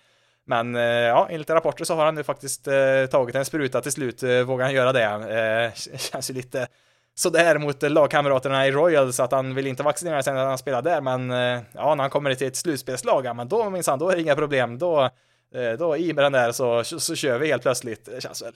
Men 0.45 0.76
eh, 0.76 0.82
ja, 0.84 1.28
enligt 1.30 1.49
rapporter 1.49 1.86
så 1.86 1.95
har 1.95 2.05
han 2.05 2.16
nu 2.16 2.24
faktiskt 2.24 2.68
eh, 2.68 3.05
tagit 3.12 3.36
en 3.36 3.45
spruta 3.45 3.82
till 3.82 3.91
slut, 3.91 4.24
eh, 4.24 4.41
vågar 4.41 4.66
han 4.66 4.74
göra 4.74 4.93
det? 4.93 5.03
Eh, 5.03 5.97
känns 5.97 6.30
ju 6.30 6.34
lite 6.34 6.68
sådär 7.16 7.57
mot 7.57 7.82
lagkamraterna 7.82 8.68
i 8.68 8.72
Royals 8.72 9.20
att 9.20 9.32
han 9.32 9.55
vill 9.55 9.68
inte 9.68 9.84
vaccinera 9.84 10.24
sig 10.24 10.34
när 10.34 10.45
han 10.45 10.57
spelar 10.57 10.82
där, 10.82 11.01
men 11.01 11.32
eh, 11.32 11.62
ja, 11.74 11.95
när 11.95 12.03
han 12.03 12.09
kommer 12.09 12.36
till 12.36 12.47
ett 12.47 12.55
slutspelslag, 12.55 13.26
ja, 13.26 13.34
men 13.34 13.47
då 13.47 13.70
minsann, 13.70 13.99
då 13.99 14.09
är 14.09 14.16
det 14.16 14.22
inga 14.22 14.36
problem. 14.36 14.78
Då, 14.78 15.03
eh, 15.55 15.72
då 15.80 15.97
i 15.97 16.14
med 16.14 16.24
den 16.24 16.32
där 16.32 16.51
så, 16.51 16.84
så, 16.84 16.99
så 16.99 17.16
kör 17.16 17.38
vi 17.38 17.47
helt 17.47 17.64
plötsligt. 17.64 18.05
Det 18.05 18.22
känns 18.22 18.41
väl 18.41 18.53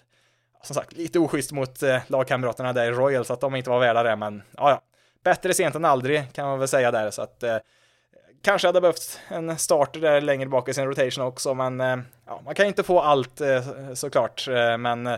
som 0.66 0.74
sagt, 0.74 0.94
lite 0.94 1.20
oschysst 1.20 1.52
mot 1.52 1.84
eh, 1.84 1.98
lagkamraterna 2.08 2.74
där 2.74 2.86
i 2.86 2.92
Royals 2.92 3.32
att 3.32 3.42
de 3.42 3.56
inte 3.56 3.70
var 3.70 3.80
värda 3.80 4.04
det, 4.04 4.16
men 4.16 4.44
ja, 4.58 4.70
ja. 4.70 4.82
Bättre 5.24 5.54
sent 5.54 5.76
än 5.76 5.86
aldrig 5.86 6.34
kan 6.34 6.46
man 6.48 6.60
väl 6.60 6.68
säga 6.68 6.92
där, 6.92 7.12
så 7.12 7.22
att 7.22 7.44
eh, 7.44 7.58
kanske 8.42 8.68
hade 8.68 8.82
behövt 8.82 9.20
en 9.28 9.58
starter 9.58 10.00
där 10.00 10.22
längre 10.22 10.50
bak 10.50 10.70
i 10.70 10.74
sin 10.74 10.86
rotation 10.86 11.26
också, 11.26 11.54
men 11.54 11.82
eh, 11.82 11.98
ja, 12.26 12.42
man 12.46 12.56
kan 12.56 12.66
inte 12.66 12.84
få 12.84 13.00
allt 13.00 13.42
eh, 13.42 13.64
såklart, 13.94 14.48
eh, 14.48 14.78
men 14.78 15.08
eh, 15.08 15.18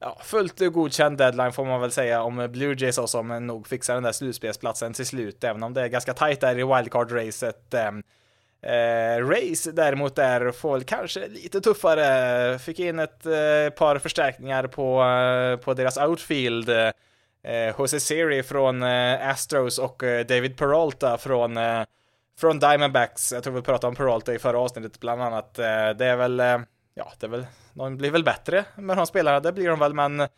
ja, 0.00 0.18
fullt 0.22 0.58
godkänd 0.72 1.18
deadline 1.18 1.52
får 1.52 1.64
man 1.64 1.80
väl 1.80 1.92
säga 1.92 2.22
om 2.22 2.48
Blue 2.50 2.74
Jays 2.78 2.98
också, 2.98 3.06
som 3.06 3.46
nog 3.46 3.66
fixar 3.66 3.94
den 3.94 4.02
där 4.02 4.12
slutspelsplatsen 4.12 4.92
till 4.92 5.06
slut, 5.06 5.44
även 5.44 5.62
om 5.62 5.74
det 5.74 5.82
är 5.82 5.88
ganska 5.88 6.14
tajt 6.14 6.40
där 6.40 6.58
i 6.58 6.62
wildcard-racet. 6.62 7.74
Eh, 7.74 7.92
Eh, 8.66 9.26
Race 9.26 9.72
däremot 9.72 10.16
där 10.16 10.52
får 10.52 10.80
kanske 10.80 11.28
lite 11.28 11.60
tuffare. 11.60 12.58
Fick 12.58 12.78
in 12.78 12.98
ett 12.98 13.26
eh, 13.26 13.74
par 13.76 13.98
förstärkningar 13.98 14.66
på, 14.66 15.02
eh, 15.02 15.64
på 15.64 15.74
deras 15.74 15.96
outfield. 15.96 16.68
Eh, 16.68 17.74
Jose 17.78 18.00
Siri 18.00 18.42
från 18.42 18.82
eh, 18.82 19.28
Astros 19.28 19.78
och 19.78 20.02
eh, 20.02 20.26
David 20.26 20.56
Peralta 20.56 21.18
från, 21.18 21.56
eh, 21.56 21.82
från 22.38 22.58
Diamondbacks, 22.58 23.32
jag 23.32 23.42
tror 23.42 23.54
vi 23.54 23.62
pratade 23.62 23.88
om 23.88 23.94
Peralta 23.94 24.34
i 24.34 24.38
förra 24.38 24.58
avsnittet 24.58 25.00
bland 25.00 25.22
annat, 25.22 25.58
eh, 25.58 25.90
det 25.90 26.06
är 26.06 26.16
väl, 26.16 26.40
eh, 26.40 26.58
ja, 26.94 27.12
det 27.20 27.26
är 27.26 27.30
väl, 27.30 27.46
de 27.72 27.96
blir 27.96 28.10
väl 28.10 28.24
bättre 28.24 28.64
med 28.74 28.96
de 28.96 29.06
spelarna, 29.06 29.40
det 29.40 29.52
blir 29.52 29.68
de 29.68 29.78
väl, 29.78 29.94
men 29.94 30.28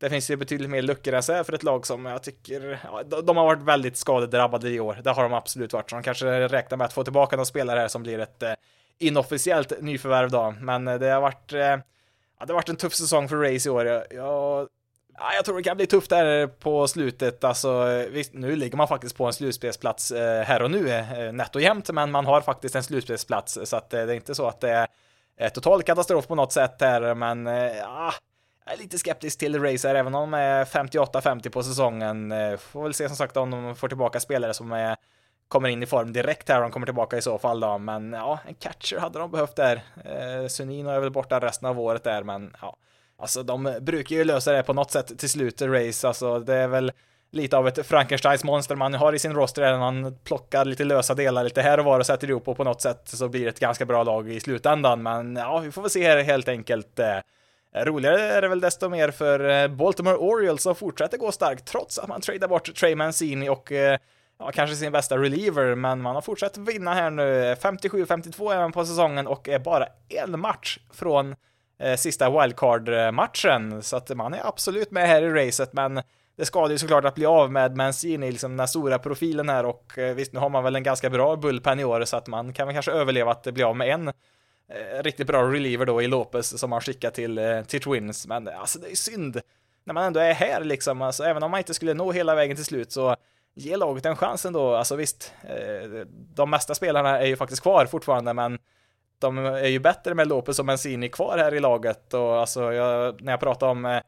det 0.00 0.10
finns 0.10 0.30
ju 0.30 0.36
betydligt 0.36 0.70
mer 0.70 0.82
luckor 0.82 1.14
än 1.14 1.22
så 1.22 1.32
här 1.32 1.44
för 1.44 1.52
ett 1.52 1.62
lag 1.62 1.86
som 1.86 2.06
jag 2.06 2.22
tycker, 2.22 2.80
ja, 2.84 3.02
de 3.22 3.36
har 3.36 3.44
varit 3.44 3.62
väldigt 3.62 3.96
skadedrabbade 3.96 4.70
i 4.70 4.80
år. 4.80 5.00
Det 5.04 5.10
har 5.10 5.22
de 5.22 5.32
absolut 5.32 5.72
varit. 5.72 5.90
Så 5.90 5.96
de 5.96 6.02
kanske 6.02 6.48
räknar 6.48 6.78
med 6.78 6.84
att 6.84 6.92
få 6.92 7.04
tillbaka 7.04 7.36
några 7.36 7.44
spelare 7.44 7.80
här 7.80 7.88
som 7.88 8.02
blir 8.02 8.18
ett 8.18 8.42
eh, 8.42 8.52
inofficiellt 8.98 9.80
nyförvärv 9.80 10.30
då. 10.30 10.54
Men 10.60 10.88
eh, 10.88 10.98
det 10.98 11.06
har 11.06 11.20
varit, 11.20 11.52
eh, 11.52 11.60
ja, 11.60 11.80
det 12.38 12.48
har 12.48 12.54
varit 12.54 12.68
en 12.68 12.76
tuff 12.76 12.94
säsong 12.94 13.28
för 13.28 13.36
Race 13.36 13.68
i 13.68 13.72
år. 13.72 13.86
Jag, 13.86 14.02
jag, 14.10 14.68
ja, 15.18 15.34
jag 15.34 15.44
tror 15.44 15.56
det 15.56 15.62
kan 15.62 15.76
bli 15.76 15.86
tufft 15.86 16.10
där 16.10 16.46
på 16.46 16.88
slutet. 16.88 17.44
Alltså, 17.44 17.88
eh, 17.88 18.08
visst, 18.08 18.34
nu 18.34 18.56
ligger 18.56 18.76
man 18.76 18.88
faktiskt 18.88 19.16
på 19.16 19.26
en 19.26 19.32
slutspelsplats 19.32 20.10
eh, 20.10 20.42
här 20.42 20.62
och 20.62 20.70
nu, 20.70 20.90
eh, 20.90 21.32
nätt 21.32 21.54
och 21.54 21.62
jämnt, 21.62 21.90
men 21.90 22.10
man 22.10 22.26
har 22.26 22.40
faktiskt 22.40 22.74
en 22.74 22.82
slutspelsplats, 22.82 23.58
så 23.64 23.76
att 23.76 23.94
eh, 23.94 24.06
det 24.06 24.12
är 24.12 24.16
inte 24.16 24.34
så 24.34 24.46
att 24.46 24.60
det 24.60 24.86
är 25.36 25.48
total 25.48 25.82
katastrof 25.82 26.26
på 26.26 26.34
något 26.34 26.52
sätt 26.52 26.76
här, 26.80 27.14
men 27.14 27.46
ja, 27.76 28.12
jag 28.68 28.78
är 28.78 28.82
lite 28.82 28.98
skeptisk 28.98 29.38
till 29.38 29.62
Racer, 29.62 29.94
även 29.94 30.14
om 30.14 30.30
de 30.30 30.38
är 30.38 30.64
58-50 30.64 31.50
på 31.50 31.62
säsongen. 31.62 32.32
Eh, 32.32 32.56
får 32.56 32.82
väl 32.82 32.94
se 32.94 33.08
som 33.08 33.16
sagt 33.16 33.36
om 33.36 33.50
de 33.50 33.76
får 33.76 33.88
tillbaka 33.88 34.20
spelare 34.20 34.54
som 34.54 34.72
är, 34.72 34.96
kommer 35.48 35.68
in 35.68 35.82
i 35.82 35.86
form 35.86 36.12
direkt 36.12 36.48
här, 36.48 36.60
de 36.60 36.70
kommer 36.70 36.86
tillbaka 36.86 37.16
i 37.16 37.22
så 37.22 37.38
fall 37.38 37.60
då. 37.60 37.78
Men 37.78 38.12
ja, 38.12 38.38
en 38.46 38.54
catcher 38.54 38.98
hade 38.98 39.18
de 39.18 39.30
behövt 39.30 39.56
där. 39.56 39.82
Eh, 40.04 40.48
Sunino 40.48 40.88
är 40.88 41.00
väl 41.00 41.10
borta 41.10 41.40
resten 41.40 41.68
av 41.68 41.80
året 41.80 42.04
där, 42.04 42.22
men 42.22 42.56
ja. 42.62 42.76
Alltså 43.18 43.42
de 43.42 43.78
brukar 43.80 44.16
ju 44.16 44.24
lösa 44.24 44.52
det 44.52 44.62
på 44.62 44.72
något 44.72 44.90
sätt 44.90 45.18
till 45.18 45.30
slut, 45.30 45.62
Race. 45.62 46.08
Alltså 46.08 46.38
det 46.38 46.54
är 46.54 46.68
väl 46.68 46.92
lite 47.30 47.56
av 47.56 47.68
ett 47.68 47.86
Frankensteins 47.86 48.44
monster 48.44 48.76
man 48.76 48.94
har 48.94 49.12
i 49.12 49.18
sin 49.18 49.34
roster 49.34 49.62
där 49.62 49.78
man 49.78 50.18
plockar 50.24 50.64
lite 50.64 50.84
lösa 50.84 51.14
delar 51.14 51.44
lite 51.44 51.62
här 51.62 51.78
och 51.78 51.84
var 51.84 52.00
och 52.00 52.06
sätter 52.06 52.30
ihop 52.30 52.48
och 52.48 52.56
på 52.56 52.64
något 52.64 52.80
sätt 52.80 53.02
så 53.04 53.28
blir 53.28 53.42
det 53.44 53.48
ett 53.48 53.60
ganska 53.60 53.84
bra 53.84 54.02
lag 54.02 54.30
i 54.30 54.40
slutändan. 54.40 55.02
Men 55.02 55.36
ja, 55.36 55.58
vi 55.58 55.72
får 55.72 55.82
väl 55.82 55.90
se 55.90 56.08
här 56.08 56.22
helt 56.22 56.48
enkelt. 56.48 56.98
Eh, 56.98 57.18
Roligare 57.74 58.20
är 58.20 58.42
det 58.42 58.48
väl 58.48 58.60
desto 58.60 58.88
mer 58.88 59.10
för 59.10 59.48
eh, 59.48 59.68
Baltimore 59.68 60.16
Orioles 60.16 60.62
som 60.62 60.74
fortsätter 60.74 61.18
gå 61.18 61.32
starkt 61.32 61.64
trots 61.64 61.98
att 61.98 62.08
man 62.08 62.20
tradar 62.20 62.48
bort 62.48 62.74
Trey 62.74 62.94
Mancini 62.94 63.48
och 63.48 63.72
eh, 63.72 63.98
ja, 64.38 64.50
kanske 64.54 64.76
sin 64.76 64.92
bästa 64.92 65.18
reliever, 65.18 65.74
men 65.74 66.02
man 66.02 66.14
har 66.14 66.22
fortsatt 66.22 66.56
vinna 66.56 66.94
här 66.94 67.10
nu. 67.10 67.54
57-52 67.54 68.52
är 68.52 68.58
man 68.58 68.72
på 68.72 68.84
säsongen 68.84 69.26
och 69.26 69.48
är 69.48 69.58
bara 69.58 69.86
en 70.08 70.40
match 70.40 70.78
från 70.92 71.34
eh, 71.78 71.96
sista 71.96 72.30
wildcard-matchen, 72.30 73.82
så 73.82 73.96
att 73.96 74.16
man 74.16 74.34
är 74.34 74.46
absolut 74.46 74.90
med 74.90 75.08
här 75.08 75.22
i 75.22 75.46
racet, 75.46 75.72
men 75.72 76.02
det 76.36 76.46
skadar 76.46 76.70
ju 76.70 76.78
såklart 76.78 77.04
att 77.04 77.14
bli 77.14 77.26
av 77.26 77.52
med 77.52 77.76
Mancini, 77.76 78.32
liksom 78.32 78.56
den 78.56 78.68
stora 78.68 78.98
profilen 78.98 79.48
här 79.48 79.64
och 79.66 79.98
eh, 79.98 80.14
visst, 80.14 80.32
nu 80.32 80.40
har 80.40 80.48
man 80.48 80.64
väl 80.64 80.76
en 80.76 80.82
ganska 80.82 81.10
bra 81.10 81.36
bullpen 81.36 81.80
i 81.80 81.84
år, 81.84 82.04
så 82.04 82.16
att 82.16 82.26
man 82.26 82.52
kan 82.52 82.66
väl 82.66 82.74
kanske 82.74 82.92
överleva 82.92 83.30
att 83.30 83.44
bli 83.44 83.62
av 83.62 83.76
med 83.76 83.88
en 83.88 84.12
Eh, 84.70 85.02
riktigt 85.02 85.26
bra 85.26 85.42
reliever 85.42 85.86
då 85.86 86.02
i 86.02 86.06
Lopez 86.06 86.60
som 86.60 86.70
man 86.70 86.80
skickat 86.80 87.14
till, 87.14 87.38
eh, 87.38 87.62
till 87.62 87.80
Twins. 87.80 88.26
Men 88.26 88.48
eh, 88.48 88.60
alltså 88.60 88.78
det 88.78 88.90
är 88.90 88.94
synd 88.94 89.40
när 89.84 89.94
man 89.94 90.04
ändå 90.04 90.20
är 90.20 90.32
här 90.32 90.64
liksom, 90.64 91.02
alltså 91.02 91.24
även 91.24 91.42
om 91.42 91.50
man 91.50 91.58
inte 91.58 91.74
skulle 91.74 91.94
nå 91.94 92.12
hela 92.12 92.34
vägen 92.34 92.56
till 92.56 92.64
slut 92.64 92.92
så 92.92 93.16
ge 93.54 93.76
laget 93.76 94.06
en 94.06 94.16
chans 94.16 94.46
ändå. 94.46 94.74
Alltså 94.74 94.96
visst, 94.96 95.32
de 96.34 96.50
mesta 96.50 96.74
spelarna 96.74 97.18
är 97.20 97.26
ju 97.26 97.36
faktiskt 97.36 97.62
kvar 97.62 97.86
fortfarande, 97.86 98.34
men 98.34 98.58
de 99.18 99.38
är 99.38 99.66
ju 99.66 99.78
bättre 99.78 100.14
med 100.14 100.28
Lopez 100.28 100.58
och 100.58 100.66
Mancini 100.66 101.08
kvar 101.08 101.38
här 101.38 101.54
i 101.54 101.60
laget 101.60 102.14
och 102.14 102.40
alltså 102.40 102.72
jag, 102.72 103.22
när 103.22 103.32
jag 103.32 103.40
pratar 103.40 103.66
om 103.66 104.00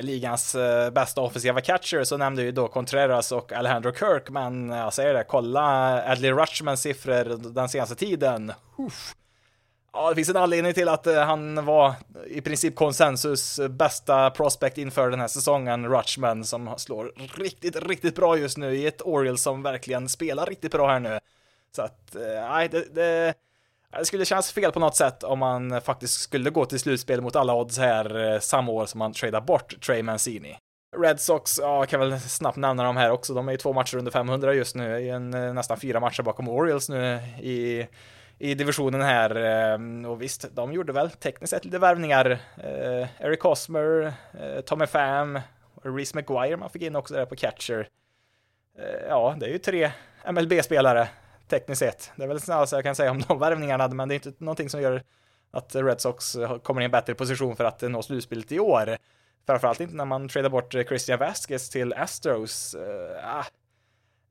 ligans 0.00 0.56
bästa 0.92 1.20
offensiva 1.20 1.60
catcher 1.60 2.04
så 2.04 2.16
nämnde 2.16 2.42
ju 2.42 2.52
då 2.52 2.68
Contreras 2.68 3.32
och 3.32 3.52
Alejandro 3.52 3.92
Kirk, 3.92 4.30
men 4.30 4.72
alltså, 4.72 4.84
jag 4.84 4.92
säger 4.92 5.14
det, 5.14 5.24
kolla 5.24 5.62
Adley 6.10 6.32
Rutschmans 6.32 6.82
siffror 6.82 7.52
den 7.52 7.68
senaste 7.68 7.94
tiden. 7.94 8.52
Uff. 8.78 9.14
Ja, 9.94 10.08
det 10.08 10.14
finns 10.14 10.28
en 10.28 10.36
anledning 10.36 10.74
till 10.74 10.88
att 10.88 11.06
eh, 11.06 11.22
han 11.22 11.64
var 11.64 11.94
i 12.26 12.40
princip 12.40 12.74
konsensus 12.74 13.58
eh, 13.58 13.68
bästa 13.68 14.30
prospect 14.30 14.78
inför 14.78 15.10
den 15.10 15.20
här 15.20 15.28
säsongen, 15.28 15.88
Rutschman, 15.88 16.44
som 16.44 16.74
slår 16.78 17.12
riktigt, 17.36 17.76
riktigt 17.76 18.14
bra 18.14 18.38
just 18.38 18.58
nu 18.58 18.74
i 18.74 18.86
ett 18.86 19.02
Orioles 19.02 19.42
som 19.42 19.62
verkligen 19.62 20.08
spelar 20.08 20.46
riktigt 20.46 20.72
bra 20.72 20.88
här 20.88 21.00
nu. 21.00 21.20
Så 21.76 21.82
att, 21.82 22.14
eh, 22.14 22.50
nej, 22.50 22.68
det, 22.68 22.94
det, 22.94 23.34
det 23.98 24.04
skulle 24.04 24.24
kännas 24.24 24.52
fel 24.52 24.72
på 24.72 24.80
något 24.80 24.96
sätt 24.96 25.22
om 25.22 25.38
man 25.38 25.80
faktiskt 25.80 26.20
skulle 26.20 26.50
gå 26.50 26.64
till 26.64 26.80
slutspel 26.80 27.20
mot 27.20 27.36
alla 27.36 27.54
odds 27.54 27.78
här 27.78 28.38
samma 28.40 28.72
år 28.72 28.86
som 28.86 28.98
man 28.98 29.12
tradar 29.12 29.40
bort 29.40 29.80
Trey 29.86 30.02
Mancini. 30.02 30.56
Red 30.96 31.20
Sox, 31.20 31.58
ja, 31.58 31.86
kan 31.86 32.00
väl 32.00 32.20
snabbt 32.20 32.56
nämna 32.56 32.84
dem 32.84 32.96
här 32.96 33.10
också. 33.10 33.34
De 33.34 33.48
är 33.48 33.52
ju 33.52 33.58
två 33.58 33.72
matcher 33.72 33.96
under 33.96 34.10
500 34.10 34.54
just 34.54 34.74
nu, 34.76 34.98
i 34.98 35.08
en, 35.08 35.30
nästan 35.30 35.76
fyra 35.76 36.00
matcher 36.00 36.22
bakom 36.22 36.48
Orioles 36.48 36.88
nu 36.88 37.20
i 37.42 37.86
i 38.38 38.54
divisionen 38.54 39.00
här. 39.00 39.36
Eh, 39.36 40.10
och 40.10 40.22
visst, 40.22 40.46
de 40.54 40.72
gjorde 40.72 40.92
väl 40.92 41.10
tekniskt 41.10 41.50
sett 41.50 41.64
lite 41.64 41.78
värvningar. 41.78 42.30
Eh, 42.56 43.22
Eric 43.22 43.40
Cosmer, 43.40 44.12
eh, 44.40 44.60
Tommy 44.60 44.86
Pham, 44.86 45.40
Reese 45.82 46.14
McGuire 46.14 46.56
man 46.56 46.70
fick 46.70 46.82
in 46.82 46.96
också 46.96 47.14
där 47.14 47.26
på 47.26 47.36
catcher. 47.36 47.88
Ja, 49.08 49.36
det 49.40 49.46
är 49.46 49.50
ju 49.50 49.58
tre 49.58 49.92
MLB-spelare 50.26 51.08
tekniskt 51.48 51.78
sett. 51.78 52.12
Det 52.16 52.24
är 52.24 52.28
väl 52.28 52.40
snarare 52.40 52.66
jag 52.70 52.84
kan 52.84 52.94
säga 52.94 53.10
om 53.10 53.20
de 53.28 53.38
värvningarna, 53.38 53.88
men 53.88 54.08
det 54.08 54.14
är 54.14 54.26
inte 54.26 54.44
någonting 54.44 54.68
som 54.70 54.82
gör 54.82 55.02
att 55.50 55.74
Red 55.74 56.00
Sox 56.00 56.36
kommer 56.62 56.80
i 56.80 56.84
en 56.84 56.90
bättre 56.90 57.14
position 57.14 57.56
för 57.56 57.64
att 57.64 57.82
nå 57.82 58.02
slutspelet 58.02 58.52
i 58.52 58.60
år. 58.60 58.96
Framförallt 59.46 59.80
inte 59.80 59.94
när 59.94 60.04
man 60.04 60.28
tradar 60.28 60.50
bort 60.50 60.72
Christian 60.72 61.18
Vasquez 61.18 61.70
till 61.70 61.92
Astros. 61.92 62.74
Uh, 62.74 63.44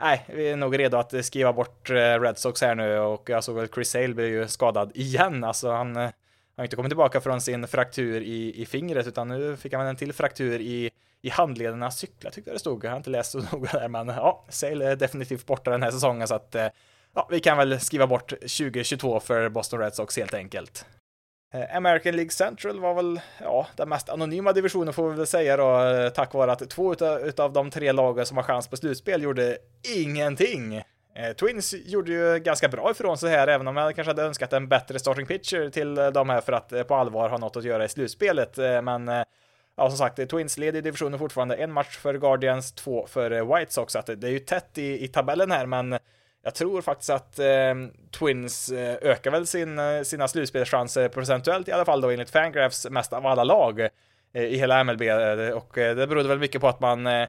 nej, 0.01 0.25
vi 0.27 0.49
är 0.49 0.55
nog 0.55 0.79
redo 0.79 0.97
att 0.97 1.25
skriva 1.25 1.53
bort 1.53 1.89
eh, 1.89 1.93
Red 1.93 2.37
Sox 2.37 2.61
här 2.61 2.75
nu 2.75 2.99
och 2.99 3.29
jag 3.29 3.43
såg 3.43 3.59
att 3.59 3.73
Chris 3.73 3.89
Sale 3.89 4.13
blev 4.13 4.27
ju 4.27 4.47
skadad 4.47 4.91
igen. 4.95 5.43
Alltså 5.43 5.71
han 5.71 5.95
eh, 5.95 6.09
har 6.57 6.63
inte 6.63 6.75
kommit 6.75 6.89
tillbaka 6.89 7.21
från 7.21 7.41
sin 7.41 7.67
fraktur 7.67 8.21
i, 8.21 8.61
i 8.61 8.65
fingret 8.65 9.07
utan 9.07 9.27
nu 9.27 9.57
fick 9.57 9.73
han 9.73 9.87
en 9.87 9.95
till 9.95 10.13
fraktur 10.13 10.59
i, 10.59 10.91
i 11.21 11.29
handlederna. 11.29 11.91
Cykla 11.91 12.31
tyckte 12.31 12.49
jag 12.49 12.55
det 12.55 12.59
stod. 12.59 12.83
Jag 12.83 12.89
har 12.89 12.97
inte 12.97 13.09
läst 13.09 13.31
så 13.31 13.39
noga 13.51 13.71
där 13.71 13.87
men 13.87 14.07
ja, 14.07 14.45
Sale 14.49 14.91
är 14.91 14.95
definitivt 14.95 15.45
borta 15.45 15.71
den 15.71 15.83
här 15.83 15.91
säsongen 15.91 16.27
så 16.27 16.35
att 16.35 16.55
eh, 16.55 16.67
ja, 17.15 17.27
vi 17.31 17.39
kan 17.39 17.57
väl 17.57 17.79
skriva 17.79 18.07
bort 18.07 18.29
2022 18.29 19.19
för 19.19 19.49
Boston 19.49 19.79
Red 19.79 19.95
Sox 19.95 20.17
helt 20.17 20.33
enkelt. 20.33 20.85
Eh, 21.53 21.75
American 21.75 22.15
League 22.15 22.31
Central 22.31 22.79
var 22.79 22.93
väl 22.93 23.21
ja, 23.39 23.67
den 23.75 23.89
mest 23.89 24.09
anonyma 24.09 24.53
divisionen 24.53 24.93
får 24.93 25.09
vi 25.09 25.17
väl 25.17 25.27
säga 25.27 25.57
då, 25.57 25.83
eh, 25.83 26.09
tack 26.09 26.33
vare 26.33 26.51
att 26.51 26.69
två 26.69 26.93
utav, 26.93 27.19
utav 27.19 27.53
de 27.53 27.69
tre 27.69 27.91
lagen 27.91 28.25
som 28.25 28.37
har 28.37 28.43
chans 28.43 28.67
på 28.67 28.77
slutspel 28.77 29.23
gjorde 29.23 29.57
ingenting. 29.95 30.75
Eh, 31.15 31.33
Twins 31.39 31.73
gjorde 31.85 32.11
ju 32.11 32.39
ganska 32.39 32.67
bra 32.67 32.91
ifrån 32.91 33.17
sig 33.17 33.29
här, 33.29 33.47
även 33.47 33.67
om 33.67 33.77
jag 33.77 33.95
kanske 33.95 34.09
hade 34.09 34.23
önskat 34.23 34.53
en 34.53 34.67
bättre 34.67 34.99
starting 34.99 35.25
pitcher 35.25 35.69
till 35.69 35.95
de 35.95 36.29
här 36.29 36.41
för 36.41 36.53
att 36.53 36.87
på 36.87 36.95
allvar 36.95 37.29
ha 37.29 37.37
något 37.37 37.57
att 37.57 37.63
göra 37.63 37.85
i 37.85 37.89
slutspelet. 37.89 38.57
Men 38.57 39.07
ja, 39.77 39.89
som 39.89 39.97
sagt, 39.97 40.29
Twins 40.29 40.57
leder 40.57 40.81
divisionen 40.81 41.19
fortfarande 41.19 41.55
en 41.55 41.71
match 41.71 41.97
för 41.97 42.13
Guardians, 42.13 42.71
två 42.71 43.07
för 43.07 43.57
White 43.57 43.73
Sox, 43.73 43.93
så 43.93 43.99
att 43.99 44.05
det 44.05 44.27
är 44.27 44.31
ju 44.31 44.39
tätt 44.39 44.77
i, 44.77 45.03
i 45.03 45.07
tabellen 45.07 45.51
här, 45.51 45.65
men 45.65 45.99
jag 46.43 46.55
tror 46.55 46.81
faktiskt 46.81 47.09
att 47.09 47.39
ehm, 47.39 47.85
eh, 47.85 47.89
Twins 48.19 48.71
ökar 49.01 49.31
väl 49.31 49.47
sin, 49.47 49.79
eh, 49.79 50.01
sina 50.01 50.27
slutspelschanser 50.27 51.09
procentuellt 51.09 51.67
i 51.67 51.71
alla 51.71 51.85
fall 51.85 52.01
då 52.01 52.09
enligt 52.09 52.29
Fangraphs 52.29 52.89
mest 52.89 53.13
av 53.13 53.25
alla 53.25 53.43
lag 53.43 53.79
eh, 54.33 54.43
i 54.43 54.57
hela 54.57 54.83
MLB 54.83 55.01
och 55.55 55.77
eh, 55.77 55.95
det 55.95 56.07
berodde 56.07 56.29
väl 56.29 56.39
mycket 56.39 56.61
på 56.61 56.67
att 56.67 56.79
man 56.79 57.07
eh, 57.07 57.27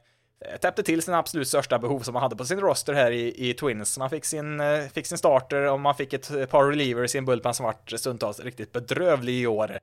täppte 0.60 0.82
till 0.82 1.02
sina 1.02 1.18
absolut 1.18 1.48
största 1.48 1.78
behov 1.78 2.00
som 2.00 2.14
man 2.14 2.22
hade 2.22 2.36
på 2.36 2.44
sin 2.44 2.60
roster 2.60 2.92
här 2.92 3.10
i, 3.10 3.50
i 3.50 3.54
Twins. 3.54 3.98
Man 3.98 4.10
fick 4.10 4.24
sin, 4.24 4.60
eh, 4.60 4.86
fick 4.94 5.06
sin 5.06 5.18
starter 5.18 5.70
och 5.70 5.80
man 5.80 5.94
fick 5.94 6.12
ett 6.12 6.50
par 6.50 6.64
relievers 6.64 7.14
i 7.14 7.18
en 7.18 7.24
bullpen 7.24 7.54
som 7.54 7.66
vart 7.66 7.90
stundtals 7.90 8.40
riktigt 8.40 8.72
bedrövlig 8.72 9.40
i 9.40 9.46
år. 9.46 9.78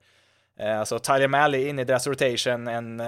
Eh, 0.58 0.80
alltså 0.80 0.98
Tyler 0.98 1.28
Malley 1.28 1.68
in 1.68 1.78
i 1.78 1.84
deras 1.84 2.06
rotation, 2.06 2.68
en 2.68 3.02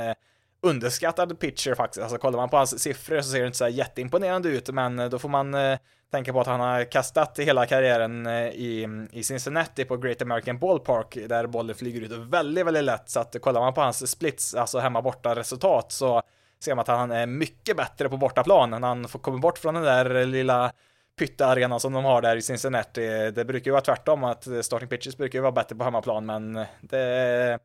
underskattad 0.62 1.38
pitcher 1.38 1.74
faktiskt. 1.74 2.02
Alltså 2.02 2.18
kollar 2.18 2.38
man 2.38 2.48
på 2.48 2.56
hans 2.56 2.82
siffror 2.82 3.20
så 3.20 3.30
ser 3.30 3.40
det 3.40 3.46
inte 3.46 3.58
så 3.58 3.68
jätteimponerande 3.68 4.48
ut, 4.48 4.68
men 4.68 4.98
eh, 4.98 5.08
då 5.08 5.18
får 5.18 5.28
man 5.28 5.54
eh, 5.54 5.78
tänka 6.10 6.32
på 6.32 6.40
att 6.40 6.46
han 6.46 6.60
har 6.60 6.84
kastat 6.84 7.38
hela 7.38 7.66
karriären 7.66 8.26
eh, 8.26 8.46
i, 8.46 8.88
i 9.12 9.22
Cincinnati 9.22 9.84
på 9.84 9.96
Great 9.96 10.22
American 10.22 10.58
Ballpark 10.58 11.18
där 11.28 11.46
bollen 11.46 11.74
flyger 11.74 12.00
ut 12.00 12.10
väldigt, 12.10 12.66
väldigt 12.66 12.84
lätt. 12.84 13.10
Så 13.10 13.20
att 13.20 13.36
kollar 13.40 13.60
man 13.60 13.74
på 13.74 13.80
hans 13.80 14.10
splits, 14.10 14.54
alltså 14.54 14.78
hemma 14.78 15.02
borta 15.02 15.34
resultat, 15.34 15.92
så 15.92 16.22
ser 16.60 16.74
man 16.74 16.82
att 16.82 16.88
han 16.88 17.10
är 17.10 17.26
mycket 17.26 17.76
bättre 17.76 18.08
på 18.08 18.16
bortaplan 18.16 18.70
när 18.70 18.80
han 18.80 19.08
får 19.08 19.18
komma 19.18 19.38
bort 19.38 19.58
från 19.58 19.74
den 19.74 19.82
där 19.82 20.26
lilla 20.26 20.72
pyttearenan 21.18 21.80
som 21.80 21.92
de 21.92 22.04
har 22.04 22.22
där 22.22 22.36
i 22.36 22.42
Cincinnati. 22.42 23.30
Det 23.34 23.44
brukar 23.44 23.68
ju 23.68 23.72
vara 23.72 23.82
tvärtom, 23.82 24.24
att 24.24 24.46
starting 24.62 24.88
pitches 24.88 25.16
brukar 25.16 25.38
ju 25.38 25.42
vara 25.42 25.52
bättre 25.52 25.76
på 25.76 25.84
hemmaplan, 25.84 26.26
men 26.26 26.56
eh, 26.56 26.66
det, 26.80 27.58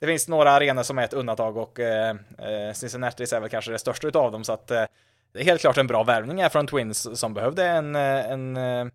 det 0.00 0.06
finns 0.06 0.28
några 0.28 0.50
arenor 0.50 0.82
som 0.82 0.98
är 0.98 1.04
ett 1.04 1.12
undantag 1.12 1.56
och 1.56 1.80
eh, 1.80 2.16
eh, 2.38 2.72
Cincinnati 2.74 3.22
är 3.22 3.40
väl 3.40 3.50
kanske 3.50 3.70
det 3.70 3.78
största 3.78 4.08
utav 4.08 4.32
dem, 4.32 4.44
så 4.44 4.52
att 4.52 4.70
eh, 4.70 4.84
det 5.32 5.40
är 5.40 5.44
helt 5.44 5.60
klart 5.60 5.76
en 5.76 5.86
bra 5.86 6.04
värvning 6.04 6.42
här 6.42 6.48
från 6.48 6.66
Twins 6.66 7.20
som 7.20 7.34
behövde 7.34 7.66
en, 7.66 7.96
eh, 7.96 8.30
en 8.30 8.56
eh, 8.56 8.86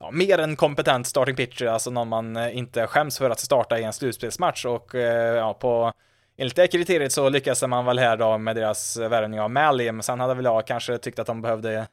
ja, 0.00 0.10
mer 0.10 0.38
än 0.38 0.56
kompetent 0.56 1.06
starting 1.06 1.36
pitcher, 1.36 1.66
alltså 1.66 1.90
någon 1.90 2.08
man 2.08 2.50
inte 2.50 2.86
skäms 2.86 3.18
för 3.18 3.30
att 3.30 3.40
starta 3.40 3.78
i 3.78 3.84
en 3.84 3.92
slutspelsmatch 3.92 4.64
och 4.64 4.94
ja, 4.94 5.54
på 5.54 5.92
enligt 6.36 6.56
det 6.56 6.66
kriteriet 6.66 7.12
så 7.12 7.28
lyckades 7.28 7.62
man 7.62 7.84
väl 7.84 7.98
här 7.98 8.16
då 8.16 8.38
med 8.38 8.56
deras 8.56 8.96
värvning 8.96 9.40
av 9.40 9.50
Malium. 9.50 10.02
Sen 10.02 10.20
hade 10.20 10.34
väl 10.34 10.44
jag 10.44 10.66
kanske 10.66 10.98
tyckt 10.98 11.18
att 11.18 11.26
de 11.26 11.42
behövde 11.42 11.86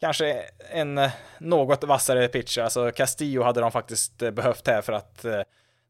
kanske 0.00 0.42
en 0.70 1.00
något 1.38 1.84
vassare 1.84 2.28
pitcher. 2.28 2.62
Alltså 2.62 2.90
Castillo 2.90 3.42
hade 3.42 3.60
de 3.60 3.72
faktiskt 3.72 4.16
behövt 4.32 4.66
här 4.66 4.82
för 4.82 4.92
att 4.92 5.24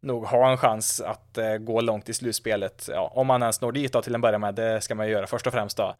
nog 0.02 0.24
ha 0.24 0.50
en 0.50 0.56
chans 0.56 1.00
att 1.00 1.38
eh, 1.38 1.56
gå 1.56 1.80
långt 1.80 2.08
i 2.08 2.14
slutspelet. 2.14 2.88
Ja, 2.92 3.12
om 3.14 3.26
man 3.26 3.42
ens 3.42 3.60
når 3.60 3.72
dit 3.72 3.92
då 3.92 4.02
till 4.02 4.14
en 4.14 4.20
början 4.20 4.40
med, 4.40 4.54
det 4.54 4.80
ska 4.80 4.94
man 4.94 5.06
ju 5.06 5.12
göra 5.12 5.26
först 5.26 5.46
och 5.46 5.52
främst 5.52 5.76
då. 5.76 5.94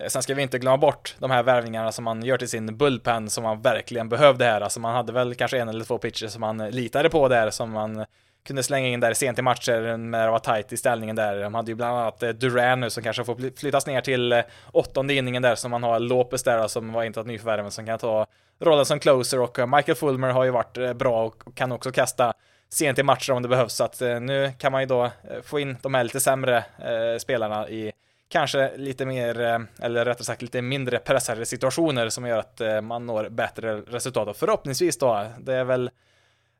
Eh, 0.00 0.06
sen 0.06 0.22
ska 0.22 0.34
vi 0.34 0.42
inte 0.42 0.58
glömma 0.58 0.76
bort 0.76 1.16
de 1.18 1.30
här 1.30 1.42
värvningarna 1.42 1.92
som 1.92 2.04
man 2.04 2.24
gör 2.24 2.38
till 2.38 2.48
sin 2.48 2.76
bullpen 2.76 3.30
som 3.30 3.44
man 3.44 3.62
verkligen 3.62 4.08
behövde 4.08 4.44
här. 4.44 4.60
Alltså 4.60 4.80
man 4.80 4.94
hade 4.94 5.12
väl 5.12 5.34
kanske 5.34 5.58
en 5.58 5.68
eller 5.68 5.84
två 5.84 5.98
pitcher 5.98 6.26
som 6.26 6.40
man 6.40 6.58
litade 6.58 7.10
på 7.10 7.28
där 7.28 7.50
som 7.50 7.70
man 7.70 8.04
kunde 8.46 8.62
slänga 8.62 8.88
in 8.88 9.00
där 9.00 9.14
sent 9.14 9.38
i 9.38 9.42
matcher 9.42 9.96
när 9.96 10.24
det 10.24 10.30
var 10.30 10.38
tight 10.38 10.72
i 10.72 10.76
ställningen 10.76 11.16
där. 11.16 11.42
De 11.42 11.54
hade 11.54 11.70
ju 11.70 11.74
bland 11.74 11.98
annat 11.98 12.22
eh, 12.22 12.28
Duran 12.28 12.80
nu 12.80 12.90
som 12.90 13.02
kanske 13.02 13.24
får 13.24 13.56
flyttas 13.56 13.86
ner 13.86 14.00
till 14.00 14.32
eh, 14.32 14.40
åttonde 14.72 15.14
inningen 15.14 15.42
där 15.42 15.54
som 15.54 15.70
man 15.70 15.82
har 15.82 16.00
Lopez 16.00 16.42
där 16.42 16.68
som 16.68 16.92
var 16.92 17.04
inte 17.04 17.20
ett 17.20 17.26
nyförvärv 17.26 17.70
som 17.70 17.86
kan 17.86 17.98
ta 17.98 18.26
rollen 18.60 18.86
som 18.86 18.98
closer 18.98 19.40
och 19.40 19.68
Michael 19.68 19.96
Fulmer 19.96 20.30
har 20.30 20.44
ju 20.44 20.50
varit 20.50 20.96
bra 20.96 21.24
och 21.24 21.54
kan 21.54 21.72
också 21.72 21.92
kasta 21.92 22.32
sent 22.74 22.98
i 22.98 23.02
matcher 23.02 23.32
om 23.32 23.42
det 23.42 23.48
behövs. 23.48 23.74
Så 23.74 23.84
att 23.84 24.02
eh, 24.02 24.20
nu 24.20 24.52
kan 24.58 24.72
man 24.72 24.82
ju 24.82 24.86
då 24.86 25.04
eh, 25.04 25.10
få 25.42 25.60
in 25.60 25.76
de 25.82 25.94
här 25.94 26.04
lite 26.04 26.20
sämre 26.20 26.56
eh, 26.56 27.18
spelarna 27.18 27.68
i 27.68 27.92
kanske 28.28 28.76
lite 28.76 29.06
mer, 29.06 29.40
eller 29.82 30.04
rättare 30.04 30.24
sagt 30.24 30.42
lite 30.42 30.62
mindre 30.62 30.98
pressade 30.98 31.46
situationer 31.46 32.08
som 32.08 32.26
gör 32.26 32.38
att 32.38 32.84
man 32.84 33.06
når 33.06 33.28
bättre 33.28 33.76
resultat. 33.76 34.28
Och 34.28 34.36
förhoppningsvis 34.36 34.98
då, 34.98 35.26
det 35.38 35.54
är 35.54 35.64
väl 35.64 35.90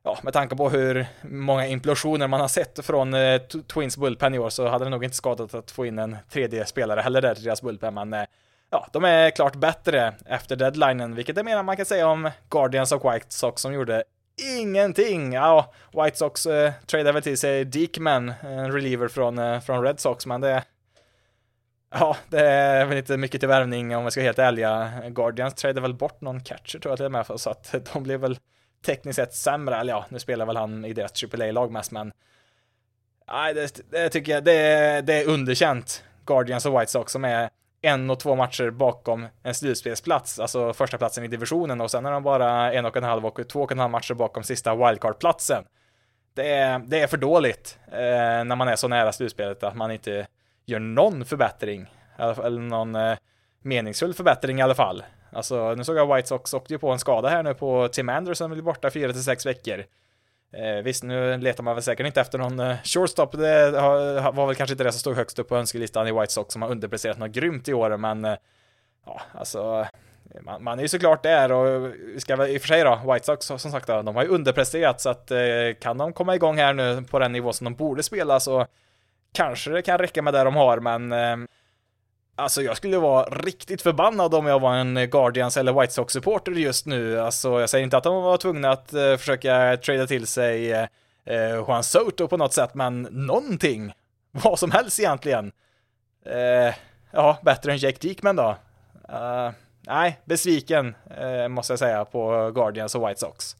ja, 0.05 0.17
med 0.23 0.33
tanke 0.33 0.55
på 0.55 0.69
hur 0.69 1.05
många 1.21 1.67
implosioner 1.67 2.27
man 2.27 2.39
har 2.41 2.47
sett 2.47 2.85
från 2.85 3.13
eh, 3.13 3.41
Twins 3.73 3.97
Bullpen 3.97 4.33
i 4.33 4.39
år 4.39 4.49
så 4.49 4.67
hade 4.67 4.85
det 4.85 4.89
nog 4.89 5.03
inte 5.03 5.15
skadat 5.15 5.53
att 5.53 5.71
få 5.71 5.85
in 5.85 5.99
en 5.99 6.17
tredje 6.29 6.65
spelare 6.65 7.01
heller 7.01 7.21
där 7.21 7.35
till 7.35 7.43
deras 7.43 7.61
Bullpen, 7.61 7.93
men 7.93 8.13
eh, 8.13 8.25
ja, 8.69 8.87
de 8.93 9.03
är 9.03 9.29
klart 9.29 9.55
bättre 9.55 10.13
efter 10.25 10.55
deadlinen, 10.55 11.15
vilket 11.15 11.37
är 11.37 11.43
mer 11.43 11.57
än 11.57 11.65
man 11.65 11.77
kan 11.77 11.85
säga 11.85 12.07
om 12.07 12.31
Guardians 12.49 12.91
of 12.91 13.05
White 13.05 13.25
Sox 13.29 13.61
som 13.61 13.73
gjorde 13.73 14.03
ingenting. 14.37 15.33
Ja, 15.33 15.73
White 15.93 16.17
Sox 16.17 16.45
eh, 16.45 16.73
tradar 16.85 17.13
väl 17.13 17.23
till 17.23 17.37
sig 17.37 17.65
Diekman, 17.65 18.33
en 18.41 18.71
reliever 18.71 19.07
från, 19.07 19.39
eh, 19.39 19.59
från 19.59 19.83
Red 19.83 19.99
Sox, 19.99 20.25
men 20.25 20.41
det 20.41 20.63
Ja, 21.99 22.17
det 22.29 22.39
är 22.39 22.85
väl 22.85 22.97
inte 22.97 23.17
mycket 23.17 23.41
till 23.41 23.49
värvning 23.49 23.95
om 23.95 24.05
vi 24.05 24.11
ska 24.11 24.19
vara 24.21 24.27
helt 24.27 24.39
ärliga. 24.39 24.91
Guardians 25.09 25.53
tradade 25.53 25.81
väl 25.81 25.93
bort 25.93 26.21
någon 26.21 26.43
catcher 26.43 26.79
tror 26.79 26.91
jag 26.91 26.97
till 26.97 27.05
och 27.05 27.11
med, 27.11 27.25
så 27.35 27.49
att 27.49 27.75
de 27.93 28.03
blev 28.03 28.19
väl 28.19 28.39
tekniskt 28.85 29.15
sett 29.15 29.35
sämre, 29.35 29.75
eller 29.75 29.93
ja, 29.93 30.05
nu 30.09 30.19
spelar 30.19 30.45
väl 30.45 30.57
han 30.57 30.85
i 30.85 30.93
deras 30.93 31.23
AAA-lag 31.23 31.71
mest, 31.71 31.91
men 31.91 32.11
nej, 33.27 33.53
det, 33.53 33.91
det, 33.91 34.09
tycker 34.09 34.31
jag, 34.31 34.43
det, 34.43 35.01
det 35.01 35.13
är 35.13 35.27
underkänt. 35.27 36.03
Guardians 36.25 36.65
och 36.65 36.79
White 36.79 36.91
Sox 36.91 37.11
som 37.11 37.25
är 37.25 37.49
en 37.85 38.09
och 38.09 38.19
två 38.19 38.35
matcher 38.35 38.69
bakom 38.69 39.27
en 39.43 39.55
slutspelsplats, 39.55 40.39
alltså 40.39 40.73
första 40.73 40.97
platsen 40.97 41.23
i 41.23 41.27
divisionen 41.27 41.81
och 41.81 41.91
sen 41.91 42.05
är 42.05 42.11
de 42.11 42.23
bara 42.23 42.73
en 42.73 42.85
och 42.85 42.97
en 42.97 43.03
halv 43.03 43.25
och 43.25 43.47
två 43.47 43.61
och 43.61 43.71
en 43.71 43.79
halv 43.79 43.91
matcher 43.91 44.13
bakom 44.13 44.43
sista 44.43 44.75
wildcard-platsen. 44.75 45.63
Det 46.33 46.51
är, 46.51 46.79
det 46.79 46.99
är 46.99 47.07
för 47.07 47.17
dåligt 47.17 47.79
eh, 47.91 47.97
när 48.43 48.55
man 48.55 48.67
är 48.67 48.75
så 48.75 48.87
nära 48.87 49.11
slutspelet 49.11 49.63
att 49.63 49.75
man 49.75 49.91
inte 49.91 50.27
gör 50.65 50.79
någon 50.79 51.25
förbättring, 51.25 51.91
eller 52.17 52.61
någon 52.61 52.95
eh, 52.95 53.17
meningsfull 53.61 54.13
förbättring 54.13 54.59
i 54.59 54.61
alla 54.61 54.75
fall. 54.75 55.03
Alltså, 55.31 55.75
nu 55.75 55.83
såg 55.83 55.97
jag 55.97 56.15
White 56.15 56.27
Sox 56.27 56.53
åkte 56.53 56.73
ju 56.73 56.79
på 56.79 56.91
en 56.91 56.99
skada 56.99 57.29
här 57.29 57.43
nu 57.43 57.53
på 57.53 57.87
Tim 57.87 58.09
Anderson, 58.09 58.51
blir 58.51 58.61
borta 58.61 58.89
4 58.91 59.13
till 59.13 59.23
6 59.23 59.45
veckor. 59.45 59.85
Eh, 60.57 60.83
visst, 60.83 61.03
nu 61.03 61.37
letar 61.37 61.63
man 61.63 61.75
väl 61.75 61.83
säkert 61.83 62.05
inte 62.05 62.21
efter 62.21 62.37
någon 62.37 62.59
eh, 62.59 62.75
shortstop, 62.83 63.31
det 63.31 63.71
var 64.33 64.45
väl 64.45 64.55
kanske 64.55 64.73
inte 64.73 64.83
det 64.83 64.91
som 64.91 64.99
stod 64.99 65.15
högst 65.15 65.39
upp 65.39 65.49
på 65.49 65.55
önskelistan 65.55 66.07
i 66.07 66.11
White 66.11 66.33
Sox 66.33 66.53
som 66.53 66.61
har 66.61 66.69
underpresterat 66.69 67.17
något 67.17 67.31
grymt 67.31 67.67
i 67.67 67.73
år, 67.73 67.97
men 67.97 68.25
eh, 68.25 68.35
ja, 69.05 69.21
alltså 69.33 69.87
man, 70.41 70.63
man, 70.63 70.79
är 70.79 70.83
ju 70.83 70.87
såklart 70.87 71.23
där 71.23 71.51
och 71.51 71.93
vi 72.13 72.19
ska 72.19 72.35
väl 72.35 72.49
i 72.49 72.57
och 72.57 72.61
för 72.61 72.67
sig 72.67 72.83
då, 72.83 73.13
White 73.13 73.25
Sox 73.25 73.45
som 73.45 73.59
sagt 73.59 73.87
då, 73.87 74.01
de 74.01 74.15
har 74.15 74.23
ju 74.23 74.29
underpresterat 74.29 75.01
så 75.01 75.09
att 75.09 75.31
eh, 75.31 75.37
kan 75.81 75.97
de 75.97 76.13
komma 76.13 76.35
igång 76.35 76.57
här 76.57 76.73
nu 76.73 77.03
på 77.11 77.19
den 77.19 77.31
nivå 77.31 77.53
som 77.53 77.65
de 77.65 77.75
borde 77.75 78.03
spela 78.03 78.39
så 78.39 78.65
kanske 79.33 79.71
det 79.71 79.81
kan 79.81 79.97
räcka 79.97 80.21
med 80.21 80.33
det 80.33 80.43
de 80.43 80.55
har, 80.55 80.79
men 80.79 81.11
eh, 81.11 81.47
Alltså 82.37 82.61
jag 82.61 82.77
skulle 82.77 82.97
vara 82.97 83.23
riktigt 83.23 83.81
förbannad 83.81 84.33
om 84.33 84.45
jag 84.45 84.59
var 84.59 84.75
en 84.75 85.09
Guardians 85.09 85.57
eller 85.57 85.81
White 85.81 85.93
Sox-supporter 85.93 86.51
just 86.51 86.85
nu. 86.85 87.19
Alltså 87.19 87.59
jag 87.59 87.69
säger 87.69 87.83
inte 87.83 87.97
att 87.97 88.03
de 88.03 88.23
var 88.23 88.37
tvungna 88.37 88.71
att 88.71 88.93
uh, 88.93 89.17
försöka 89.17 89.77
trada 89.77 90.07
till 90.07 90.27
sig 90.27 90.73
uh, 90.73 90.87
Juan 91.67 91.83
Soto 91.83 92.27
på 92.27 92.37
något 92.37 92.53
sätt, 92.53 92.73
men 92.73 93.01
någonting. 93.01 93.93
Vad 94.31 94.59
som 94.59 94.71
helst 94.71 94.99
egentligen. 94.99 95.51
Uh, 96.27 96.73
ja, 97.11 97.37
bättre 97.41 97.71
än 97.71 97.77
Jake 97.77 97.97
Diekman 98.01 98.35
då. 98.35 98.57
nej, 99.87 100.19
besviken 100.25 100.95
måste 101.49 101.73
jag 101.73 101.79
säga 101.79 102.05
på 102.05 102.51
Guardians 102.55 102.95
och 102.95 103.09
White 103.09 103.19
Sox. 103.19 103.55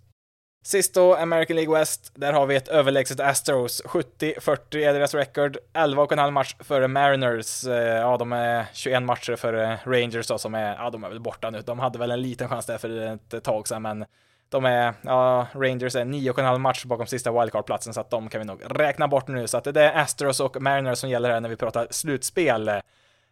Sist 0.66 0.94
då, 0.94 1.16
American 1.16 1.56
League 1.56 1.80
West, 1.80 2.12
där 2.16 2.34
har 2.34 2.46
vi 2.46 2.56
ett 2.56 2.68
överlägset 2.68 3.20
Astros. 3.20 3.82
70-40 3.86 4.78
är 4.78 4.94
deras 4.94 5.14
record, 5.14 5.58
11,5 5.74 6.32
match 6.32 6.56
före 6.60 6.88
Mariners. 6.88 7.68
Eh, 7.68 7.76
ja, 7.76 8.18
de 8.18 8.34
är 8.34 8.66
21 8.74 9.04
matcher 9.04 9.36
före 9.36 9.80
Rangers 9.86 10.28
då, 10.28 10.38
som 10.38 10.56
är, 10.56 10.76
ja, 10.76 10.90
de 10.90 11.04
är 11.04 11.10
väl 11.10 11.20
borta 11.20 11.50
nu. 11.50 11.62
De 11.62 11.80
hade 11.80 12.00
väl 12.00 12.12
en 12.12 12.22
liten 12.22 12.50
chans 12.50 12.66
där 12.66 12.78
för 12.78 13.20
ett 13.36 13.44
tag 13.44 13.68
sedan, 13.68 13.82
men 13.82 14.06
de 14.50 14.66
är, 14.66 14.94
ja, 15.02 15.48
Rangers 15.54 15.96
är 15.96 16.06
9,5 16.06 16.58
match 16.58 16.86
bakom 16.86 17.08
sista 17.08 17.32
wildcard-platsen, 17.32 17.94
så 17.94 18.02
att 18.02 18.10
de 18.10 18.30
kan 18.30 18.42
vi 18.42 18.46
nog 18.46 18.62
räkna 18.66 19.08
bort 19.08 19.28
nu. 19.28 19.48
Så 19.48 19.58
att 19.58 19.64
det 19.64 19.84
är 19.84 20.00
Astros 20.00 20.40
och 20.40 20.62
Mariners 20.62 20.98
som 20.98 21.10
gäller 21.10 21.30
här 21.30 21.42
när 21.42 21.50
vi 21.50 21.56
pratar 21.56 21.88
slutspel. 21.90 22.68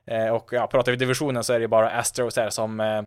Eh, 0.08 0.30
och 0.32 0.54
ja, 0.54 0.68
pratar 0.68 0.92
vi 0.92 0.98
divisionen 0.98 1.44
så 1.44 1.54
är 1.54 1.60
det 1.60 1.68
bara 1.68 1.90
Astros 1.90 2.38
här 2.38 2.50
som 2.50 2.80
eh, 2.80 3.02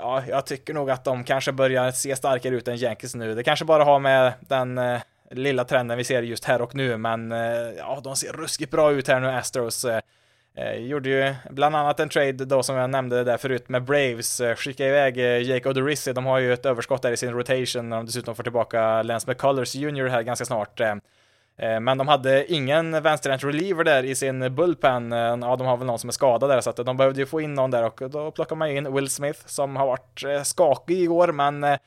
ja, 0.00 0.22
jag 0.28 0.46
tycker 0.46 0.74
nog 0.74 0.90
att 0.90 1.04
de 1.04 1.24
kanske 1.24 1.52
börjar 1.52 1.90
se 1.90 2.16
starkare 2.16 2.54
ut 2.54 2.68
än 2.68 2.76
Yankees 2.76 3.14
nu. 3.14 3.34
Det 3.34 3.42
kanske 3.42 3.64
bara 3.64 3.84
har 3.84 3.98
med 3.98 4.32
den 4.40 4.78
eh, 4.78 5.00
lilla 5.30 5.64
trenden 5.64 5.98
vi 5.98 6.04
ser 6.04 6.22
just 6.22 6.44
här 6.44 6.62
och 6.62 6.74
nu, 6.74 6.96
men 6.96 7.32
eh, 7.32 7.38
ja, 7.78 8.00
de 8.04 8.16
ser 8.16 8.32
ruskigt 8.32 8.70
bra 8.70 8.92
ut 8.92 9.08
här 9.08 9.20
nu, 9.20 9.28
Astros. 9.28 9.84
Eh, 9.84 10.00
eh 10.54 10.74
gjorde 10.74 11.08
ju 11.08 11.34
bland 11.50 11.76
annat 11.76 12.00
en 12.00 12.08
trade 12.08 12.44
då 12.44 12.62
som 12.62 12.76
jag 12.76 12.90
nämnde 12.90 13.24
där 13.24 13.36
förut 13.36 13.68
med 13.68 13.82
Braves, 13.82 14.40
eh, 14.40 14.56
skicka 14.56 14.86
iväg 14.86 15.18
eh, 15.18 15.42
Jake 15.42 15.68
Odorizzi, 15.68 16.12
de 16.12 16.26
har 16.26 16.38
ju 16.38 16.52
ett 16.52 16.66
överskott 16.66 17.02
där 17.02 17.12
i 17.12 17.16
sin 17.16 17.32
rotation 17.32 17.88
när 17.88 17.96
de 17.96 18.06
dessutom 18.06 18.34
får 18.34 18.42
tillbaka 18.42 19.02
Lance 19.02 19.30
McCullers 19.30 19.74
Jr 19.74 20.06
här 20.06 20.22
ganska 20.22 20.44
snart. 20.44 20.80
Eh, 20.80 20.94
Eh, 21.62 21.80
men 21.80 21.98
de 21.98 22.08
hade 22.08 22.52
ingen 22.52 23.02
vänsterhänt 23.02 23.44
reliever 23.44 23.84
där 23.84 24.02
i 24.02 24.14
sin 24.14 24.54
bullpen. 24.54 25.12
Eh, 25.12 25.18
ja, 25.18 25.56
de 25.56 25.66
har 25.66 25.76
väl 25.76 25.86
någon 25.86 25.98
som 25.98 26.08
är 26.08 26.12
skadad 26.12 26.50
där, 26.50 26.60
så 26.60 26.70
att 26.70 26.76
de 26.76 26.96
behövde 26.96 27.20
ju 27.20 27.26
få 27.26 27.40
in 27.40 27.54
någon 27.54 27.70
där 27.70 27.84
och 27.84 28.10
då 28.10 28.30
plockar 28.30 28.56
man 28.56 28.70
in 28.70 28.94
Will 28.94 29.10
Smith 29.10 29.40
som 29.46 29.76
har 29.76 29.86
varit 29.86 30.24
eh, 30.24 30.42
skakig 30.42 31.02
igår, 31.02 31.32
men 31.32 31.78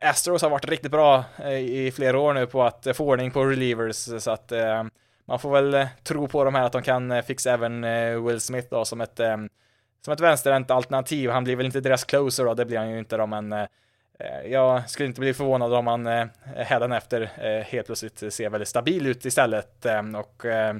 Astros 0.00 0.42
har 0.42 0.50
varit 0.50 0.68
riktigt 0.68 0.90
bra 0.90 1.24
i 1.60 1.90
flera 1.90 2.18
år 2.18 2.34
nu 2.34 2.46
på 2.46 2.62
att 2.62 2.86
få 2.94 3.04
ordning 3.04 3.30
på 3.30 3.44
relievers, 3.44 3.96
så 3.96 4.30
att 4.30 4.52
man 5.26 5.38
får 5.38 5.50
väl 5.50 5.86
tro 6.04 6.28
på 6.28 6.44
de 6.44 6.54
här 6.54 6.62
att 6.62 6.72
de 6.72 6.82
kan 6.82 7.22
fixa 7.22 7.52
även 7.52 7.82
Will 8.26 8.40
Smith 8.40 8.68
då 8.70 8.84
som 8.84 9.00
ett, 9.00 9.20
som 10.04 10.12
ett 10.12 10.20
vänsterhänt 10.20 10.70
alternativ. 10.70 11.30
Han 11.30 11.44
blir 11.44 11.56
väl 11.56 11.66
inte 11.66 11.80
deras 11.80 12.04
closer 12.04 12.44
då, 12.44 12.54
det 12.54 12.64
blir 12.64 12.78
han 12.78 12.90
ju 12.90 12.98
inte 12.98 13.16
då, 13.16 13.26
men 13.26 13.54
Eh, 14.20 14.52
jag 14.52 14.90
skulle 14.90 15.06
inte 15.06 15.20
bli 15.20 15.34
förvånad 15.34 15.74
om 15.74 15.86
han 15.86 16.06
eh, 16.06 16.26
hädanefter 16.56 17.30
eh, 17.36 17.64
helt 17.64 17.86
plötsligt 17.86 18.32
ser 18.32 18.50
väldigt 18.50 18.68
stabil 18.68 19.06
ut 19.06 19.24
istället. 19.24 19.86
Eh, 19.86 20.02
och 20.14 20.44
eh, 20.44 20.74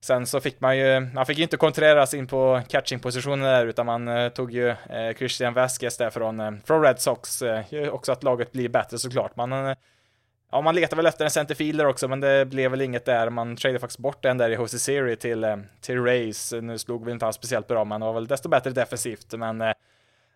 sen 0.00 0.26
så 0.26 0.40
fick 0.40 0.60
man 0.60 0.78
ju, 0.78 1.00
man 1.00 1.26
fick 1.26 1.38
inte 1.38 1.56
kontreras 1.56 2.14
in 2.14 2.26
på 2.26 2.62
catching-positionen 2.68 3.44
där, 3.44 3.66
utan 3.66 3.86
man 3.86 4.30
tog 4.30 4.52
ju 4.52 4.74
Christian 5.16 5.54
Vasquez 5.54 5.96
där 5.96 6.10
från, 6.10 6.60
från 6.64 6.82
Red 6.82 7.00
Sox. 7.00 7.42
Också 7.90 8.12
att 8.12 8.22
laget 8.22 8.52
blir 8.52 8.68
bättre 8.68 8.98
såklart. 8.98 9.36
Man, 9.36 9.76
ja, 10.50 10.60
man 10.60 10.74
letar 10.74 10.96
väl 10.96 11.06
efter 11.06 11.24
en 11.24 11.30
centerfielder 11.30 11.86
också, 11.86 12.08
men 12.08 12.20
det 12.20 12.46
blev 12.46 12.70
väl 12.70 12.80
inget 12.80 13.04
där. 13.04 13.30
Man 13.30 13.56
tradade 13.56 13.78
faktiskt 13.78 13.98
bort 13.98 14.22
den 14.22 14.38
där 14.38 14.50
i 14.50 14.54
HC-serie 14.54 15.16
till, 15.16 15.62
till 15.80 16.04
Rays. 16.04 16.52
Nu 16.62 16.78
slog 16.78 17.04
vi 17.04 17.12
inte 17.12 17.24
han 17.24 17.32
speciellt 17.32 17.66
bra, 17.66 17.84
men 17.84 18.00
det 18.00 18.06
var 18.06 18.12
väl 18.14 18.26
desto 18.26 18.48
bättre 18.48 18.70
defensivt. 18.70 19.32
Men 19.32 19.74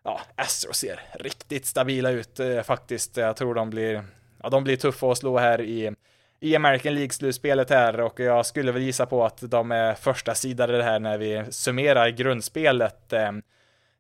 ja, 0.07 0.21
Astro 0.37 0.73
ser 0.73 1.01
riktigt 1.13 1.67
stabila 1.67 2.11
ut 2.11 2.41
eh, 2.41 2.63
faktiskt. 2.63 3.17
Jag 3.17 3.37
tror 3.37 3.55
de 3.55 3.71
blir, 3.71 4.05
ja, 4.43 4.49
de 4.49 4.65
blir 4.65 4.77
tuffa 4.77 5.13
att 5.13 5.19
slå 5.19 5.39
här 5.39 5.61
i, 5.61 5.93
i 6.41 6.57
American 6.57 6.95
League-slutspelet 6.95 7.71
här 7.71 8.01
och 8.01 8.21
jag 8.21 8.47
skulle 8.47 8.73
väl 8.73 8.83
gissa 8.83 9.07
på 9.07 9.25
att 9.25 9.51
de 9.51 9.73
är 9.73 9.95
första 9.95 10.35
sidade 10.35 10.83
här 10.83 10.99
när 10.99 11.19
vi 11.19 11.45
summerar 11.51 12.09
grundspelet. 12.09 13.13
Eh, 13.13 13.33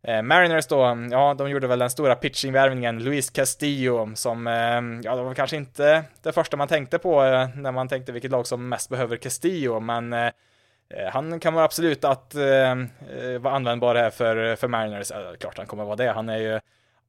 eh 0.03 0.23
Mariners 0.23 0.67
då, 0.67 1.07
ja, 1.11 1.35
de 1.35 1.51
gjorde 1.51 1.67
väl 1.67 1.79
den 1.79 1.91
stora 1.91 2.15
pitchingvärvningen, 2.15 3.05
Luis 3.05 3.31
Castillo, 3.31 4.11
som, 4.15 4.47
eh, 4.47 5.03
ja, 5.03 5.17
det 5.17 5.23
var 5.23 5.35
kanske 5.35 5.57
inte 5.57 6.05
det 6.23 6.33
första 6.33 6.57
man 6.57 6.69
tänkte 6.69 6.99
på 6.99 7.25
eh, 7.25 7.49
när 7.57 7.73
man 7.73 7.89
tänkte 7.89 8.13
vilket 8.13 8.31
lag 8.31 8.47
som 8.47 8.69
mest 8.69 8.91
behöver 8.91 9.17
Castillo, 9.17 9.81
men 9.81 10.13
Eh, 10.13 10.31
Eh, 10.89 11.12
han 11.12 11.41
kan 11.41 11.55
vara 11.55 11.64
absolut 11.64 12.05
att 12.05 12.34
eh, 12.34 12.70
eh, 12.70 13.39
vara 13.41 13.55
användbar 13.55 13.95
här 13.95 14.11
för, 14.11 14.57
för 14.57 14.68
Mariners. 14.68 15.11
Eh, 15.11 15.32
klart 15.41 15.59
han 15.59 15.66
kommer 15.66 15.84
vara 15.84 15.97
det. 15.97 16.12
Han 16.12 16.28
är 16.28 16.39
ju 16.39 16.61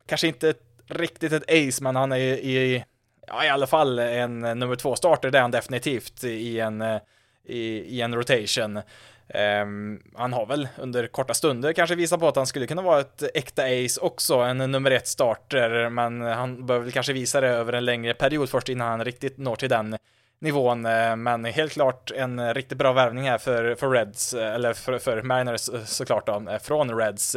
kanske 0.05 0.27
inte 0.27 0.53
riktigt 0.87 1.31
ett 1.31 1.51
ace, 1.51 1.83
men 1.83 1.95
han 1.95 2.11
är 2.11 2.17
ju 2.17 2.31
i, 2.31 2.83
ja, 3.27 3.45
i 3.45 3.49
alla 3.49 3.67
fall 3.67 3.99
en 3.99 4.39
nummer 4.39 4.75
två 4.75 4.95
starter, 4.95 5.31
det 5.31 5.37
är 5.37 5.41
han 5.41 5.51
definitivt 5.51 6.23
i 6.23 6.59
en, 6.59 6.81
eh, 6.81 6.97
i, 7.45 7.61
i 7.97 8.01
en 8.01 8.15
rotation. 8.15 8.81
Um, 9.33 10.03
han 10.15 10.33
har 10.33 10.45
väl 10.45 10.67
under 10.77 11.07
korta 11.07 11.33
stunder 11.33 11.73
kanske 11.73 11.95
visat 11.95 12.19
på 12.19 12.27
att 12.27 12.35
han 12.35 12.47
skulle 12.47 12.67
kunna 12.67 12.81
vara 12.81 12.99
ett 12.99 13.23
äkta 13.33 13.63
ace 13.63 14.01
också, 14.01 14.35
en 14.35 14.57
nummer 14.57 14.91
ett 14.91 15.07
starter, 15.07 15.89
men 15.89 16.21
han 16.21 16.65
behöver 16.65 16.83
väl 16.83 16.93
kanske 16.93 17.13
visa 17.13 17.41
det 17.41 17.47
över 17.47 17.73
en 17.73 17.85
längre 17.85 18.13
period 18.13 18.49
först 18.49 18.69
innan 18.69 18.87
han 18.87 19.05
riktigt 19.05 19.37
når 19.37 19.55
till 19.55 19.69
den 19.69 19.97
nivån. 20.39 20.85
Eh, 20.85 21.15
men 21.15 21.45
helt 21.45 21.73
klart 21.73 22.11
en 22.11 22.53
riktigt 22.53 22.77
bra 22.77 22.93
värvning 22.93 23.29
här 23.29 23.37
för, 23.37 23.75
för 23.75 23.89
Reds, 23.89 24.33
eh, 24.33 24.55
eller 24.55 24.73
för, 24.73 24.99
för 24.99 25.21
Mariners 25.21 25.69
eh, 25.69 25.83
såklart 25.83 26.25
då, 26.25 26.57
från 26.61 26.97
Reds. 26.97 27.35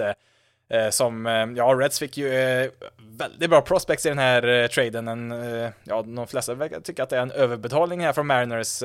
Som, 0.91 1.27
ja, 1.57 1.65
Reds 1.65 1.99
fick 1.99 2.17
ju 2.17 2.31
väldigt 2.99 3.51
bra 3.51 3.61
prospects 3.61 4.07
i 4.07 4.09
den 4.09 4.19
här 4.19 4.69
traden. 4.69 5.09
En, 5.09 5.31
ja, 5.85 6.03
de 6.03 6.27
flesta 6.27 6.55
verkar 6.55 6.81
tycka 6.81 7.03
att 7.03 7.11
det 7.11 7.17
är 7.17 7.23
en 7.23 7.31
överbetalning 7.31 8.01
här 8.01 8.13
från 8.13 8.27
Mariners 8.27 8.83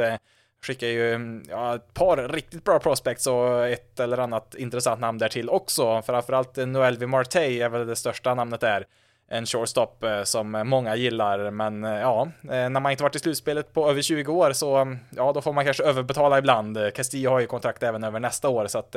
skickar 0.61 0.87
ju 0.87 1.13
mm, 1.13 1.43
ja, 1.49 1.75
ett 1.75 1.93
par 1.93 2.17
riktigt 2.17 2.63
bra 2.63 2.79
prospects 2.79 3.27
och 3.27 3.67
ett 3.67 3.99
eller 3.99 4.17
annat 4.17 4.55
intressant 4.55 5.01
namn 5.01 5.17
där 5.17 5.29
till 5.29 5.49
också. 5.49 6.01
Framförallt 6.01 6.55
Noel 6.55 7.07
Marte 7.07 7.39
är 7.39 7.69
väl 7.69 7.87
det 7.87 7.95
största 7.95 8.35
namnet 8.35 8.61
där. 8.61 8.85
En 9.27 9.45
shortstop 9.45 10.03
eh, 10.03 10.23
som 10.23 10.51
många 10.51 10.95
gillar, 10.95 11.51
men 11.51 11.83
eh, 11.83 11.99
ja, 11.99 12.27
eh, 12.43 12.69
när 12.69 12.79
man 12.79 12.91
inte 12.91 13.03
varit 13.03 13.15
i 13.15 13.19
slutspelet 13.19 13.73
på 13.73 13.89
över 13.89 14.01
20 14.01 14.31
år 14.31 14.51
så 14.53 14.97
ja, 15.15 15.31
då 15.33 15.41
får 15.41 15.53
man 15.53 15.65
kanske 15.65 15.83
överbetala 15.83 16.37
ibland. 16.37 16.77
Castillo 16.95 17.29
har 17.29 17.39
ju 17.39 17.47
kontrakt 17.47 17.83
även 17.83 18.03
över 18.03 18.19
nästa 18.19 18.49
år 18.49 18.67
så 18.67 18.79
att 18.79 18.95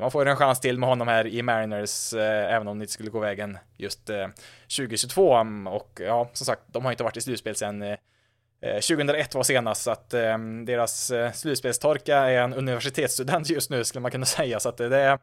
man 0.00 0.10
får 0.10 0.26
en 0.26 0.36
chans 0.36 0.60
till 0.60 0.78
med 0.78 0.88
honom 0.88 1.08
här 1.08 1.26
i 1.26 1.42
Mariners, 1.42 2.14
även 2.14 2.68
om 2.68 2.78
det 2.78 2.82
inte 2.82 2.92
skulle 2.92 3.10
gå 3.10 3.18
vägen 3.18 3.58
just 3.76 4.10
2022. 4.76 5.30
Och 5.70 6.00
ja, 6.00 6.28
som 6.32 6.46
sagt, 6.46 6.62
de 6.66 6.84
har 6.84 6.92
inte 6.92 7.04
varit 7.04 7.16
i 7.16 7.20
slutspel 7.20 7.54
sedan 7.54 7.96
2001 8.62 9.34
var 9.34 9.42
senast, 9.42 9.82
så 9.82 9.90
att 9.90 10.10
deras 10.66 11.12
slutspelstorka 11.34 12.16
är 12.16 12.42
en 12.42 12.54
universitetsstudent 12.54 13.50
just 13.50 13.70
nu 13.70 13.84
skulle 13.84 14.02
man 14.02 14.10
kunna 14.10 14.26
säga, 14.26 14.60
så 14.60 14.68
att 14.68 14.76
det 14.76 14.96
är 14.96 15.18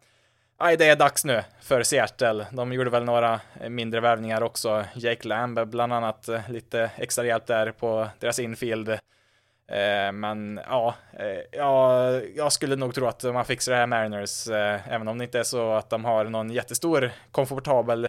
aj 0.61 0.77
det 0.77 0.85
är 0.85 0.95
dags 0.95 1.25
nu 1.25 1.43
för 1.61 1.83
Seattle. 1.83 2.45
De 2.51 2.73
gjorde 2.73 2.89
väl 2.89 3.03
några 3.03 3.39
mindre 3.69 3.99
värvningar 3.99 4.43
också. 4.43 4.83
Jake 4.95 5.27
Lamb 5.27 5.67
bland 5.67 5.93
annat, 5.93 6.27
eh, 6.27 6.49
lite 6.49 6.91
extra 6.97 7.25
hjälp 7.25 7.47
där 7.47 7.71
på 7.71 8.07
deras 8.19 8.39
infield. 8.39 8.89
Eh, 8.89 10.11
men 10.13 10.59
ja, 10.69 10.95
eh, 11.19 11.59
ja, 11.59 12.11
jag 12.35 12.51
skulle 12.51 12.75
nog 12.75 12.95
tro 12.95 13.07
att 13.07 13.23
man 13.23 13.45
fixar 13.45 13.71
det 13.71 13.77
här 13.77 13.87
Mariners, 13.87 14.47
även 14.89 15.07
om 15.07 15.17
det 15.17 15.23
inte 15.23 15.39
är 15.39 15.43
så 15.43 15.73
att 15.73 15.89
de 15.89 16.05
har 16.05 16.25
någon 16.25 16.51
jättestor 16.51 17.11
komfortabel 17.31 18.07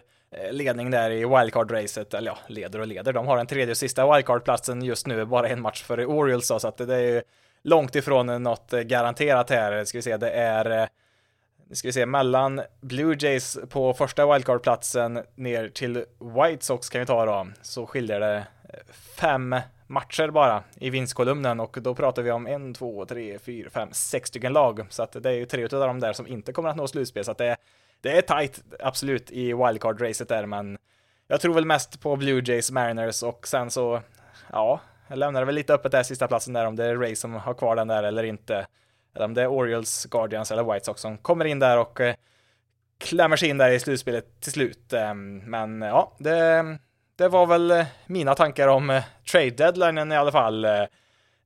ledning 0.51 0.91
där 0.91 1.11
i 1.11 1.25
wildcard-racet, 1.25 2.17
eller 2.17 2.31
ja, 2.31 2.37
leder 2.47 2.79
och 2.79 2.87
leder. 2.87 3.13
De 3.13 3.27
har 3.27 3.37
den 3.37 3.47
tredje 3.47 3.71
och 3.71 3.77
sista 3.77 4.13
wildcard-platsen 4.13 4.81
just 4.81 5.07
nu, 5.07 5.25
bara 5.25 5.47
en 5.47 5.61
match 5.61 5.83
före 5.83 6.05
Orioles, 6.05 6.47
så 6.47 6.67
att 6.67 6.77
det 6.77 6.95
är 6.95 6.99
ju 6.99 7.21
långt 7.63 7.95
ifrån 7.95 8.43
något 8.43 8.71
garanterat 8.71 9.49
här. 9.49 9.85
Ska 9.85 9.97
vi 9.97 10.01
se, 10.01 10.17
det 10.17 10.31
är 10.31 10.89
nu 11.73 11.77
ska 11.77 11.87
vi 11.87 11.93
se, 11.93 12.05
mellan 12.05 12.61
Blue 12.81 13.15
Jays 13.19 13.57
på 13.69 13.93
första 13.93 14.25
wildcard-platsen 14.25 15.23
ner 15.35 15.69
till 15.69 16.05
White 16.19 16.65
Sox 16.65 16.89
kan 16.89 16.99
vi 16.99 17.05
ta 17.05 17.25
då, 17.25 17.47
så 17.61 17.85
skiljer 17.85 18.19
det 18.19 18.35
eh, 18.35 18.79
fem 19.17 19.55
matcher 19.87 20.27
bara 20.27 20.63
i 20.75 20.89
vinstkolumnen 20.89 21.59
och 21.59 21.77
då 21.81 21.95
pratar 21.95 22.21
vi 22.21 22.31
om 22.31 22.47
en, 22.47 22.73
två, 22.73 23.05
tre, 23.05 23.39
fyra, 23.39 23.69
fem, 23.69 23.89
sex 23.91 24.29
stycken 24.29 24.53
lag. 24.53 24.85
Så 24.89 25.03
att 25.03 25.23
det 25.23 25.29
är 25.29 25.33
ju 25.33 25.45
tre 25.45 25.63
av 25.63 25.69
dem 25.69 25.99
där 25.99 26.13
som 26.13 26.27
inte 26.27 26.53
kommer 26.53 26.69
att 26.69 26.75
nå 26.75 26.87
slutspel, 26.87 27.25
så 27.25 27.31
att 27.31 27.37
det 27.37 27.45
är 27.45 27.57
det 28.01 28.17
är 28.17 28.21
tight, 28.21 28.63
absolut, 28.79 29.31
i 29.31 29.53
wildcard-racet 29.53 30.27
där, 30.27 30.45
men 30.45 30.77
jag 31.27 31.41
tror 31.41 31.53
väl 31.53 31.65
mest 31.65 32.01
på 32.01 32.15
Blue 32.15 32.43
Jays, 32.45 32.71
Mariners 32.71 33.23
och 33.23 33.47
sen 33.47 33.71
så, 33.71 34.01
ja, 34.51 34.79
jag 35.07 35.17
lämnar 35.17 35.41
det 35.41 35.45
väl 35.45 35.55
lite 35.55 35.73
öppet 35.73 35.91
där 35.91 36.03
sista 36.03 36.27
platsen 36.27 36.53
där 36.53 36.65
om 36.65 36.75
det 36.75 36.85
är 36.85 36.95
Ray 36.95 37.15
som 37.15 37.33
har 37.33 37.53
kvar 37.53 37.75
den 37.75 37.87
där 37.87 38.03
eller 38.03 38.23
inte. 38.23 38.65
Eller 39.15 39.25
om 39.25 39.33
det 39.33 39.41
är 39.41 39.47
Orioles, 39.47 40.05
Guardians 40.05 40.51
eller 40.51 40.73
White 40.73 40.85
Sox 40.85 41.01
som 41.01 41.17
kommer 41.17 41.45
in 41.45 41.59
där 41.59 41.77
och 41.77 42.01
eh, 42.01 42.15
klämmer 43.03 43.35
sig 43.35 43.49
in 43.49 43.57
där 43.57 43.69
i 43.69 43.79
slutspelet 43.79 44.41
till 44.41 44.51
slut. 44.51 44.93
Ehm, 44.93 45.37
men 45.37 45.81
ja, 45.81 46.15
det, 46.19 46.65
det 47.15 47.27
var 47.27 47.45
väl 47.45 47.71
eh, 47.71 47.85
mina 48.05 48.35
tankar 48.35 48.67
om 48.67 48.89
eh, 48.89 49.03
trade 49.31 49.49
deadlinen 49.49 50.11
i 50.11 50.15
alla 50.15 50.31
fall. 50.31 50.65
Eh, 50.65 50.85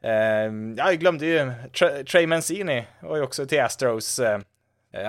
ehm, 0.03 0.75
jag 0.77 0.99
glömde 0.99 1.25
ju 1.25 1.51
Trey 2.11 2.27
Mancini 2.27 2.85
var 2.99 3.17
ju 3.17 3.23
också 3.23 3.45
till 3.45 3.61
Astros. 3.61 4.21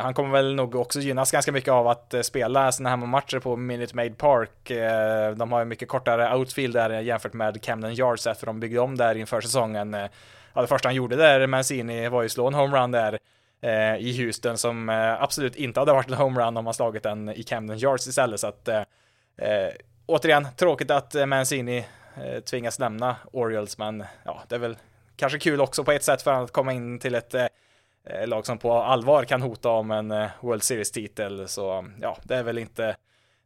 Han 0.02 0.14
kommer 0.14 0.30
väl 0.30 0.54
nog 0.54 0.74
också 0.74 1.00
gynnas 1.00 1.32
ganska 1.32 1.52
mycket 1.52 1.72
av 1.72 1.88
att 1.88 2.14
spela 2.22 2.72
sådana 2.72 2.90
här 2.90 2.96
matcher 2.96 3.38
på 3.38 3.56
Minute 3.56 3.96
Maid 3.96 4.18
Park. 4.18 4.70
De 5.36 5.52
har 5.52 5.58
ju 5.58 5.64
mycket 5.64 5.88
kortare 5.88 6.36
outfield 6.36 6.74
där 6.74 6.90
jämfört 6.90 7.32
med 7.32 7.62
Camden 7.62 7.94
Yards 7.94 8.26
efter 8.26 8.46
de 8.46 8.60
byggde 8.60 8.80
om 8.80 8.96
där 8.96 9.14
inför 9.14 9.40
säsongen. 9.40 9.96
Ja, 10.58 10.62
det 10.62 10.68
första 10.68 10.88
han 10.88 10.94
gjorde 10.94 11.16
där, 11.16 11.46
Mancini, 11.46 12.08
var 12.08 12.22
ju 12.22 12.28
slå 12.28 12.46
en 12.46 12.54
homerun 12.54 12.90
där 12.90 13.18
eh, 13.60 13.96
i 13.96 14.24
Houston 14.24 14.58
som 14.58 14.88
eh, 14.88 15.22
absolut 15.22 15.56
inte 15.56 15.80
hade 15.80 15.92
varit 15.92 16.08
en 16.08 16.14
homerun 16.14 16.56
om 16.56 16.66
han 16.66 16.74
slagit 16.74 17.02
den 17.02 17.28
i 17.28 17.42
Camden 17.42 17.78
Yards 17.78 18.06
istället. 18.06 18.40
Så 18.40 18.46
att 18.46 18.68
eh, 18.68 18.82
eh 19.36 19.72
återigen, 20.06 20.48
tråkigt 20.56 20.90
att 20.90 21.28
Mancini 21.28 21.78
eh, 22.24 22.40
tvingas 22.40 22.78
lämna 22.78 23.16
Orioles, 23.32 23.78
men 23.78 24.04
ja, 24.24 24.42
det 24.48 24.54
är 24.54 24.58
väl 24.58 24.76
kanske 25.16 25.38
kul 25.38 25.60
också 25.60 25.84
på 25.84 25.92
ett 25.92 26.04
sätt 26.04 26.22
för 26.22 26.32
att 26.32 26.52
komma 26.52 26.72
in 26.72 26.98
till 26.98 27.14
ett 27.14 27.34
Eh, 28.10 28.26
lag 28.26 28.46
som 28.46 28.58
på 28.58 28.72
allvar 28.72 29.24
kan 29.24 29.42
hota 29.42 29.68
om 29.68 29.90
en 29.90 30.28
World 30.40 30.62
Series-titel. 30.62 31.48
Så 31.48 31.86
ja, 32.00 32.18
det 32.22 32.36
är 32.36 32.42
väl 32.42 32.58
inte 32.58 32.96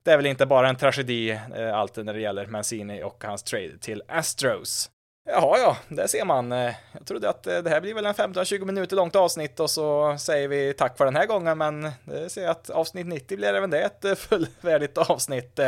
det 0.03 0.13
är 0.13 0.17
väl 0.17 0.27
inte 0.27 0.47
bara 0.47 0.69
en 0.69 0.77
tragedi 0.77 1.31
eh, 1.31 1.75
allt 1.75 1.97
när 1.97 2.15
det 2.15 2.21
gäller 2.21 2.47
Mancini 2.47 3.03
och 3.03 3.25
hans 3.25 3.43
trade 3.43 3.79
till 3.79 4.03
Astros. 4.09 4.91
Jaha, 5.25 5.59
ja, 5.59 5.77
det 5.89 6.09
ser 6.09 6.25
man. 6.25 6.53
Eh, 6.53 6.75
jag 6.93 7.07
trodde 7.07 7.29
att 7.29 7.47
eh, 7.47 7.59
det 7.59 7.71
här 7.71 7.81
blir 7.81 7.95
väl 7.95 8.07
en 8.07 8.15
15-20 8.15 8.65
minuter 8.65 8.97
långt 8.97 9.17
avsnitt 9.17 9.61
och 9.61 9.71
så 9.71 10.19
säger 10.19 10.49
vi 10.49 10.75
tack 10.75 10.99
för 10.99 11.05
den 11.05 11.17
här 11.17 11.27
gången, 11.27 11.59
men 11.59 11.91
det 12.05 12.31
ser 12.31 12.43
jag 12.43 12.51
att 12.51 12.71
avsnitt 12.71 13.07
90 13.07 13.37
blir 13.37 13.55
även 13.55 13.71
det 13.71 13.83
ett 13.83 14.05
eh, 14.05 14.15
fullvärdigt 14.15 14.99
avsnitt. 14.99 15.61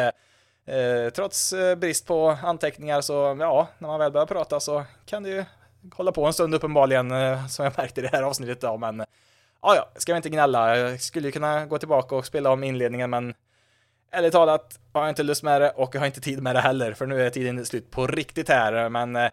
Trots 1.15 1.55
brist 1.77 2.07
på 2.07 2.39
anteckningar 2.43 3.01
så, 3.01 3.37
ja, 3.41 3.69
när 3.79 3.89
man 3.89 4.01
väl 4.01 4.13
börjar 4.13 4.27
prata 4.27 4.61
så 4.61 4.85
kan 5.07 5.23
det 5.23 5.29
ju 5.29 5.45
hålla 5.93 6.13
på 6.13 6.27
en 6.27 6.33
stund 6.33 6.55
uppenbarligen, 6.55 7.11
som 7.49 7.65
jag 7.65 7.79
märkte 7.79 8.01
i 8.01 8.03
det 8.03 8.11
här 8.13 8.23
avsnittet 8.23 8.61
då, 8.61 8.77
men 8.77 8.99
ja, 9.63 9.77
ja, 9.77 9.91
ska 9.97 10.13
vi 10.13 10.17
inte 10.17 10.29
gnälla. 10.29 10.79
Jag 10.79 11.01
skulle 11.01 11.29
ju 11.29 11.33
kunna 11.33 11.67
gå 11.67 11.79
tillbaka 11.79 12.17
och 12.17 12.27
spela 12.27 12.51
om 12.51 12.65
inledningen, 12.65 13.11
men 13.11 13.35
ärligt 14.11 14.33
talat 14.33 14.79
har 14.93 15.01
jag 15.01 15.11
inte 15.11 15.23
lust 15.23 15.43
med 15.43 15.61
det 15.61 15.71
och 15.71 15.95
jag 15.95 16.01
har 16.01 16.07
inte 16.07 16.21
tid 16.21 16.43
med 16.43 16.57
det 16.57 16.61
heller, 16.61 16.93
för 16.93 17.07
nu 17.07 17.27
är 17.27 17.31
tiden 17.31 17.67
slut 17.67 17.91
på 17.91 18.07
riktigt 18.07 18.49
här, 18.49 18.89
men 18.89 19.17
eh, 19.17 19.31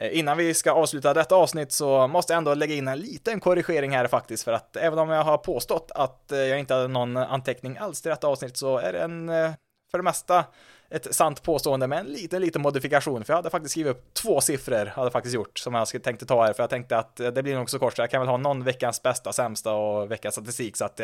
Eh, 0.00 0.18
innan 0.18 0.36
vi 0.38 0.54
ska 0.54 0.72
avsluta 0.72 1.14
detta 1.14 1.34
avsnitt 1.34 1.72
så 1.72 2.06
måste 2.06 2.32
jag 2.32 2.38
ändå 2.38 2.54
lägga 2.54 2.74
in 2.74 2.88
en 2.88 2.98
liten 2.98 3.40
korrigering 3.40 3.90
här 3.90 4.06
faktiskt, 4.06 4.44
för 4.44 4.52
att 4.52 4.76
även 4.76 4.98
om 4.98 5.10
jag 5.10 5.24
har 5.24 5.38
påstått 5.38 5.90
att 5.94 6.32
eh, 6.32 6.38
jag 6.38 6.58
inte 6.58 6.74
hade 6.74 6.88
någon 6.88 7.16
anteckning 7.16 7.76
alls 7.78 8.02
till 8.02 8.10
detta 8.10 8.26
avsnitt 8.26 8.56
så 8.56 8.78
är 8.78 8.92
det 8.92 8.98
en 8.98 9.28
eh, 9.28 9.50
för 9.90 9.98
det 9.98 10.04
mesta 10.04 10.44
ett 10.90 11.14
sant 11.14 11.42
påstående 11.42 11.86
med 11.86 11.98
en 11.98 12.06
liten, 12.06 12.42
liten 12.42 12.62
modifikation, 12.62 13.24
för 13.24 13.32
jag 13.32 13.36
hade 13.36 13.50
faktiskt 13.50 13.72
skrivit 13.72 13.90
upp 13.90 14.14
två 14.14 14.40
siffror, 14.40 14.86
hade 14.86 15.10
faktiskt 15.10 15.34
gjort, 15.34 15.58
som 15.58 15.74
jag 15.74 16.02
tänkte 16.02 16.26
ta 16.26 16.44
här, 16.44 16.52
för 16.52 16.62
jag 16.62 16.70
tänkte 16.70 16.98
att 16.98 17.16
det 17.16 17.42
blir 17.42 17.54
nog 17.54 17.70
så 17.70 17.78
kort, 17.78 17.96
så 17.96 18.02
jag 18.02 18.10
kan 18.10 18.20
väl 18.20 18.28
ha 18.28 18.36
någon 18.36 18.64
veckans 18.64 19.02
bästa, 19.02 19.32
sämsta 19.32 19.72
och 19.72 20.10
veckans 20.10 20.34
statistik, 20.34 20.76
så 20.76 20.84
att 20.84 21.00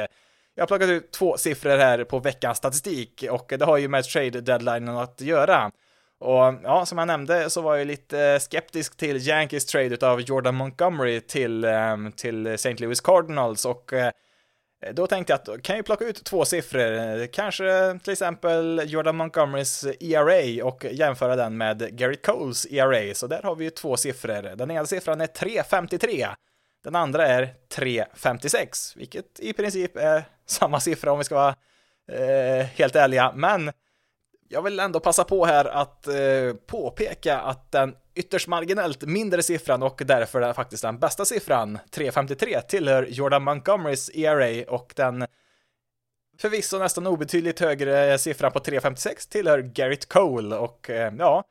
jag 0.55 0.63
har 0.63 0.67
plockat 0.67 0.89
ut 0.89 1.11
två 1.11 1.37
siffror 1.37 1.77
här 1.77 2.05
på 2.05 2.19
veckans 2.19 2.59
statistik, 2.59 3.25
och 3.31 3.53
det 3.59 3.65
har 3.65 3.77
ju 3.77 3.89
med 3.89 4.05
trade 4.05 4.41
deadline 4.41 4.89
att 4.89 5.21
göra. 5.21 5.71
Och 6.23 6.55
ja, 6.63 6.87
som 6.87 6.99
jag 6.99 7.07
nämnde 7.07 7.51
så 7.51 7.61
var 7.61 7.77
jag 7.77 7.87
lite 7.87 8.21
eh, 8.21 8.39
skeptisk 8.39 8.97
till 8.97 9.29
Yankees 9.29 9.67
trade 9.67 10.09
av 10.09 10.21
Jordan 10.21 10.55
Montgomery 10.55 11.21
till, 11.21 11.65
ehm, 11.65 12.13
till 12.13 12.47
St. 12.47 12.75
Louis 12.75 13.01
Cardinals, 13.01 13.65
och 13.65 13.93
eh, 13.93 14.11
då 14.93 15.07
tänkte 15.07 15.33
jag 15.33 15.39
att 15.39 15.45
då 15.45 15.59
kan 15.59 15.77
jag 15.77 15.85
plocka 15.85 16.05
ut 16.05 16.25
två 16.25 16.45
siffror, 16.45 17.27
kanske 17.27 17.99
till 18.05 18.13
exempel 18.13 18.83
Jordan 18.87 19.17
Montgomerys 19.17 19.85
ERA 20.01 20.65
och 20.65 20.85
jämföra 20.85 21.37
den 21.37 21.57
med 21.57 21.99
Gary 21.99 22.17
Coles 22.17 22.67
ERA, 22.67 23.15
så 23.15 23.27
där 23.27 23.43
har 23.43 23.55
vi 23.55 23.65
ju 23.65 23.71
två 23.71 23.97
siffror. 23.97 24.57
Den 24.57 24.71
ena 24.71 24.87
siffran 24.87 25.21
är 25.21 25.27
3,53, 25.27 26.29
den 26.85 26.97
andra 26.97 27.27
är 27.27 27.55
3,56, 27.75 28.99
vilket 28.99 29.41
i 29.41 29.53
princip 29.53 29.97
är 29.97 30.25
samma 30.47 30.81
siffra 30.81 31.13
om 31.13 31.19
vi 31.19 31.25
ska 31.25 31.35
vara 31.35 31.55
eh, 32.13 32.67
helt 32.67 32.97
ärliga, 32.97 33.33
men 33.35 33.73
jag 34.53 34.63
vill 34.63 34.81
ändå 34.81 35.01
passa 35.01 35.25
på 35.25 35.45
här 35.45 35.65
att 35.65 36.09
eh, 36.09 36.15
påpeka 36.67 37.41
att 37.41 37.73
den 37.73 37.95
ytterst 38.15 38.49
marginellt 38.49 39.03
mindre 39.03 39.43
siffran 39.43 39.83
och 39.83 40.03
därför 40.05 40.41
är 40.41 40.53
faktiskt 40.53 40.83
den 40.83 40.99
bästa 40.99 41.25
siffran, 41.25 41.79
3.53, 41.91 42.61
tillhör 42.61 43.07
Jordan 43.11 43.45
Montgomerys 43.45 44.11
ERA 44.15 44.65
och 44.69 44.93
den 44.97 45.27
förvisso 46.39 46.79
nästan 46.79 47.07
obetydligt 47.07 47.61
högre 47.61 48.19
siffran 48.19 48.53
på 48.53 48.59
3.56 48.59 49.31
tillhör 49.31 49.59
Garrett 49.59 50.09
Cole 50.09 50.57
och 50.57 50.91
eh, 50.91 51.13
ja, 51.19 51.45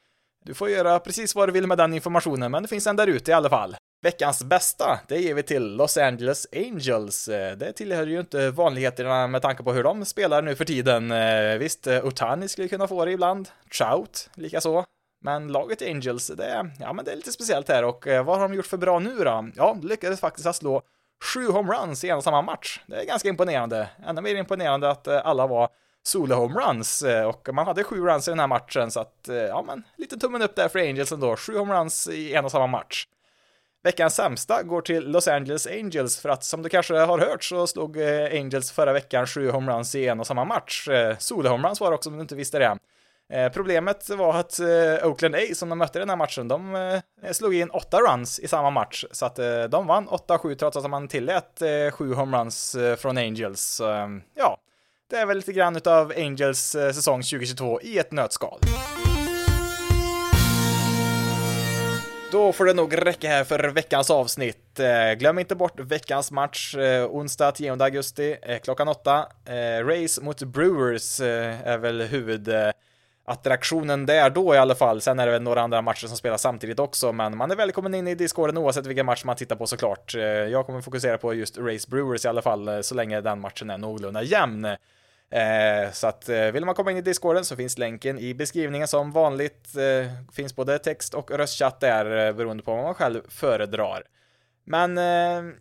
du 0.45 0.53
får 0.53 0.69
göra 0.69 0.99
precis 0.99 1.35
vad 1.35 1.47
du 1.47 1.53
vill 1.53 1.67
med 1.67 1.77
den 1.77 1.93
informationen, 1.93 2.51
men 2.51 2.63
det 2.63 2.69
finns 2.69 2.87
en 2.87 2.95
där 2.95 3.07
ute 3.07 3.31
i 3.31 3.33
alla 3.33 3.49
fall. 3.49 3.75
Veckans 4.03 4.43
bästa, 4.43 4.99
det 5.07 5.19
ger 5.19 5.33
vi 5.33 5.43
till 5.43 5.75
Los 5.75 5.97
Angeles 5.97 6.47
Angels. 6.55 7.27
Eh, 7.27 7.57
det 7.57 7.73
tillhör 7.73 8.07
ju 8.07 8.19
inte 8.19 8.51
vanligheterna 8.51 9.27
med 9.27 9.41
tanke 9.41 9.63
på 9.63 9.73
hur 9.73 9.83
de 9.83 10.05
spelar 10.05 10.41
nu 10.41 10.55
för 10.55 10.65
tiden. 10.65 11.11
Eh, 11.11 11.57
visst, 11.57 11.87
eh, 11.87 12.05
Otani 12.05 12.47
skulle 12.47 12.67
kunna 12.67 12.87
få 12.87 13.05
det 13.05 13.11
ibland, 13.11 13.49
Trout 13.77 14.29
likaså. 14.33 14.85
Men 15.23 15.47
laget 15.47 15.81
Angels, 15.81 16.27
det 16.27 16.45
är, 16.45 16.71
ja, 16.79 16.93
men 16.93 17.05
det 17.05 17.11
är 17.11 17.15
lite 17.15 17.31
speciellt 17.31 17.69
här 17.69 17.83
och 17.83 18.07
vad 18.07 18.39
har 18.39 18.49
de 18.49 18.53
gjort 18.53 18.65
för 18.65 18.77
bra 18.77 18.99
nu 18.99 19.17
då? 19.17 19.49
Ja, 19.55 19.77
de 19.81 19.87
lyckades 19.87 20.19
faktiskt 20.19 20.47
att 20.47 20.55
slå 20.55 20.81
sju 21.33 21.47
homeruns 21.47 22.03
i 22.03 22.09
en 22.09 22.17
och 22.17 22.23
samma 22.23 22.41
match. 22.41 22.81
Det 22.87 22.95
är 22.95 23.05
ganska 23.05 23.29
imponerande. 23.29 23.89
Ännu 24.05 24.21
mer 24.21 24.35
imponerande 24.35 24.89
att 24.89 25.07
alla 25.07 25.47
var 25.47 25.69
solo-homeruns 26.03 27.03
och 27.27 27.53
man 27.53 27.67
hade 27.67 27.83
sju 27.83 27.95
runs 27.95 28.27
i 28.27 28.31
den 28.31 28.39
här 28.39 28.47
matchen 28.47 28.91
så 28.91 28.99
att, 28.99 29.29
ja 29.49 29.63
men, 29.67 29.83
lite 29.97 30.17
tummen 30.17 30.41
upp 30.41 30.55
där 30.55 30.67
för 30.67 30.79
Angels 30.79 31.11
ändå. 31.11 31.35
Sju 31.35 31.57
homeruns 31.57 32.07
i 32.07 32.33
en 32.33 32.45
och 32.45 32.51
samma 32.51 32.67
match. 32.67 33.07
Veckans 33.83 34.15
sämsta 34.15 34.63
går 34.63 34.81
till 34.81 35.11
Los 35.11 35.27
Angeles 35.27 35.67
Angels 35.67 36.19
för 36.19 36.29
att 36.29 36.43
som 36.43 36.61
du 36.61 36.69
kanske 36.69 36.97
har 36.97 37.19
hört 37.19 37.43
så 37.43 37.67
slog 37.67 37.97
eh, 37.97 38.39
Angels 38.41 38.71
förra 38.71 38.93
veckan 38.93 39.27
sju 39.27 39.49
homeruns 39.49 39.95
i 39.95 40.07
en 40.07 40.19
och 40.19 40.27
samma 40.27 40.45
match. 40.45 40.87
Eh, 40.87 41.17
Solhomeruns 41.17 41.79
var 41.81 41.91
det 41.91 41.95
också 41.95 42.09
om 42.09 42.15
du 42.15 42.21
inte 42.21 42.35
visste 42.35 42.59
det. 42.59 42.77
Eh, 43.33 43.51
problemet 43.51 44.09
var 44.09 44.39
att 44.39 44.59
Oakland 45.03 45.35
A 45.35 45.39
som 45.53 45.69
de 45.69 45.77
mötte 45.77 45.99
i 45.99 46.01
den 46.01 46.09
här 46.09 46.17
matchen, 46.17 46.47
de 46.47 47.01
slog 47.31 47.55
in 47.55 47.69
åtta 47.69 47.99
runs 47.99 48.39
i 48.39 48.47
samma 48.47 48.69
match, 48.69 49.05
så 49.11 49.25
att 49.25 49.35
de 49.69 49.87
vann 49.87 50.07
8-7 50.07 50.55
trots 50.55 50.77
att 50.77 50.89
man 50.89 51.07
tillät 51.07 51.61
sju 51.93 52.13
homeruns 52.13 52.75
från 52.97 53.17
Angels. 53.17 53.61
Så, 53.61 53.83
ja, 54.35 54.57
det 55.09 55.15
är 55.15 55.25
väl 55.25 55.37
lite 55.37 55.53
grann 55.53 55.75
utav 55.75 56.13
Angels 56.17 56.61
säsong 56.69 57.21
2022 57.21 57.81
i 57.81 57.97
ett 57.97 58.11
nötskal. 58.11 58.59
Då 62.31 62.53
får 62.53 62.65
det 62.65 62.73
nog 62.73 63.05
räcka 63.05 63.29
här 63.29 63.43
för 63.43 63.69
veckans 63.69 64.09
avsnitt. 64.09 64.79
Eh, 64.79 65.13
glöm 65.17 65.39
inte 65.39 65.55
bort 65.55 65.79
veckans 65.79 66.31
match 66.31 66.75
eh, 66.75 67.05
onsdag 67.05 67.51
10 67.51 67.83
augusti 67.83 68.37
eh, 68.41 68.59
klockan 68.59 68.87
8. 68.87 69.27
Race 69.83 70.21
mot 70.21 70.43
Brewers 70.43 71.19
är 71.19 71.77
väl 71.77 72.01
huvudattraktionen 72.01 74.05
där 74.05 74.29
då 74.29 74.55
i 74.55 74.57
alla 74.57 74.75
fall. 74.75 75.01
Sen 75.01 75.19
är 75.19 75.25
det 75.25 75.31
väl 75.31 75.41
några 75.41 75.61
andra 75.61 75.81
matcher 75.81 76.07
som 76.07 76.17
spelas 76.17 76.41
samtidigt 76.41 76.79
också, 76.79 77.11
men 77.11 77.37
man 77.37 77.51
är 77.51 77.55
välkommen 77.55 77.95
in 77.95 78.07
i 78.07 78.15
discorden 78.15 78.57
oavsett 78.57 78.85
vilken 78.85 79.05
match 79.05 79.23
man 79.23 79.35
tittar 79.35 79.55
på 79.55 79.67
såklart. 79.67 80.13
Jag 80.51 80.65
kommer 80.65 80.81
fokusera 80.81 81.17
på 81.17 81.33
just 81.33 81.57
Race 81.57 81.89
Brewers 81.89 82.25
i 82.25 82.27
alla 82.27 82.41
fall, 82.41 82.83
så 82.83 82.95
länge 82.95 83.21
den 83.21 83.39
matchen 83.39 83.69
är 83.69 83.77
någorlunda 83.77 84.23
jämn. 84.23 84.67
Eh, 85.31 85.91
så 85.91 86.07
att 86.07 86.29
eh, 86.29 86.51
vill 86.51 86.65
man 86.65 86.75
komma 86.75 86.91
in 86.91 86.97
i 86.97 87.01
discorden 87.01 87.45
så 87.45 87.55
finns 87.55 87.77
länken 87.77 88.19
i 88.19 88.33
beskrivningen 88.33 88.87
som 88.87 89.11
vanligt. 89.11 89.75
Eh, 89.75 90.11
finns 90.33 90.55
både 90.55 90.79
text 90.79 91.13
och 91.13 91.31
röstchatt 91.31 91.79
där 91.79 92.27
eh, 92.27 92.33
beroende 92.33 92.63
på 92.63 92.75
vad 92.75 92.83
man 92.83 92.93
själv 92.93 93.21
föredrar. 93.27 94.03
Men 94.63 94.97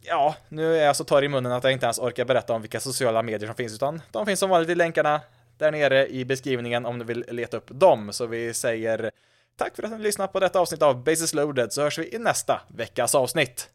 ja, 0.01 0.35
nu 0.49 0.77
är 0.77 0.85
jag 0.85 0.97
så 0.97 1.05
torr 1.05 1.25
i 1.25 1.29
munnen 1.29 1.53
att 1.53 1.65
jag 1.65 1.73
inte 1.73 1.87
ens 1.87 1.99
orkar 1.99 2.25
berätta 2.25 2.53
om 2.53 2.61
vilka 2.63 2.81
sociala 2.81 3.23
medier 3.23 3.47
som 3.47 3.57
finns, 3.57 3.75
utan 3.75 4.03
de 4.11 4.27
finns 4.27 4.41
som 4.41 4.51
vanligt 4.51 4.71
i 4.71 4.75
länkarna 4.75 5.21
där 5.59 5.73
nere 5.73 6.09
i 6.09 6.25
beskrivningen 6.25 6.87
om 6.87 6.99
du 6.99 7.05
vill 7.05 7.25
leta 7.29 7.57
upp 7.57 7.69
dem. 7.69 8.13
Så 8.13 8.27
vi 8.27 8.55
säger 8.55 9.11
tack 9.57 9.77
för 9.77 9.83
att 9.83 9.91
ni 9.91 9.99
lyssnat 9.99 10.33
på 10.33 10.41
detta 10.41 10.61
avsnitt 10.61 10.83
av 10.83 11.05
Basis 11.05 11.35
loaded 11.35 11.73
så 11.73 11.83
hörs 11.83 11.99
vi 11.99 12.15
i 12.15 12.19
nästa 12.19 12.61
veckas 12.69 13.15
avsnitt. 13.15 13.71